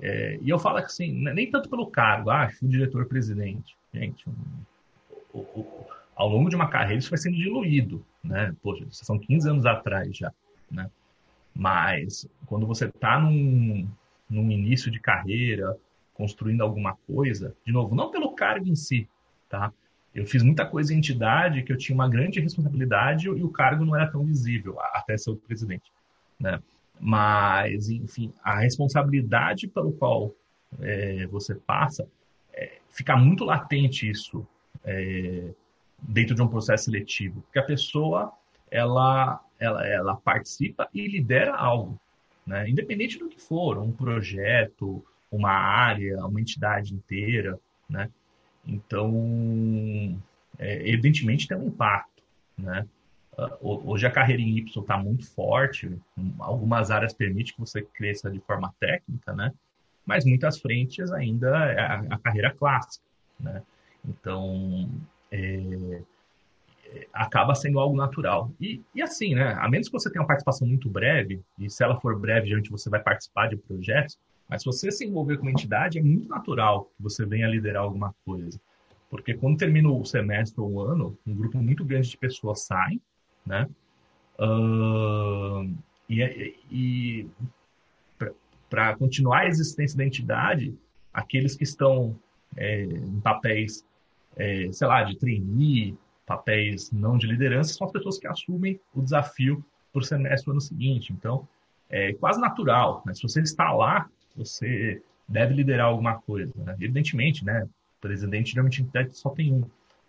É, 0.00 0.38
e 0.40 0.48
eu 0.48 0.58
falo 0.58 0.78
assim, 0.78 1.12
nem 1.12 1.50
tanto 1.50 1.68
pelo 1.68 1.90
cargo, 1.90 2.30
ah, 2.30 2.48
diretor-presidente. 2.62 3.76
Gente, 3.92 4.28
um, 4.28 4.34
o, 5.34 5.38
o, 5.40 5.86
ao 6.14 6.28
longo 6.28 6.48
de 6.48 6.56
uma 6.56 6.68
carreira 6.68 7.00
isso 7.00 7.10
vai 7.10 7.18
sendo 7.18 7.36
diluído, 7.36 8.04
né? 8.22 8.54
Poxa, 8.62 8.86
são 8.90 9.18
15 9.18 9.50
anos 9.50 9.66
atrás 9.66 10.16
já, 10.16 10.32
né? 10.70 10.88
Mas 11.54 12.28
quando 12.46 12.66
você 12.66 12.86
está 12.86 13.20
num, 13.20 13.88
num 14.28 14.50
início 14.50 14.90
de 14.90 15.00
carreira, 15.00 15.76
construindo 16.14 16.62
alguma 16.62 16.96
coisa, 17.06 17.54
de 17.64 17.72
novo, 17.72 17.94
não 17.94 18.10
pelo 18.10 18.34
cargo 18.34 18.66
em 18.66 18.74
si, 18.74 19.08
tá? 19.48 19.72
Eu 20.14 20.26
fiz 20.26 20.42
muita 20.42 20.66
coisa 20.66 20.92
em 20.92 20.98
entidade 20.98 21.62
que 21.62 21.72
eu 21.72 21.76
tinha 21.76 21.94
uma 21.94 22.08
grande 22.08 22.40
responsabilidade 22.40 23.28
e 23.28 23.42
o 23.42 23.50
cargo 23.50 23.84
não 23.84 23.94
era 23.94 24.10
tão 24.10 24.24
visível, 24.24 24.80
até 24.92 25.16
ser 25.16 25.30
o 25.30 25.36
presidente. 25.36 25.92
Né? 26.40 26.60
Mas, 26.98 27.88
enfim, 27.88 28.32
a 28.42 28.58
responsabilidade 28.58 29.68
pelo 29.68 29.92
qual 29.92 30.34
é, 30.80 31.26
você 31.26 31.54
passa, 31.54 32.08
é, 32.52 32.78
fica 32.90 33.16
muito 33.16 33.44
latente 33.44 34.10
isso 34.10 34.46
é, 34.84 35.50
dentro 36.00 36.34
de 36.34 36.42
um 36.42 36.48
processo 36.48 36.86
seletivo, 36.86 37.40
porque 37.42 37.58
a 37.58 37.64
pessoa 37.64 38.32
ela, 38.70 39.40
ela, 39.58 39.86
ela 39.86 40.16
participa 40.16 40.88
e 40.92 41.06
lidera 41.06 41.54
algo, 41.54 41.98
né? 42.48 42.68
independente 42.68 43.18
do 43.18 43.28
que 43.28 43.38
for, 43.38 43.78
um 43.78 43.92
projeto, 43.92 45.04
uma 45.30 45.52
área, 45.52 46.24
uma 46.24 46.40
entidade 46.40 46.94
inteira, 46.94 47.58
né? 47.88 48.10
Então, 48.66 50.18
é, 50.58 50.88
evidentemente 50.88 51.46
tem 51.46 51.58
um 51.58 51.66
impacto, 51.66 52.22
né? 52.56 52.86
Ah, 53.36 53.56
hoje 53.60 54.06
a 54.06 54.10
carreira 54.10 54.40
em 54.40 54.56
Y 54.56 54.80
está 54.80 54.96
muito 54.96 55.30
forte, 55.30 55.94
algumas 56.38 56.90
áreas 56.90 57.12
permitem 57.12 57.52
que 57.52 57.60
você 57.60 57.82
cresça 57.82 58.30
de 58.30 58.40
forma 58.40 58.74
técnica, 58.80 59.34
né? 59.34 59.52
Mas 60.06 60.24
muitas 60.24 60.58
frentes 60.58 61.12
ainda 61.12 61.48
é 61.66 61.80
a, 61.80 61.98
a 62.10 62.18
carreira 62.18 62.50
clássica, 62.50 63.04
né? 63.38 63.62
Então, 64.02 64.88
é, 65.30 66.00
acaba 67.12 67.54
sendo 67.54 67.78
algo 67.78 67.96
natural. 67.96 68.50
E, 68.60 68.82
e, 68.94 69.02
assim, 69.02 69.34
né? 69.34 69.56
A 69.58 69.68
menos 69.68 69.88
que 69.88 69.92
você 69.92 70.10
tenha 70.10 70.22
uma 70.22 70.28
participação 70.28 70.66
muito 70.66 70.88
breve, 70.88 71.40
e 71.58 71.70
se 71.70 71.82
ela 71.82 72.00
for 72.00 72.18
breve, 72.18 72.46
geralmente 72.46 72.70
você 72.70 72.88
vai 72.88 73.02
participar 73.02 73.48
de 73.48 73.56
projetos, 73.56 74.18
mas 74.48 74.62
se 74.62 74.66
você 74.66 74.90
se 74.90 75.04
envolver 75.04 75.36
com 75.36 75.42
uma 75.42 75.50
entidade, 75.50 75.98
é 75.98 76.02
muito 76.02 76.28
natural 76.28 76.84
que 76.96 77.02
você 77.02 77.26
venha 77.26 77.46
liderar 77.46 77.82
alguma 77.82 78.14
coisa. 78.24 78.58
Porque 79.10 79.34
quando 79.34 79.58
termina 79.58 79.90
o 79.90 80.04
semestre 80.04 80.60
ou 80.60 80.72
o 80.72 80.80
ano, 80.80 81.18
um 81.26 81.34
grupo 81.34 81.58
muito 81.58 81.84
grande 81.84 82.10
de 82.10 82.16
pessoas 82.16 82.62
saem, 82.62 83.00
né? 83.44 83.68
Uh, 84.38 85.74
e, 86.08 86.22
é, 86.22 86.54
e 86.70 87.26
para 88.68 88.96
continuar 88.96 89.40
a 89.40 89.46
existência 89.46 89.96
da 89.96 90.04
entidade, 90.04 90.74
aqueles 91.12 91.54
que 91.56 91.64
estão 91.64 92.18
é, 92.56 92.84
em 92.84 93.20
papéis, 93.20 93.84
é, 94.36 94.70
sei 94.72 94.86
lá, 94.86 95.02
de 95.02 95.18
trainee, 95.18 95.96
papéis 96.28 96.92
não 96.92 97.16
de 97.16 97.26
liderança, 97.26 97.72
são 97.72 97.86
as 97.86 97.92
pessoas 97.92 98.18
que 98.18 98.28
assumem 98.28 98.78
o 98.94 99.00
desafio 99.00 99.64
o 99.98 100.02
semestre 100.02 100.50
ano 100.50 100.60
seguinte. 100.60 101.12
Então, 101.12 101.46
é 101.90 102.12
quase 102.14 102.40
natural. 102.40 103.02
Né? 103.04 103.14
Se 103.14 103.22
você 103.22 103.40
está 103.40 103.72
lá, 103.72 104.08
você 104.36 105.02
deve 105.28 105.54
liderar 105.54 105.86
alguma 105.86 106.20
coisa. 106.20 106.52
Né? 106.56 106.76
Evidentemente, 106.80 107.44
né? 107.44 107.64
O 107.64 108.00
presidente 108.00 108.52
geralmente 108.52 108.86
só 109.10 109.30
tem 109.30 109.52
um, 109.52 109.64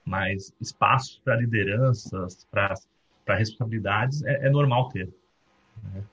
mas 0.05 0.53
espaços 0.61 1.19
para 1.23 1.37
lideranças, 1.37 2.45
para 2.51 2.75
responsabilidades, 3.35 4.23
é, 4.23 4.47
é, 4.47 4.49
normal 4.49 4.89
ter. 4.89 5.09
Né? 5.83 6.03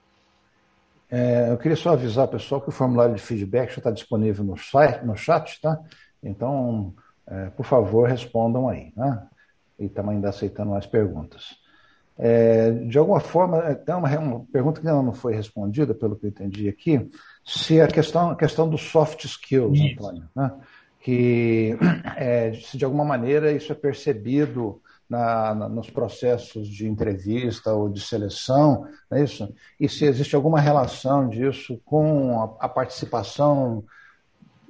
É, 1.09 1.51
eu 1.51 1.57
queria 1.57 1.77
só 1.77 1.91
avisar, 1.91 2.27
pessoal, 2.27 2.59
que 2.59 2.69
o 2.69 2.71
formulário 2.71 3.15
de 3.15 3.21
feedback 3.21 3.69
já 3.69 3.77
está 3.77 3.91
disponível 3.91 4.43
no, 4.43 4.57
site, 4.57 5.05
no 5.05 5.15
chat, 5.15 5.61
tá? 5.61 5.79
Então, 6.21 6.93
é, 7.25 7.49
por 7.51 7.65
favor, 7.65 8.09
respondam 8.09 8.67
aí, 8.67 8.91
né? 8.95 9.27
E 9.79 9.89
também 9.89 10.15
ainda 10.15 10.29
aceitando 10.29 10.71
mais 10.71 10.85
perguntas. 10.85 11.55
É, 12.19 12.71
de 12.71 12.97
alguma 12.97 13.19
forma, 13.19 13.59
é, 13.59 13.75
tem 13.75 13.93
uma, 13.93 14.09
uma, 14.17 14.45
pergunta 14.51 14.81
que 14.81 14.87
ainda 14.87 15.03
não 15.03 15.13
foi 15.13 15.35
respondida, 15.35 15.93
pelo 15.93 16.15
que 16.15 16.25
eu 16.25 16.29
entendi 16.29 16.67
aqui, 16.67 17.09
se 17.45 17.79
a 17.79 17.87
questão, 17.87 18.31
a 18.31 18.35
questão 18.35 18.67
dos 18.67 18.81
soft 18.81 19.23
skills, 19.23 19.77
isso. 19.77 19.93
Antônio, 19.93 20.23
né? 20.35 20.51
que 20.99 21.77
é, 22.17 22.53
se 22.53 22.77
de 22.77 22.83
alguma 22.83 23.05
maneira 23.05 23.51
isso 23.51 23.71
é 23.71 23.75
percebido 23.75 24.81
na, 25.07 25.53
na, 25.53 25.69
nos 25.69 25.89
processos 25.89 26.67
de 26.67 26.87
entrevista 26.87 27.71
ou 27.71 27.87
de 27.87 28.01
seleção, 28.01 28.85
é 29.11 29.23
isso? 29.23 29.53
E 29.79 29.87
se 29.87 30.05
existe 30.05 30.35
alguma 30.35 30.59
relação 30.59 31.29
disso 31.29 31.79
com 31.85 32.41
a, 32.41 32.65
a 32.65 32.69
participação 32.69 33.85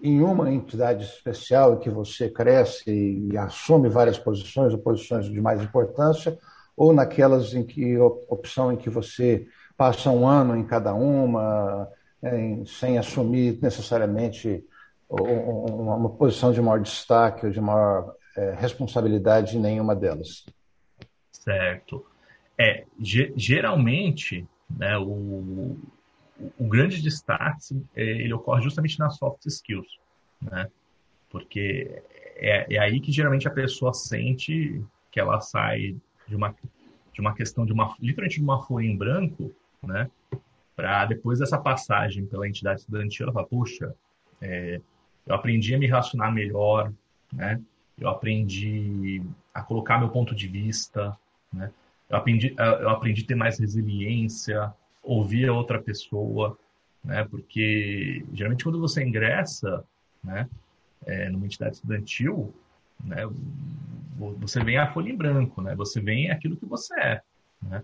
em 0.02 0.22
uma 0.22 0.52
entidade 0.52 1.04
especial 1.04 1.74
em 1.74 1.80
que 1.80 1.90
você 1.90 2.30
cresce 2.30 2.90
e, 2.90 3.38
assume 3.38 3.90
várias 3.90 4.18
posições 4.18 4.74
ou 4.74 4.80
posições 4.80 5.26
de 5.26 5.42
mais 5.42 5.62
importância, 5.62 6.38
ou 6.76 6.94
naquelas 6.94 7.54
em 7.54 7.64
que 7.64 7.98
opção 7.98 8.72
em 8.72 8.78
que 8.78 8.90
você 8.90 9.48
passa 9.76 10.10
um 10.10 10.28
ano 10.28 10.56
em 10.56 10.64
cada 10.64 10.94
uma, 10.94 11.88
em, 12.24 12.66
sem 12.66 12.98
assumir 12.98 13.60
necessariamente 13.62 14.64
uma, 15.10 15.96
uma, 15.96 16.10
posição 16.10 16.52
de 16.52 16.62
maior 16.62 16.80
destaque 16.80 17.46
ou 17.46 17.52
de 17.52 17.62
maior 17.62 18.14
é, 18.36 18.54
responsabilidade 18.60 19.58
em 19.58 19.62
nenhuma 19.62 19.96
delas. 19.96 20.46
Certo. 21.32 22.06
É, 22.60 22.86
geralmente, 23.36 24.46
né, 24.70 24.98
o, 24.98 25.78
o 26.58 26.68
grande 26.68 27.02
destaque 27.02 27.82
é, 27.96 28.04
ele 28.04 28.34
ocorre 28.34 28.62
justamente 28.62 29.00
nas 29.00 29.18
soft 29.18 29.46
skills, 29.46 30.00
né? 30.42 30.70
Porque 31.30 32.02
é, 32.36 32.76
é 32.76 32.80
aí 32.80 33.00
que 33.00 33.12
geralmente 33.12 33.48
a 33.48 33.52
pessoa 33.52 33.94
sente 33.94 34.84
que 35.12 35.20
ela 35.20 35.40
sai 35.42 35.96
de 36.28 36.36
uma 36.36 36.56
de 37.14 37.22
uma 37.22 37.34
questão 37.34 37.66
de 37.66 37.74
uma, 37.74 37.96
literalmente 38.00 38.36
de 38.36 38.44
uma 38.44 38.62
folha 38.62 38.86
em 38.86 38.96
branco, 38.96 39.52
né? 39.82 40.08
Para 40.76 41.04
depois 41.08 41.40
dessa 41.40 41.58
passagem 41.58 42.28
pela 42.28 42.48
entidade 42.48 42.82
estudantil, 42.82 43.24
ela 43.24 43.34
fala, 43.34 43.48
puxa, 43.48 43.96
é, 44.40 44.80
eu 45.26 45.34
aprendi 45.34 45.74
a 45.74 45.80
me 45.80 45.88
relacionar 45.88 46.32
melhor, 46.32 46.94
né? 47.34 47.60
Eu 47.98 48.08
aprendi 48.10 49.24
a 49.52 49.64
colocar 49.64 49.98
meu 49.98 50.10
ponto 50.10 50.36
de 50.36 50.48
vista, 50.48 51.18
né? 51.52 51.72
Eu 52.08 52.18
aprendi, 52.18 52.54
eu 52.56 52.90
aprendi 52.90 53.24
a 53.24 53.28
ter 53.28 53.36
mais 53.36 53.60
resiliência, 53.60 54.72
ouvir 55.04 55.48
a 55.48 55.54
outra 55.54 55.82
pessoa, 55.82 56.58
né? 57.04 57.24
Porque 57.24 58.26
geralmente 58.34 58.64
quando 58.64 58.80
você 58.80 59.04
ingressa, 59.04 59.84
né, 60.24 60.50
é, 61.06 61.30
numa 61.30 61.46
entidade 61.46 61.76
estudantil, 61.76 62.54
né, 63.04 63.24
você 64.40 64.64
vem 64.64 64.78
a 64.78 64.92
folha 64.92 65.10
em 65.10 65.16
branco, 65.16 65.62
né? 65.62 65.76
Você 65.76 66.02
vem 66.02 66.32
aquilo 66.32 66.58
que 66.58 66.66
você 66.66 66.94
é, 67.00 67.22
né? 67.62 67.84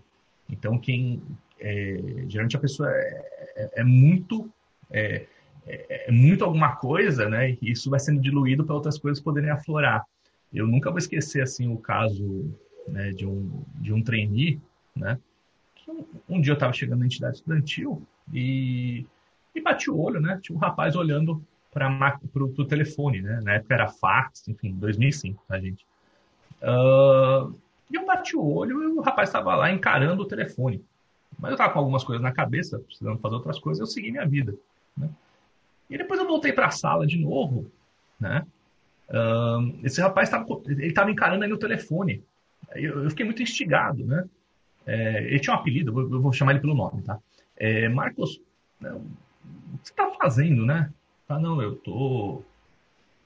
Então 0.50 0.78
quem 0.78 1.22
é, 1.60 2.24
geralmente 2.28 2.56
a 2.56 2.60
pessoa 2.60 2.90
é, 2.90 3.52
é, 3.56 3.70
é 3.80 3.84
muito 3.84 4.50
é, 4.90 5.26
é, 5.66 6.08
é, 6.08 6.12
muito 6.12 6.44
alguma 6.44 6.76
coisa, 6.76 7.28
né? 7.28 7.52
E 7.52 7.70
isso 7.70 7.88
vai 7.88 7.98
sendo 7.98 8.20
diluído 8.20 8.64
para 8.64 8.74
outras 8.74 8.98
coisas 8.98 9.22
poderem 9.22 9.50
aflorar. 9.50 10.04
Eu 10.52 10.66
nunca 10.66 10.90
vou 10.90 10.98
esquecer 10.98 11.42
assim 11.42 11.68
o 11.68 11.78
caso 11.78 12.54
né, 12.86 13.10
de 13.12 13.26
um 13.26 13.64
de 13.76 13.92
um 13.92 14.02
trainee, 14.02 14.60
né? 14.94 15.18
Um, 15.88 16.04
um 16.28 16.40
dia 16.40 16.52
eu 16.52 16.54
estava 16.54 16.72
chegando 16.72 17.00
na 17.00 17.06
entidade 17.06 17.36
estudantil 17.36 18.02
e, 18.32 19.06
e 19.54 19.60
bati 19.60 19.90
o 19.90 19.98
olho, 19.98 20.20
né? 20.20 20.38
Tinha 20.42 20.56
um 20.56 20.60
rapaz 20.60 20.96
olhando 20.96 21.44
para 21.70 21.88
o 22.34 22.64
telefone, 22.64 23.20
né? 23.20 23.40
Na 23.42 23.54
época 23.54 23.74
era 23.74 23.88
fax, 23.88 24.46
enfim, 24.48 24.72
2005, 24.74 25.42
tá, 25.46 25.58
gente? 25.58 25.84
Uh, 26.62 27.54
e 27.90 27.96
eu 27.96 28.06
bati 28.06 28.36
o 28.36 28.44
olho 28.44 28.82
e 28.82 28.86
o 28.86 29.00
rapaz 29.00 29.28
estava 29.28 29.54
lá 29.54 29.70
encarando 29.70 30.22
o 30.22 30.26
telefone. 30.26 30.82
Mas 31.38 31.50
eu 31.50 31.54
estava 31.54 31.72
com 31.72 31.80
algumas 31.80 32.04
coisas 32.04 32.22
na 32.22 32.32
cabeça, 32.32 32.78
precisando 32.78 33.18
fazer 33.18 33.34
outras 33.34 33.58
coisas, 33.58 33.80
eu 33.80 33.86
segui 33.86 34.10
minha 34.10 34.26
vida. 34.26 34.54
Né? 34.96 35.10
E 35.90 35.98
depois 35.98 36.18
eu 36.20 36.26
voltei 36.26 36.52
para 36.52 36.66
a 36.66 36.70
sala 36.70 37.06
de 37.06 37.18
novo, 37.18 37.70
né? 38.18 38.46
Uh, 39.08 39.78
esse 39.82 40.00
rapaz 40.00 40.28
estava 40.28 40.46
ele 40.66 40.86
estava 40.86 41.10
encarando 41.10 41.44
aí 41.44 41.50
no 41.50 41.58
telefone. 41.58 42.24
Eu, 42.74 43.04
eu, 43.04 43.10
fiquei 43.10 43.24
muito 43.24 43.42
instigado, 43.42 44.04
né? 44.04 44.24
É, 44.86 45.24
ele 45.24 45.40
tinha 45.40 45.54
um 45.54 45.58
apelido, 45.58 45.90
eu 45.90 45.94
vou, 45.94 46.02
eu 46.02 46.20
vou, 46.20 46.32
chamar 46.32 46.52
ele 46.52 46.60
pelo 46.60 46.74
nome, 46.74 47.02
tá? 47.02 47.18
É, 47.56 47.88
Marcos, 47.88 48.40
né, 48.80 48.92
o 48.92 49.78
que 49.78 49.88
você 49.88 49.92
está 49.92 50.10
fazendo, 50.10 50.66
né? 50.66 50.92
Ah, 51.28 51.38
não, 51.38 51.60
eu 51.62 51.74
tô, 51.76 52.42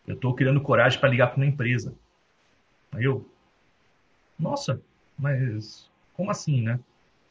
eu 0.07 0.17
tô 0.17 0.33
criando 0.35 0.61
coragem 0.61 1.01
para 1.01 1.09
ligar 1.09 1.29
para 1.29 1.37
uma 1.37 1.47
empresa. 1.47 1.95
Aí 2.93 3.05
eu, 3.05 3.29
nossa, 4.39 4.81
mas 5.19 5.91
como 6.15 6.31
assim, 6.31 6.63
né? 6.63 6.79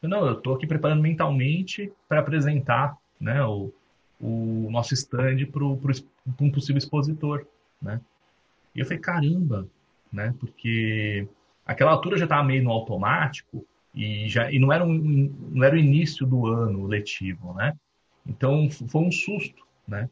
Eu, 0.02 0.08
não, 0.08 0.26
eu 0.26 0.36
tô 0.40 0.54
aqui 0.54 0.66
preparando 0.66 1.02
mentalmente 1.02 1.92
para 2.08 2.20
apresentar, 2.20 2.96
né, 3.20 3.42
o, 3.44 3.72
o 4.20 4.68
nosso 4.70 4.94
stand 4.94 5.46
para 5.46 5.64
um 5.64 6.50
possível 6.50 6.78
expositor, 6.78 7.46
né? 7.80 8.00
E 8.74 8.80
eu 8.80 8.86
falei, 8.86 8.98
caramba, 8.98 9.66
né? 10.12 10.34
Porque 10.38 11.26
aquela 11.66 11.92
altura 11.92 12.16
já 12.16 12.24
estava 12.24 12.44
meio 12.44 12.62
no 12.62 12.70
automático 12.70 13.64
e 13.94 14.28
já 14.28 14.50
e 14.50 14.58
não 14.58 14.72
era 14.72 14.84
um, 14.84 15.32
não 15.50 15.64
era 15.64 15.74
o 15.74 15.78
início 15.78 16.26
do 16.26 16.46
ano 16.46 16.86
letivo, 16.86 17.54
né? 17.54 17.74
Então 18.26 18.70
foi 18.70 19.02
um 19.02 19.12
susto, 19.12 19.66
né? 19.86 20.08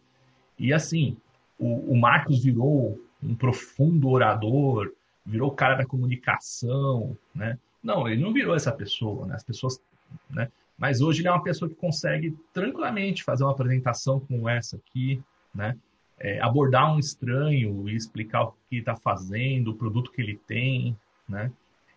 E 0.59 0.73
assim, 0.73 1.17
o, 1.59 1.93
o 1.93 1.97
Marcos 1.97 2.43
virou 2.43 2.99
um 3.23 3.35
profundo 3.35 4.09
orador, 4.09 4.93
virou 5.25 5.51
o 5.51 5.55
cara 5.55 5.75
da 5.75 5.87
comunicação, 5.87 7.17
né? 7.35 7.59
Não, 7.83 8.09
ele 8.09 8.23
não 8.23 8.33
virou 8.33 8.55
essa 8.55 8.73
pessoa, 8.73 9.27
né? 9.27 9.35
As 9.35 9.45
pessoas, 9.45 9.81
né? 10.31 10.51
Mas 10.79 11.01
hoje 11.01 11.21
ele 11.21 11.29
é 11.29 11.31
uma 11.31 11.43
pessoa 11.43 11.69
que 11.69 11.75
consegue 11.75 12.37
tranquilamente 12.53 13.25
fazer 13.25 13.45
uma 13.45 13.53
apresentação 13.53 14.21
como 14.21 14.49
essa 14.49 14.77
aqui, 14.77 15.23
né? 15.55 15.77
É, 16.19 16.41
abordar 16.41 16.95
um 16.95 16.99
estranho 16.99 17.89
e 17.89 17.95
explicar 17.95 18.45
o 18.45 18.55
que 18.69 18.77
está 18.77 18.97
fazendo, 18.97 19.71
o 19.71 19.75
produto 19.75 20.11
que 20.11 20.21
ele 20.21 20.41
tem, 20.47 20.97
né? 21.29 21.51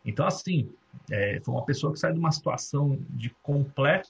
Então, 0.05 0.25
assim, 0.25 0.69
é, 1.11 1.39
foi 1.43 1.53
uma 1.53 1.65
pessoa 1.65 1.93
que 1.93 1.99
sai 1.99 2.13
de 2.13 2.19
uma 2.19 2.31
situação 2.31 2.99
de 3.09 3.29
completa 3.41 4.09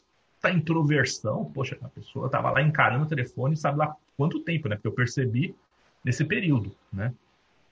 introversão. 0.53 1.45
Poxa, 1.45 1.77
a 1.81 1.89
pessoa 1.89 2.27
estava 2.27 2.51
lá 2.51 2.61
encarando 2.61 3.05
o 3.05 3.07
telefone, 3.07 3.57
sabe 3.57 3.79
lá 3.79 3.95
quanto 4.17 4.39
tempo, 4.39 4.67
né? 4.67 4.75
Porque 4.75 4.87
eu 4.87 4.93
percebi 4.93 5.55
nesse 6.03 6.23
período, 6.25 6.75
né? 6.91 7.13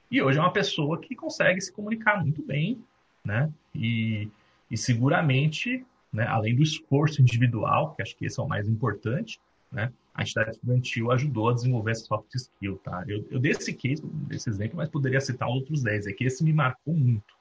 E 0.09 0.21
hoje 0.21 0.37
é 0.37 0.41
uma 0.41 0.53
pessoa 0.53 0.99
que 0.99 1.15
consegue 1.15 1.59
se 1.59 1.71
comunicar 1.71 2.21
muito 2.21 2.41
bem, 2.43 2.83
né? 3.23 3.51
E, 3.73 4.29
e 4.69 4.77
seguramente 4.77 5.85
né? 6.11 6.25
além 6.25 6.55
do 6.55 6.63
esforço 6.63 7.21
individual, 7.21 7.93
que 7.93 8.01
acho 8.01 8.15
que 8.15 8.25
esse 8.25 8.39
é 8.39 8.43
o 8.43 8.47
mais 8.47 8.67
importante, 8.67 9.39
né? 9.71 9.91
a 10.13 10.23
entidade 10.23 10.51
estudantil 10.51 11.11
ajudou 11.11 11.49
a 11.49 11.53
desenvolver 11.53 11.91
essa 11.91 12.05
soft 12.05 12.33
skill. 12.33 12.77
Tá? 12.83 13.03
Eu, 13.07 13.25
eu 13.29 13.39
dei 13.39 13.51
esse 13.51 13.71
case, 13.73 14.01
desse 14.03 14.49
exemplo, 14.49 14.77
mas 14.77 14.89
poderia 14.89 15.21
citar 15.21 15.47
outros 15.47 15.83
10, 15.83 16.07
é 16.07 16.13
que 16.13 16.23
esse 16.23 16.43
me 16.43 16.53
marcou 16.53 16.93
muito. 16.93 17.35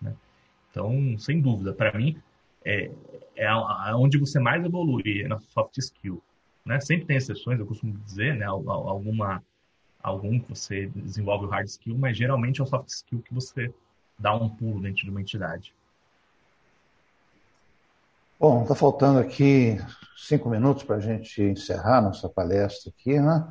Né? 0.00 0.14
Então, 0.70 1.18
sem 1.18 1.40
dúvida, 1.40 1.72
para 1.72 1.96
mim, 1.96 2.20
é, 2.64 2.90
é 3.36 3.94
onde 3.94 4.18
você 4.18 4.38
mais 4.38 4.64
evolui, 4.64 5.22
é 5.22 5.28
na 5.28 5.38
soft 5.38 5.76
skill. 5.78 6.22
Né? 6.64 6.80
Sempre 6.80 7.06
tem 7.06 7.16
exceções, 7.16 7.58
eu 7.58 7.66
costumo 7.66 7.96
dizer, 7.98 8.36
né? 8.36 8.44
alguma, 8.44 9.42
algum 10.02 10.38
que 10.38 10.50
você 10.50 10.86
desenvolve 10.94 11.46
o 11.46 11.48
hard 11.48 11.66
skill, 11.66 11.96
mas 11.96 12.16
geralmente 12.16 12.60
é 12.60 12.64
o 12.64 12.66
soft 12.66 12.88
skill 12.88 13.22
que 13.22 13.32
você 13.32 13.72
dá 14.18 14.34
um 14.34 14.48
pulo 14.48 14.80
dentro 14.80 15.04
de 15.04 15.10
uma 15.10 15.20
entidade. 15.20 15.72
Bom, 18.38 18.62
está 18.62 18.74
faltando 18.74 19.18
aqui 19.18 19.78
cinco 20.16 20.48
minutos 20.48 20.84
para 20.84 20.96
a 20.96 21.00
gente 21.00 21.42
encerrar 21.42 22.00
nossa 22.00 22.28
palestra 22.28 22.92
aqui, 22.96 23.18
né? 23.18 23.48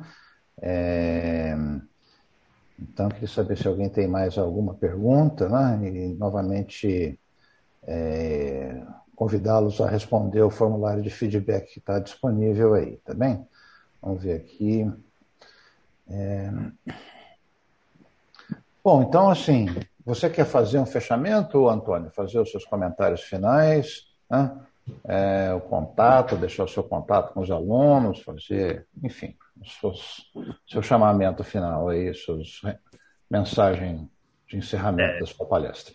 É... 0.62 1.54
Então, 2.80 3.08
queria 3.08 3.28
saber 3.28 3.56
se 3.56 3.66
alguém 3.66 3.88
tem 3.88 4.06
mais 4.06 4.38
alguma 4.38 4.74
pergunta, 4.74 5.48
né? 5.48 5.88
E, 5.88 6.14
novamente, 6.14 7.18
é... 7.82 8.82
convidá-los 9.16 9.80
a 9.80 9.88
responder 9.88 10.42
o 10.42 10.50
formulário 10.50 11.02
de 11.02 11.10
feedback 11.10 11.72
que 11.72 11.78
está 11.80 11.98
disponível 11.98 12.74
aí, 12.74 12.96
tá 12.98 13.14
bem? 13.14 13.46
Vamos 14.00 14.22
ver 14.22 14.36
aqui. 14.36 14.90
É... 16.08 16.52
Bom, 18.82 19.02
então, 19.02 19.28
assim, 19.28 19.66
você 20.04 20.30
quer 20.30 20.46
fazer 20.46 20.78
um 20.78 20.86
fechamento, 20.86 21.68
Antônio? 21.68 22.10
Fazer 22.10 22.38
os 22.38 22.50
seus 22.50 22.64
comentários 22.64 23.22
finais, 23.22 24.06
né? 24.30 24.56
é, 25.04 25.52
o 25.54 25.60
contato, 25.60 26.36
deixar 26.36 26.64
o 26.64 26.68
seu 26.68 26.82
contato 26.82 27.32
com 27.32 27.40
os 27.40 27.50
alunos, 27.50 28.22
fazer, 28.22 28.86
enfim, 29.02 29.36
seus, 29.64 30.30
seu 30.66 30.82
chamamento 30.82 31.42
final 31.44 31.88
aí, 31.88 32.12
suas 32.14 32.60
mensagem 33.30 34.08
de 34.48 34.56
encerramento 34.56 35.16
é, 35.16 35.20
da 35.20 35.26
sua 35.26 35.46
palestra. 35.46 35.94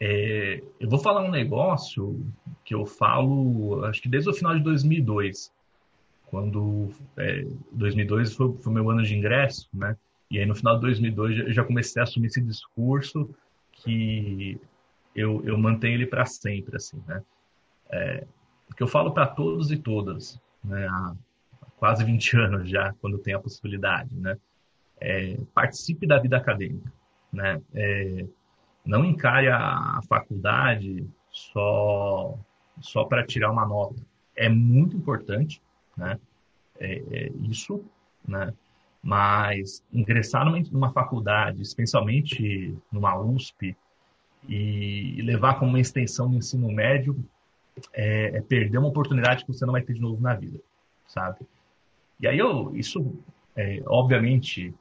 É, 0.00 0.62
eu 0.78 0.88
vou 0.88 0.98
falar 0.98 1.22
um 1.22 1.30
negócio 1.30 2.24
que 2.64 2.74
eu 2.74 2.86
falo, 2.86 3.84
acho 3.86 4.00
que 4.00 4.08
desde 4.08 4.30
o 4.30 4.34
final 4.34 4.54
de 4.54 4.62
2002, 4.62 5.52
quando 6.26 6.90
é, 7.16 7.44
2002 7.72 8.34
foi 8.34 8.46
o 8.46 8.70
meu 8.70 8.88
ano 8.90 9.02
de 9.02 9.16
ingresso, 9.16 9.68
né? 9.72 9.96
E 10.30 10.38
aí 10.38 10.46
no 10.46 10.54
final 10.54 10.76
de 10.76 10.82
2002 10.82 11.38
eu 11.38 11.52
já 11.52 11.64
comecei 11.64 12.00
a 12.00 12.04
assumir 12.04 12.26
esse 12.26 12.40
discurso 12.40 13.28
que 13.72 14.60
eu, 15.14 15.42
eu 15.44 15.58
mantenho 15.58 15.94
ele 15.94 16.06
para 16.06 16.26
sempre, 16.26 16.76
assim, 16.76 17.02
né? 17.06 17.22
É, 17.90 18.24
que 18.76 18.82
eu 18.82 18.86
falo 18.86 19.10
para 19.12 19.26
todos 19.26 19.72
e 19.72 19.76
todas, 19.76 20.40
né, 20.62 20.86
há 20.86 21.16
quase 21.78 22.04
20 22.04 22.36
anos 22.36 22.68
já, 22.68 22.92
quando 23.00 23.18
tem 23.18 23.34
a 23.34 23.40
possibilidade, 23.40 24.14
né? 24.16 24.36
É, 25.00 25.38
participe 25.54 26.06
da 26.06 26.18
vida 26.18 26.36
acadêmica, 26.36 26.92
né? 27.32 27.60
É, 27.74 28.26
não 28.84 29.04
encare 29.04 29.48
a, 29.48 30.00
faculdade 30.08 31.06
só 31.30 32.38
só 32.80 33.04
para 33.04 33.26
tirar 33.26 33.50
uma 33.50 33.66
nota. 33.66 34.00
É 34.36 34.48
muito 34.48 34.96
importante, 34.96 35.60
né? 35.96 36.18
É, 36.78 37.02
é 37.10 37.32
isso, 37.48 37.84
né? 38.26 38.52
Mas 39.02 39.84
ingressar 39.92 40.44
numa, 40.44 40.58
numa 40.70 40.92
faculdade, 40.92 41.62
especialmente 41.62 42.76
numa 42.90 43.16
USP, 43.18 43.76
e 44.48 45.20
levar 45.22 45.58
como 45.58 45.70
uma 45.70 45.80
extensão 45.80 46.30
do 46.30 46.36
ensino 46.36 46.70
médio 46.70 47.16
é, 47.92 48.36
é, 48.36 48.40
perder 48.40 48.78
uma 48.78 48.88
oportunidade 48.88 49.44
que 49.44 49.52
você 49.52 49.64
não 49.64 49.72
vai 49.72 49.82
ter 49.82 49.94
de 49.94 50.00
novo 50.00 50.20
na 50.20 50.34
vida, 50.34 50.58
sabe? 51.06 51.38
E 52.20 52.26
aí 52.26 52.38
eu, 52.38 52.74
isso, 52.74 53.14
é, 53.56 53.82
obviamente, 53.86 54.74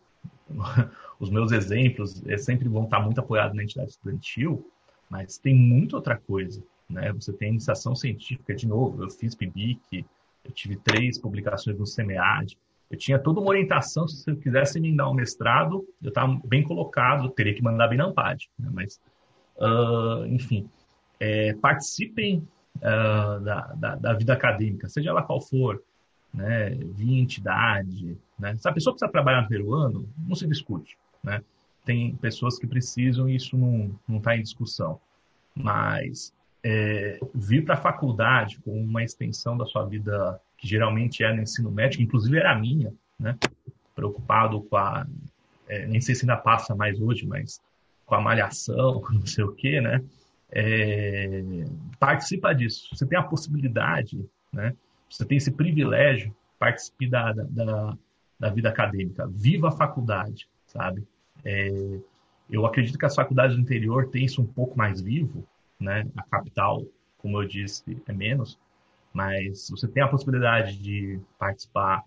os 1.19 1.29
meus 1.29 1.51
exemplos 1.51 2.23
é, 2.27 2.37
sempre 2.37 2.67
vão 2.67 2.85
estar 2.85 2.99
muito 2.99 3.19
apoiados 3.19 3.55
na 3.55 3.63
entidade 3.63 3.91
estudantil, 3.91 4.69
mas 5.09 5.37
tem 5.37 5.55
muita 5.55 5.95
outra 5.95 6.17
coisa, 6.17 6.63
né? 6.89 7.11
Você 7.13 7.31
tem 7.33 7.49
iniciação 7.49 7.95
científica, 7.95 8.53
de 8.53 8.67
novo, 8.67 9.03
eu 9.03 9.09
fiz 9.09 9.35
PIBIC, 9.35 10.05
eu 10.43 10.51
tive 10.51 10.77
três 10.77 11.17
publicações 11.17 11.77
no 11.77 11.85
SEMEAD, 11.85 12.57
eu 12.89 12.97
tinha 12.97 13.19
toda 13.19 13.39
uma 13.39 13.49
orientação, 13.49 14.07
se 14.07 14.29
eu 14.29 14.37
quisesse 14.37 14.79
me 14.79 14.95
dar 14.95 15.09
um 15.09 15.13
mestrado, 15.13 15.85
eu 16.01 16.09
estava 16.09 16.39
bem 16.45 16.63
colocado, 16.63 17.29
teria 17.29 17.53
que 17.53 17.61
mandar 17.61 17.87
bem 17.87 17.97
na 17.97 18.05
AMPAD, 18.05 18.49
né? 18.57 18.69
mas, 18.71 18.99
uh, 19.57 20.25
enfim, 20.27 20.69
é, 21.19 21.53
participem 21.55 22.47
uh, 22.77 23.43
da, 23.43 23.73
da, 23.75 23.95
da, 23.95 24.13
vida 24.13 24.33
acadêmica, 24.33 24.87
seja 24.87 25.09
ela 25.09 25.21
qual 25.21 25.41
for, 25.41 25.81
né, 26.33 26.69
via 26.69 27.21
entidade, 27.21 28.17
né? 28.37 28.55
Se 28.57 28.67
a 28.67 28.73
pessoa 28.73 28.93
precisa 28.93 29.11
trabalhar 29.11 29.41
no 29.41 29.47
peruano, 29.47 30.09
não 30.17 30.35
se 30.35 30.47
discute, 30.47 30.97
né? 31.23 31.41
Tem 31.85 32.15
pessoas 32.15 32.59
que 32.59 32.67
precisam 32.67 33.29
e 33.29 33.35
isso 33.35 33.57
não 33.57 34.17
está 34.17 34.35
em 34.35 34.41
discussão. 34.41 34.99
Mas 35.55 36.33
é, 36.63 37.19
vir 37.33 37.63
para 37.63 37.75
a 37.75 37.81
faculdade 37.81 38.59
com 38.59 38.79
uma 38.79 39.03
extensão 39.03 39.57
da 39.57 39.65
sua 39.65 39.85
vida 39.85 40.39
que 40.57 40.67
geralmente 40.67 41.23
é 41.23 41.33
no 41.33 41.41
ensino 41.41 41.71
médio, 41.71 42.01
inclusive 42.01 42.37
era 42.37 42.51
a 42.51 42.59
minha, 42.59 42.93
né? 43.19 43.37
Preocupado 43.95 44.61
com 44.63 44.75
a, 44.75 45.07
é, 45.67 45.85
nem 45.85 46.01
sei 46.01 46.15
se 46.15 46.23
ainda 46.23 46.37
passa 46.37 46.75
mais 46.75 46.99
hoje, 46.99 47.25
mas 47.25 47.61
com 48.05 48.15
a 48.15 48.21
malhação, 48.21 49.01
não 49.11 49.25
sei 49.25 49.43
o 49.43 49.53
quê, 49.53 49.81
né? 49.81 50.03
É, 50.49 51.43
participa 51.99 52.53
disso. 52.53 52.87
Você 52.93 53.05
tem 53.05 53.17
a 53.17 53.23
possibilidade, 53.23 54.25
né? 54.51 54.75
Você 55.09 55.25
tem 55.25 55.37
esse 55.37 55.51
privilégio, 55.51 56.35
participe 56.59 57.09
da, 57.09 57.31
da, 57.31 57.97
da 58.39 58.49
vida 58.49 58.69
acadêmica. 58.69 59.27
Viva 59.27 59.69
a 59.69 59.71
faculdade, 59.71 60.47
sabe? 60.65 61.05
É, 61.43 61.99
eu 62.49 62.65
acredito 62.65 62.97
que 62.97 63.05
as 63.05 63.15
faculdades 63.15 63.55
do 63.55 63.61
interior 63.61 64.09
têm 64.09 64.25
isso 64.25 64.41
um 64.41 64.45
pouco 64.45 64.77
mais 64.77 65.01
vivo, 65.01 65.45
né? 65.79 66.05
A 66.15 66.23
capital, 66.23 66.83
como 67.17 67.41
eu 67.41 67.47
disse, 67.47 68.01
é 68.07 68.13
menos, 68.13 68.59
mas 69.13 69.69
você 69.69 69.87
tem 69.87 70.03
a 70.03 70.07
possibilidade 70.07 70.77
de 70.77 71.19
participar 71.39 72.03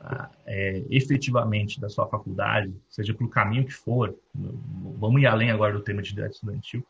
ah, 0.00 0.30
é, 0.44 0.84
efetivamente 0.90 1.80
da 1.80 1.88
sua 1.88 2.08
faculdade, 2.08 2.74
seja 2.88 3.14
pelo 3.14 3.30
caminho 3.30 3.64
que 3.64 3.72
for, 3.72 4.16
vamos 4.34 5.22
ir 5.22 5.26
além 5.26 5.50
agora 5.50 5.72
do 5.72 5.80
tema 5.80 6.02
de 6.02 6.12
direito 6.12 6.34
estudantil, 6.34 6.84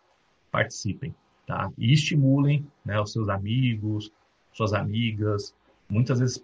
participem, 0.51 1.15
tá? 1.47 1.71
E 1.77 1.93
estimulem 1.93 2.67
né, 2.85 2.99
os 3.01 3.13
seus 3.13 3.29
amigos, 3.29 4.11
suas 4.53 4.73
amigas. 4.73 5.55
Muitas 5.89 6.21
vezes, 6.21 6.43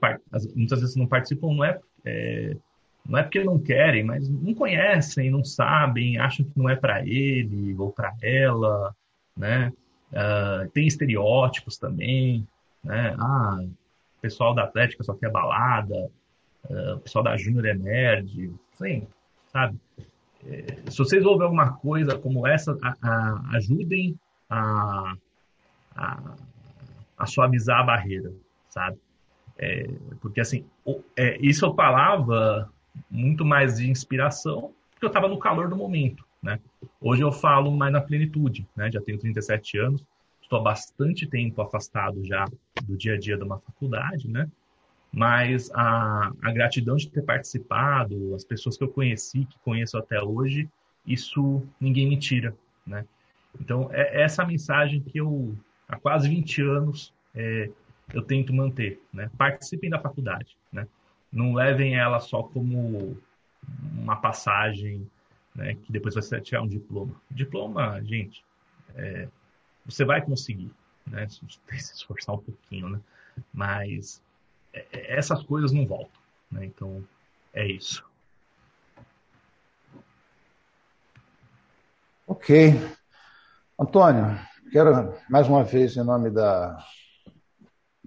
muitas 0.55 0.81
vezes 0.81 0.97
não 0.97 1.07
participam, 1.07 1.55
não 1.55 1.65
é, 1.65 1.81
é 2.05 2.57
não 3.09 3.19
é 3.19 3.23
porque 3.23 3.43
não 3.43 3.59
querem, 3.59 4.05
mas 4.05 4.29
não 4.29 4.53
conhecem, 4.53 5.31
não 5.31 5.43
sabem, 5.43 6.19
acham 6.19 6.45
que 6.45 6.59
não 6.59 6.69
é 6.69 6.77
para 6.77 7.01
ele 7.07 7.75
ou 7.79 7.91
para 7.91 8.15
ela, 8.23 8.95
né? 9.35 9.73
Uh, 10.13 10.69
tem 10.73 10.87
estereótipos 10.87 11.79
também, 11.79 12.47
né? 12.85 13.17
Ah, 13.19 13.61
o 13.63 14.21
pessoal 14.21 14.55
da 14.55 14.65
Atlética 14.65 15.03
só 15.03 15.15
quer 15.15 15.31
balada, 15.31 16.11
uh, 16.69 16.97
o 16.97 17.01
pessoal 17.01 17.25
da 17.25 17.37
Júnior 17.37 17.67
é 17.67 17.75
nerd, 17.75 18.53
sim, 18.75 19.07
sabe? 19.51 19.79
É, 20.47 20.91
se 20.91 20.99
vocês 20.99 21.25
ouvem 21.25 21.45
alguma 21.45 21.73
coisa 21.73 22.17
como 22.19 22.47
essa, 22.47 22.77
a, 22.83 22.95
a, 23.03 23.57
ajudem 23.57 24.19
a, 24.49 25.15
a, 25.97 26.35
suavizar 27.27 27.81
a 27.81 27.85
barreira, 27.85 28.33
sabe? 28.69 28.99
É, 29.59 29.89
porque 30.21 30.41
assim, 30.41 30.65
é, 31.17 31.39
isso 31.41 31.65
eu 31.65 31.75
falava 31.75 32.71
muito 33.11 33.45
mais 33.45 33.79
de 33.79 33.91
inspiração, 33.91 34.73
porque 34.93 35.05
eu 35.05 35.09
estava 35.09 35.29
no 35.29 35.39
calor 35.39 35.69
do 35.69 35.77
momento, 35.77 36.25
né? 36.43 36.61
Hoje 37.01 37.23
eu 37.23 37.33
falo 37.33 37.71
mais 37.71 37.93
na 37.93 38.01
plenitude, 38.01 38.67
né? 38.77 38.91
Já 38.91 39.01
tenho 39.01 39.19
37 39.19 39.79
anos, 39.79 40.05
estou 40.41 40.61
há 40.61 40.63
bastante 40.63 41.27
tempo 41.27 41.61
afastado 41.61 42.25
já 42.25 42.45
do 42.83 42.97
dia 42.97 43.15
a 43.15 43.19
dia 43.19 43.37
de 43.37 43.45
uma 43.45 43.59
faculdade, 43.59 44.29
né? 44.29 44.49
Mas 45.13 45.71
a, 45.73 46.33
a 46.43 46.53
gratidão 46.53 46.97
de 46.97 47.11
ter 47.11 47.23
participado, 47.23 48.35
as 48.35 48.45
pessoas 48.45 48.77
que 48.77 48.85
eu 48.85 48.89
conheci, 48.89 49.45
que 49.45 49.59
conheço 49.61 49.97
até 49.97 50.23
hoje, 50.23 50.69
isso 51.07 51.63
ninguém 51.81 52.09
me 52.09 52.19
tira, 52.19 52.55
né? 52.87 53.05
Então, 53.59 53.89
é 53.93 54.23
essa 54.23 54.45
mensagem 54.45 55.01
que 55.01 55.19
eu, 55.19 55.57
há 55.89 55.97
quase 55.97 56.29
20 56.29 56.63
anos, 56.63 57.13
é, 57.35 57.71
eu 58.13 58.23
tento 58.23 58.53
manter, 58.53 59.01
né? 59.13 59.31
Participem 59.37 59.91
da 59.91 59.99
faculdade, 59.99 60.57
né? 60.73 60.87
Não 61.33 61.55
levem 61.55 61.97
ela 61.97 62.21
só 62.21 62.43
como 62.43 63.17
uma 63.93 64.17
passagem, 64.17 65.09
né? 65.55 65.75
Que 65.75 65.91
depois 65.91 66.15
vai 66.15 66.41
tirar 66.41 66.63
um 66.63 66.69
diploma. 66.69 67.15
Diploma, 67.31 68.01
gente, 68.05 68.45
é, 68.95 69.29
você 69.85 70.05
vai 70.05 70.21
conseguir, 70.23 70.71
né? 71.07 71.27
Se 71.29 71.95
esforçar 71.95 72.35
um 72.35 72.39
pouquinho, 72.39 72.89
né? 72.91 73.01
Mas 73.53 74.23
é, 74.73 74.87
é, 74.93 75.19
essas 75.19 75.43
coisas 75.43 75.73
não 75.73 75.87
voltam, 75.87 76.21
né? 76.51 76.65
Então, 76.65 77.05
é 77.53 77.67
isso. 77.67 78.05
Ok. 82.27 82.75
Antônio, 83.79 84.39
quero 84.71 85.15
mais 85.31 85.49
uma 85.49 85.65
vez, 85.65 85.97
em 85.97 86.05
nome 86.05 86.31
da 86.31 86.79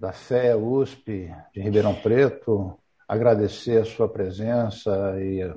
da 0.02 0.12
FE 0.12 0.54
USP 0.56 1.32
de 1.54 1.60
Ribeirão 1.60 1.94
Preto, 1.94 2.76
agradecer 3.06 3.80
a 3.80 3.84
sua 3.84 4.08
presença 4.08 4.90
e 5.20 5.40
a 5.40 5.54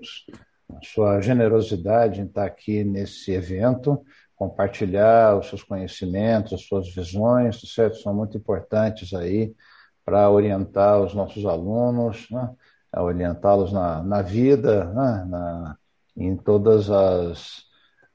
sua 0.84 1.20
generosidade 1.20 2.22
em 2.22 2.26
estar 2.26 2.46
aqui 2.46 2.84
nesse 2.84 3.32
evento, 3.32 4.06
compartilhar 4.36 5.36
os 5.36 5.48
seus 5.48 5.64
conhecimentos, 5.64 6.54
as 6.54 6.62
suas 6.62 6.94
visões, 6.94 7.60
certo? 7.74 7.98
São 7.98 8.14
muito 8.14 8.38
importantes 8.38 9.16
aí 9.16 9.56
para 10.06 10.30
orientar 10.30 11.02
os 11.02 11.16
nossos 11.16 11.44
alunos, 11.46 12.28
né? 12.30 12.52
orientá-los 12.96 13.74
na, 13.74 14.04
na 14.04 14.22
vida, 14.22 14.86
né? 14.86 15.26
na, 15.28 15.78
em 16.16 16.38
todas 16.38 16.92
as, 16.92 17.64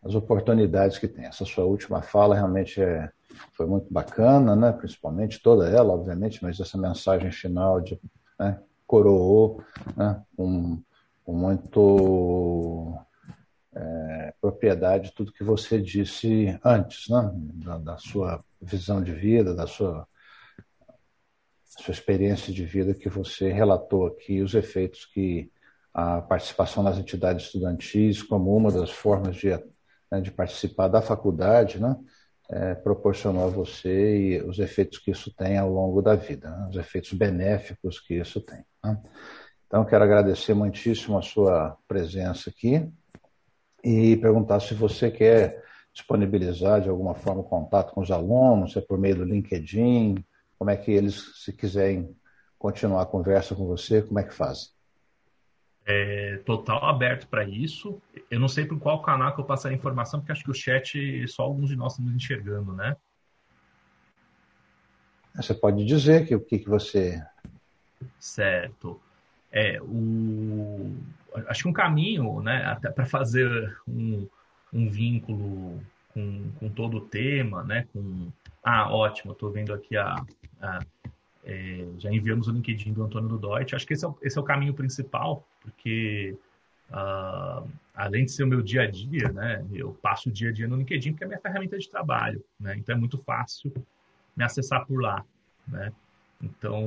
as 0.02 0.14
oportunidades 0.14 0.98
que 0.98 1.08
tem. 1.08 1.26
Essa 1.26 1.44
sua 1.44 1.64
última 1.64 2.02
fala 2.02 2.34
realmente 2.34 2.80
é, 2.80 3.10
foi 3.52 3.66
muito 3.66 3.92
bacana, 3.92 4.56
né? 4.56 4.72
principalmente 4.72 5.42
toda 5.42 5.68
ela, 5.68 5.92
obviamente, 5.92 6.42
mas 6.42 6.58
essa 6.58 6.78
mensagem 6.78 7.30
final 7.30 7.80
de 7.80 8.00
né? 8.38 8.58
coroou 8.86 9.62
né? 9.96 10.22
com, 10.36 10.82
com 11.24 11.32
muito 11.32 12.98
é, 13.74 14.34
propriedade 14.40 15.12
tudo 15.14 15.32
que 15.32 15.44
você 15.44 15.80
disse 15.80 16.58
antes, 16.64 17.08
né? 17.08 17.30
da, 17.34 17.78
da 17.78 17.98
sua 17.98 18.42
visão 18.60 19.02
de 19.02 19.12
vida, 19.12 19.54
da 19.54 19.66
sua 19.66 20.06
sua 21.78 21.92
experiência 21.92 22.52
de 22.52 22.64
vida 22.64 22.92
que 22.92 23.08
você 23.08 23.50
relatou 23.50 24.06
aqui, 24.06 24.42
os 24.42 24.54
efeitos 24.54 25.06
que 25.06 25.50
a 25.94 26.20
participação 26.20 26.82
nas 26.82 26.98
entidades 26.98 27.46
estudantis, 27.46 28.22
como 28.22 28.54
uma 28.54 28.70
das 28.70 28.90
formas 28.90 29.36
de, 29.36 29.48
né, 30.10 30.20
de 30.20 30.30
participar 30.30 30.88
da 30.88 31.00
faculdade, 31.00 31.80
né, 31.80 31.96
é, 32.50 32.74
proporcionou 32.74 33.44
a 33.44 33.50
você 33.50 34.16
e 34.18 34.42
os 34.42 34.58
efeitos 34.58 34.98
que 34.98 35.10
isso 35.10 35.32
tem 35.34 35.56
ao 35.56 35.70
longo 35.70 36.02
da 36.02 36.16
vida, 36.16 36.50
né? 36.50 36.66
os 36.68 36.76
efeitos 36.76 37.12
benéficos 37.12 38.00
que 38.00 38.14
isso 38.14 38.40
tem. 38.40 38.64
Né? 38.82 39.00
Então, 39.66 39.84
quero 39.84 40.02
agradecer 40.02 40.52
muitíssimo 40.52 41.16
a 41.16 41.22
sua 41.22 41.76
presença 41.86 42.50
aqui 42.50 42.90
e 43.84 44.16
perguntar 44.16 44.58
se 44.60 44.74
você 44.74 45.10
quer 45.10 45.62
disponibilizar 45.92 46.80
de 46.80 46.88
alguma 46.88 47.14
forma 47.14 47.40
o 47.40 47.44
contato 47.44 47.92
com 47.92 48.00
os 48.00 48.10
alunos, 48.10 48.76
é 48.76 48.80
por 48.80 48.98
meio 48.98 49.16
do 49.16 49.24
LinkedIn, 49.24 50.16
como 50.58 50.70
é 50.70 50.76
que 50.76 50.90
eles, 50.90 51.44
se 51.44 51.52
quiserem 51.52 52.14
continuar 52.58 53.02
a 53.02 53.06
conversa 53.06 53.54
com 53.54 53.64
você, 53.64 54.02
como 54.02 54.18
é 54.18 54.24
que 54.24 54.34
fazem? 54.34 54.68
É, 55.90 56.36
total 56.46 56.84
aberto 56.84 57.26
para 57.26 57.44
isso. 57.44 58.00
Eu 58.30 58.38
não 58.38 58.48
sei 58.48 58.64
por 58.64 58.78
qual 58.78 59.02
canal 59.02 59.34
que 59.34 59.40
eu 59.40 59.44
passar 59.44 59.70
a 59.70 59.72
informação, 59.72 60.20
porque 60.20 60.32
acho 60.32 60.44
que 60.44 60.50
o 60.50 60.54
chat 60.54 61.26
só 61.28 61.42
alguns 61.42 61.68
de 61.68 61.76
nós 61.76 61.92
estamos 61.92 62.14
enxergando, 62.14 62.72
né? 62.72 62.96
Você 65.34 65.54
pode 65.54 65.84
dizer 65.84 66.26
que 66.26 66.34
o 66.34 66.40
que, 66.40 66.58
que 66.58 66.68
você. 66.68 67.20
Certo. 68.18 69.00
É, 69.50 69.80
o... 69.82 70.96
Acho 71.48 71.64
que 71.64 71.68
um 71.68 71.72
caminho, 71.72 72.40
né, 72.40 72.64
até 72.64 72.90
para 72.90 73.06
fazer 73.06 73.76
um, 73.86 74.28
um 74.72 74.88
vínculo 74.88 75.80
com, 76.12 76.50
com 76.58 76.68
todo 76.68 76.98
o 76.98 77.00
tema, 77.00 77.62
né, 77.62 77.86
com... 77.92 78.30
Ah, 78.62 78.92
ótimo, 78.92 79.32
estou 79.32 79.50
vendo 79.50 79.72
aqui 79.72 79.96
a, 79.96 80.16
a 80.60 80.80
é, 81.44 81.86
já 81.98 82.12
enviamos 82.12 82.48
o 82.48 82.52
LinkedIn 82.52 82.92
do 82.92 83.04
Antônio 83.04 83.28
Dudoit. 83.28 83.74
Acho 83.74 83.86
que 83.86 83.94
esse 83.94 84.04
é, 84.04 84.08
o, 84.08 84.16
esse 84.22 84.36
é 84.36 84.40
o 84.40 84.44
caminho 84.44 84.74
principal, 84.74 85.46
porque 85.62 86.36
uh, 86.90 87.68
além 87.94 88.24
de 88.24 88.32
ser 88.32 88.44
o 88.44 88.46
meu 88.46 88.62
dia 88.62 88.82
a 88.82 88.90
dia, 88.90 89.30
né, 89.32 89.64
eu 89.72 89.92
passo 90.02 90.28
o 90.28 90.32
dia 90.32 90.50
a 90.50 90.52
dia 90.52 90.68
no 90.68 90.76
LinkedIn 90.76 91.12
porque 91.12 91.24
é 91.24 91.26
a 91.26 91.28
minha 91.28 91.40
ferramenta 91.40 91.78
de 91.78 91.88
trabalho, 91.88 92.44
né, 92.58 92.76
então 92.76 92.94
é 92.94 92.98
muito 92.98 93.18
fácil 93.18 93.72
me 94.36 94.44
acessar 94.44 94.86
por 94.86 95.00
lá, 95.00 95.24
né. 95.66 95.92
Então, 96.42 96.82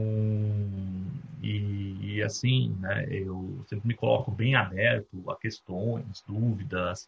e, 1.40 2.16
e, 2.16 2.24
assim, 2.24 2.76
né, 2.80 3.06
eu 3.10 3.64
sempre 3.68 3.88
me 3.88 3.94
coloco 3.94 4.32
bem 4.32 4.56
aberto 4.56 5.30
a 5.30 5.36
questões, 5.36 6.24
dúvidas. 6.28 7.08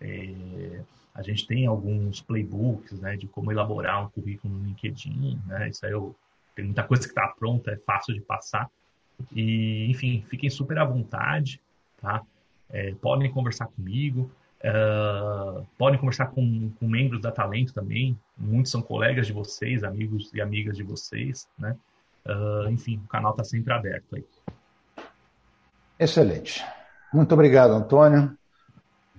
É, 0.00 0.80
a 1.14 1.20
gente 1.20 1.46
tem 1.46 1.66
alguns 1.66 2.22
playbooks, 2.22 2.98
né, 2.98 3.14
de 3.18 3.26
como 3.26 3.52
elaborar 3.52 4.06
um 4.06 4.08
currículo 4.08 4.54
no 4.54 4.64
LinkedIn, 4.64 5.38
né, 5.46 5.68
isso 5.68 5.84
aí 5.84 5.92
eu 5.92 6.16
tem 6.54 6.64
muita 6.66 6.82
coisa 6.82 7.02
que 7.02 7.08
está 7.08 7.28
pronta, 7.28 7.70
é 7.70 7.76
fácil 7.78 8.14
de 8.14 8.20
passar. 8.20 8.68
E, 9.34 9.90
enfim, 9.90 10.24
fiquem 10.28 10.50
super 10.50 10.78
à 10.78 10.84
vontade, 10.84 11.60
tá? 12.00 12.22
É, 12.70 12.94
podem 12.94 13.30
conversar 13.30 13.66
comigo. 13.66 14.30
Uh, 14.64 15.66
podem 15.76 15.98
conversar 15.98 16.26
com, 16.26 16.70
com, 16.78 16.86
membros 16.86 17.20
da 17.20 17.32
Talento 17.32 17.74
também. 17.74 18.16
Muitos 18.38 18.70
são 18.70 18.80
colegas 18.80 19.26
de 19.26 19.32
vocês, 19.32 19.82
amigos 19.82 20.32
e 20.32 20.40
amigas 20.40 20.76
de 20.76 20.84
vocês, 20.84 21.48
né? 21.58 21.76
Uh, 22.24 22.70
enfim, 22.70 23.00
o 23.04 23.08
canal 23.08 23.32
está 23.32 23.42
sempre 23.42 23.72
aberto 23.72 24.14
aí. 24.14 24.24
Excelente. 25.98 26.64
Muito 27.12 27.32
obrigado, 27.32 27.72
Antônio. 27.72 28.36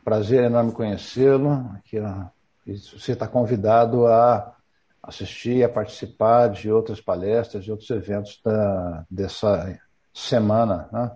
Prazer 0.04 0.46
enorme 0.46 0.72
conhecê-lo. 0.72 1.78
Você 2.66 3.12
está 3.12 3.28
convidado 3.28 4.08
a 4.08 4.56
assistir, 5.04 5.64
a 5.64 5.70
participar 5.70 6.48
de 6.48 6.72
outras 6.72 7.02
palestras, 7.02 7.66
de 7.66 7.72
outros 7.72 7.90
eventos 7.90 8.40
da, 8.44 9.06
dessa 9.12 9.78
semana, 10.14 10.88
né? 10.92 11.12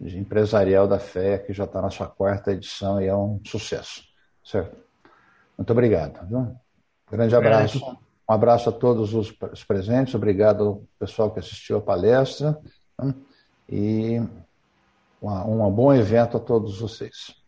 de 0.00 0.18
empresarial 0.18 0.86
da 0.86 0.98
fé, 0.98 1.38
que 1.38 1.52
já 1.52 1.64
está 1.64 1.82
na 1.82 1.90
sua 1.90 2.06
quarta 2.06 2.52
edição 2.52 3.00
e 3.00 3.06
é 3.06 3.14
um 3.14 3.40
sucesso. 3.44 4.04
Certo? 4.44 4.76
Muito 5.58 5.70
obrigado. 5.70 6.26
Viu? 6.26 6.56
Grande 7.10 7.34
abraço. 7.34 7.98
Um 8.28 8.32
abraço 8.32 8.68
a 8.68 8.72
todos 8.72 9.12
os 9.12 9.64
presentes, 9.64 10.14
obrigado 10.14 10.64
ao 10.64 10.82
pessoal 10.98 11.30
que 11.30 11.40
assistiu 11.40 11.78
a 11.78 11.80
palestra 11.82 12.58
né? 12.98 13.14
e 13.68 14.20
um 15.20 15.70
bom 15.70 15.92
evento 15.92 16.36
a 16.36 16.40
todos 16.40 16.80
vocês. 16.80 17.41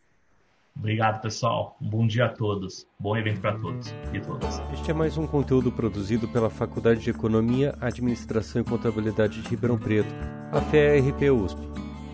Obrigado, 0.76 1.22
pessoal. 1.22 1.76
Um 1.80 1.88
bom 1.88 2.06
dia 2.06 2.26
a 2.26 2.28
todos. 2.28 2.86
Bom 2.98 3.16
evento 3.16 3.40
para 3.40 3.56
todos 3.58 3.94
e 4.12 4.20
todas. 4.20 4.60
Este 4.72 4.90
é 4.90 4.94
mais 4.94 5.16
um 5.16 5.26
conteúdo 5.26 5.70
produzido 5.70 6.26
pela 6.28 6.50
Faculdade 6.50 7.00
de 7.00 7.10
Economia, 7.10 7.74
Administração 7.80 8.60
e 8.60 8.64
Contabilidade 8.64 9.40
de 9.40 9.48
Ribeirão 9.48 9.78
Preto, 9.78 10.12
a 10.52 10.60
FEA-RP 10.60 11.30
USP. 11.30 11.60